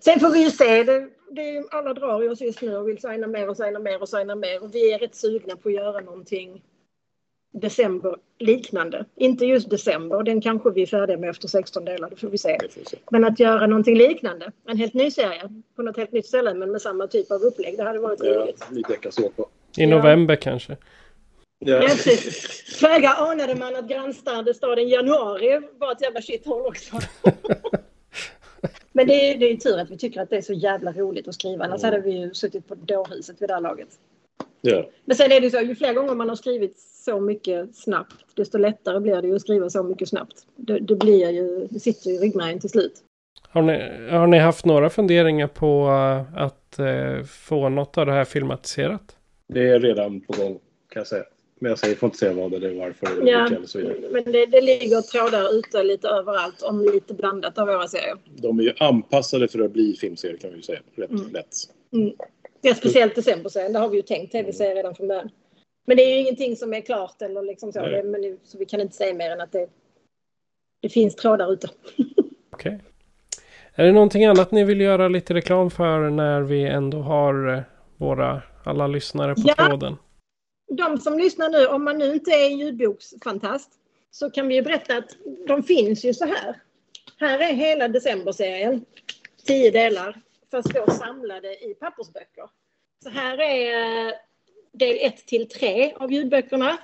Sen 0.00 0.20
får 0.20 0.30
vi 0.32 0.44
ju 0.44 0.50
se. 0.50 0.82
Det, 0.84 1.08
det, 1.30 1.56
är- 1.56 1.64
alla 1.74 1.94
drar 1.94 2.22
ju 2.22 2.30
oss 2.30 2.40
just 2.40 2.62
nu 2.62 2.76
och 2.76 2.88
vill 2.88 2.98
signa 3.00 3.26
mer 3.26 3.48
och 3.48 3.56
signa 3.56 3.78
mer 3.78 4.02
och 4.02 4.08
signa 4.08 4.34
mer. 4.34 4.62
Och 4.62 4.74
vi 4.74 4.92
är 4.92 4.98
rätt 4.98 5.14
sugna 5.14 5.56
på 5.56 5.68
att 5.68 5.74
göra 5.74 6.00
någonting 6.00 6.62
december 7.52 8.16
liknande. 8.38 9.04
Inte 9.16 9.46
just 9.46 9.70
december, 9.70 10.22
den 10.22 10.40
kanske 10.40 10.70
vi 10.70 10.82
är 10.82 10.86
färdiga 10.86 11.16
med 11.18 11.30
efter 11.30 11.48
16 11.48 11.84
delar, 11.84 12.10
det 12.10 12.16
får 12.16 12.28
vi 12.28 12.38
se. 12.38 12.58
Får. 12.70 12.98
Men 13.10 13.24
att 13.24 13.40
göra 13.40 13.66
någonting 13.66 13.96
liknande, 13.96 14.52
en 14.68 14.76
helt 14.76 14.94
ny 14.94 15.10
serie 15.10 15.42
på 15.76 15.82
något 15.82 15.96
helt 15.96 16.12
nytt 16.12 16.26
ställe 16.26 16.54
men 16.54 16.72
med 16.72 16.82
samma 16.82 17.06
typ 17.06 17.30
av 17.30 17.40
upplägg, 17.42 17.76
det 17.76 17.82
hade 17.84 17.98
varit 17.98 18.20
Ja, 18.24 18.32
roligt. 18.34 18.64
deckarsåpa. 18.88 19.42
I 19.78 19.86
november 19.86 20.36
kanske. 20.36 20.76
Ja. 21.64 21.82
Ja. 21.82 21.96
Föga 22.78 23.08
anade 23.08 23.54
man 23.54 23.76
att 23.76 23.88
grannstaden 23.88 24.88
januari 24.88 25.60
var 25.78 25.92
ett 25.92 26.02
jävla 26.02 26.22
shithole 26.22 26.68
också. 26.68 26.98
Men 28.92 29.06
det 29.06 29.30
är, 29.30 29.38
det 29.38 29.46
är 29.46 29.50
ju 29.50 29.56
tur 29.56 29.78
att 29.78 29.90
vi 29.90 29.98
tycker 29.98 30.20
att 30.20 30.30
det 30.30 30.36
är 30.36 30.42
så 30.42 30.52
jävla 30.52 30.92
roligt 30.92 31.28
att 31.28 31.34
skriva. 31.34 31.64
Annars 31.64 31.82
hade 31.82 32.00
vi 32.00 32.10
ju 32.10 32.34
suttit 32.34 32.68
på 32.68 32.74
dårhuset 32.74 33.42
vid 33.42 33.48
det 33.48 33.54
här 33.54 33.60
laget. 33.60 33.88
Ja. 34.60 34.86
Men 35.04 35.16
sen 35.16 35.32
är 35.32 35.40
det 35.40 35.46
ju 35.46 35.50
så, 35.50 35.60
ju 35.60 35.74
fler 35.74 35.94
gånger 35.94 36.14
man 36.14 36.28
har 36.28 36.36
skrivit 36.36 36.78
så 36.78 37.20
mycket 37.20 37.76
snabbt, 37.76 38.36
desto 38.36 38.58
lättare 38.58 39.00
blir 39.00 39.22
det 39.22 39.28
ju 39.28 39.36
att 39.36 39.40
skriva 39.40 39.70
så 39.70 39.82
mycket 39.82 40.08
snabbt. 40.08 40.46
Det, 40.56 40.78
det 40.78 40.96
blir 40.96 41.30
ju, 41.30 41.66
det 41.70 41.80
sitter 41.80 42.10
ju 42.10 42.16
i 42.16 42.18
ryggmärgen 42.18 42.60
till 42.60 42.70
slut. 42.70 42.92
Har 43.48 43.62
ni, 43.62 44.08
har 44.10 44.26
ni 44.26 44.38
haft 44.38 44.64
några 44.64 44.90
funderingar 44.90 45.46
på 45.46 45.88
eh, 45.88 46.42
att 46.42 46.78
eh, 46.78 47.22
få 47.24 47.68
något 47.68 47.98
av 47.98 48.06
det 48.06 48.12
här 48.12 48.24
filmatiserat? 48.24 49.16
Det 49.48 49.68
är 49.68 49.80
redan 49.80 50.20
på 50.20 50.32
gång 50.32 50.58
kan 50.88 51.00
jag 51.00 51.06
säga. 51.06 51.24
Men 51.62 51.68
jag 51.68 51.78
säger, 51.78 51.94
får 51.96 52.06
inte 52.06 52.18
säga 52.18 52.32
vad 52.32 52.50
det 52.60 52.66
är, 52.70 52.74
varför 52.74 53.06
eller 53.06 53.32
Ja, 53.32 53.40
vilka 53.40 53.56
eller 53.56 53.66
så 53.66 53.78
vidare. 53.78 53.96
men 54.10 54.24
det, 54.32 54.46
det 54.46 54.60
ligger 54.60 55.00
trådar 55.00 55.58
ute 55.58 55.82
lite 55.82 56.08
överallt 56.08 56.62
om 56.62 56.80
lite 56.84 57.14
blandat 57.14 57.58
av 57.58 57.66
våra 57.66 57.88
serier. 57.88 58.16
De 58.36 58.58
är 58.58 58.62
ju 58.62 58.72
anpassade 58.78 59.48
för 59.48 59.58
att 59.60 59.70
bli 59.72 59.96
filmserier 59.96 60.36
kan 60.36 60.50
vi 60.50 60.56
ju 60.56 60.62
säga. 60.62 60.80
Rätt 60.94 61.10
Mm. 61.10 61.32
lätt. 61.32 61.54
Ja, 62.60 62.74
speciellt 62.74 63.14
decemberserien, 63.14 63.72
det 63.72 63.78
har 63.78 63.88
vi 63.88 63.96
ju 63.96 64.02
tänkt 64.02 64.32
tv-serie 64.32 64.74
redan 64.74 64.94
från 64.94 65.08
början. 65.08 65.30
Men 65.86 65.96
det 65.96 66.02
är 66.02 66.14
ju 66.14 66.20
ingenting 66.20 66.56
som 66.56 66.74
är 66.74 66.80
klart 66.80 67.22
eller 67.22 67.42
liksom 67.42 67.72
så. 67.72 67.80
Det, 67.80 68.02
men 68.02 68.22
det, 68.22 68.36
så 68.44 68.58
vi 68.58 68.64
kan 68.64 68.80
inte 68.80 68.94
säga 68.96 69.14
mer 69.14 69.30
än 69.30 69.40
att 69.40 69.52
det, 69.52 69.66
det 70.82 70.88
finns 70.88 71.14
trådar 71.16 71.52
ute. 71.52 71.68
Okej. 72.52 72.80
Är 73.74 73.84
det 73.86 73.92
någonting 73.92 74.24
annat 74.24 74.52
ni 74.52 74.64
vill 74.64 74.80
göra 74.80 75.08
lite 75.08 75.34
reklam 75.34 75.70
för 75.70 76.10
när 76.10 76.40
vi 76.40 76.64
ändå 76.64 76.98
har 76.98 77.54
eh, 77.54 77.60
våra 77.96 78.42
alla 78.64 78.86
lyssnare 78.86 79.34
på 79.34 79.40
Ja. 79.44 79.54
tråden? 79.68 79.96
De 80.76 80.98
som 80.98 81.18
lyssnar 81.18 81.48
nu, 81.48 81.66
om 81.66 81.84
man 81.84 81.98
nu 81.98 82.14
inte 82.14 82.30
är 82.30 82.48
ljudboksfantast, 82.48 83.70
så 84.10 84.30
kan 84.30 84.48
vi 84.48 84.54
ju 84.54 84.62
berätta 84.62 84.96
att 84.96 85.16
de 85.46 85.62
finns 85.62 86.04
ju 86.04 86.14
så 86.14 86.24
här. 86.24 86.60
Här 87.16 87.38
är 87.38 87.52
hela 87.52 87.88
decemberserien, 87.88 88.84
tio 89.46 89.70
delar, 89.70 90.20
fast 90.50 90.74
då 90.74 90.90
samlade 90.90 91.64
i 91.64 91.74
pappersböcker. 91.74 92.48
Så 93.02 93.10
här 93.10 93.40
är 93.40 94.14
del 94.72 94.96
1 95.00 95.26
till 95.26 95.48
3 95.48 95.92
av 95.92 96.12
ljudböckerna. 96.12 96.78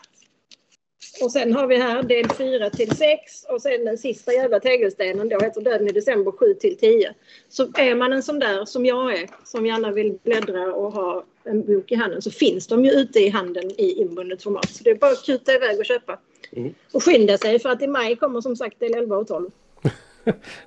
Och 1.22 1.32
sen 1.32 1.52
har 1.52 1.66
vi 1.66 1.76
här 1.76 2.02
del 2.02 2.28
4 2.28 2.70
till 2.70 2.96
6 2.96 3.44
och 3.48 3.62
sen 3.62 3.84
den 3.84 3.98
sista 3.98 4.32
jävla 4.32 4.60
tegelstenen 4.60 5.28
då 5.28 5.40
heter 5.40 5.60
Döden 5.60 5.88
i 5.88 5.92
december 5.92 6.32
7 6.32 6.54
till 6.54 6.76
10. 6.76 7.14
Så 7.48 7.62
är 7.62 7.94
man 7.94 8.12
en 8.12 8.22
sån 8.22 8.38
där 8.38 8.64
som 8.64 8.86
jag 8.86 9.18
är, 9.18 9.28
som 9.44 9.66
gärna 9.66 9.90
vill 9.90 10.18
bläddra 10.22 10.74
och 10.74 10.92
ha 10.92 11.24
en 11.44 11.66
bok 11.66 11.92
i 11.92 11.94
handen, 11.94 12.22
så 12.22 12.30
finns 12.30 12.66
de 12.66 12.84
ju 12.84 12.90
ute 12.90 13.18
i 13.18 13.28
handeln 13.28 13.70
i 13.70 14.00
inbundet 14.00 14.42
format. 14.42 14.70
Så 14.70 14.84
det 14.84 14.90
är 14.90 14.94
bara 14.94 15.10
att 15.10 15.26
kuta 15.26 15.54
iväg 15.54 15.78
och 15.78 15.84
köpa. 15.84 16.18
Mm. 16.52 16.74
Och 16.92 17.04
skynda 17.04 17.38
sig 17.38 17.58
för 17.58 17.68
att 17.68 17.82
i 17.82 17.86
maj 17.86 18.16
kommer 18.16 18.40
som 18.40 18.56
sagt 18.56 18.80
del 18.80 18.94
11 18.94 19.16
och 19.16 19.26
12. 19.26 19.50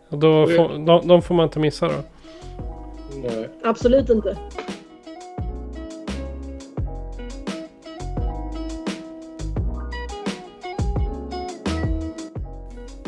Och 0.09 0.17
då 0.17 0.47
får, 0.47 0.85
de, 0.85 1.07
de 1.07 1.21
får 1.21 1.35
man 1.35 1.43
inte 1.43 1.59
missa 1.59 1.87
då. 1.87 2.03
Nej. 3.15 3.49
Absolut 3.63 4.09
inte. 4.09 4.37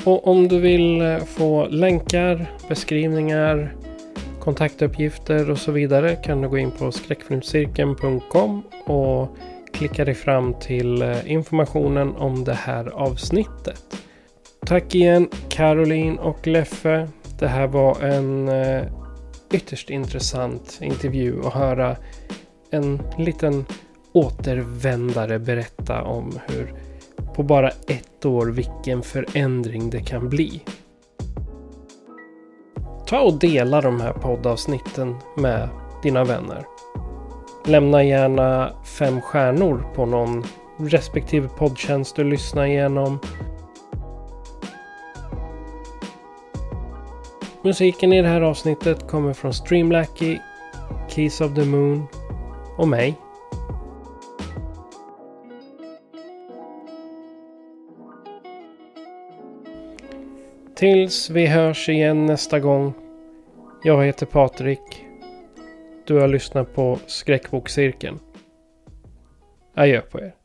Och 0.05 0.27
om 0.27 0.47
du 0.47 0.59
vill 0.59 1.01
eh, 1.01 1.17
få 1.17 1.67
länkar, 1.67 2.51
beskrivningar, 2.69 3.75
kontaktuppgifter 4.39 5.51
och 5.51 5.57
så 5.57 5.71
vidare 5.71 6.15
kan 6.15 6.41
du 6.41 6.49
gå 6.49 6.57
in 6.57 6.71
på 6.71 6.91
skräckfilmscirkeln.com 6.91 8.63
och 8.85 9.37
klicka 9.73 10.05
dig 10.05 10.15
fram 10.15 10.53
till 10.53 11.01
eh, 11.01 11.31
informationen 11.31 12.15
om 12.15 12.43
det 12.43 12.53
här 12.53 12.87
avsnittet. 12.87 13.83
Tack 14.65 14.95
igen 14.95 15.29
Caroline 15.49 16.19
och 16.19 16.47
Leffe. 16.47 17.07
Det 17.39 17.47
här 17.47 17.67
var 17.67 18.01
en 18.01 18.49
eh, 18.49 18.83
ytterst 19.53 19.89
intressant 19.89 20.79
intervju 20.81 21.45
att 21.45 21.53
höra 21.53 21.95
en 22.71 23.01
liten 23.17 23.65
återvändare 24.13 25.39
berätta 25.39 26.01
om 26.01 26.39
hur 26.47 26.73
på 27.35 27.43
bara 27.43 27.69
ett 27.69 28.25
år 28.25 28.45
vilken 28.45 29.01
förändring 29.01 29.89
det 29.89 30.01
kan 30.01 30.29
bli. 30.29 30.61
Ta 33.05 33.19
och 33.19 33.39
dela 33.39 33.81
de 33.81 34.01
här 34.01 34.13
poddavsnitten 34.13 35.15
med 35.37 35.69
dina 36.03 36.23
vänner. 36.23 36.65
Lämna 37.65 38.03
gärna 38.03 38.71
fem 38.85 39.21
stjärnor 39.21 39.85
på 39.95 40.05
någon 40.05 40.43
respektive 40.77 41.47
poddtjänst 41.47 42.15
du 42.15 42.23
lyssnar 42.23 42.65
igenom. 42.65 43.19
Musiken 47.61 48.13
i 48.13 48.21
det 48.21 48.27
här 48.27 48.41
avsnittet 48.41 49.07
kommer 49.07 49.33
från 49.33 49.53
Streamlacky, 49.53 50.39
Keys 51.09 51.41
of 51.41 51.55
the 51.55 51.65
Moon 51.65 52.07
och 52.77 52.87
mig. 52.87 53.15
Tills 60.83 61.29
vi 61.29 61.45
hörs 61.47 61.89
igen 61.89 62.25
nästa 62.25 62.59
gång. 62.59 62.93
Jag 63.83 64.05
heter 64.05 64.25
Patrik. 64.25 65.05
Du 66.07 66.15
har 66.15 66.27
lyssnat 66.27 66.75
på 66.75 66.99
Skräckbokcirkeln. 67.07 68.19
Adjö 69.75 70.01
på 70.01 70.19
er. 70.19 70.35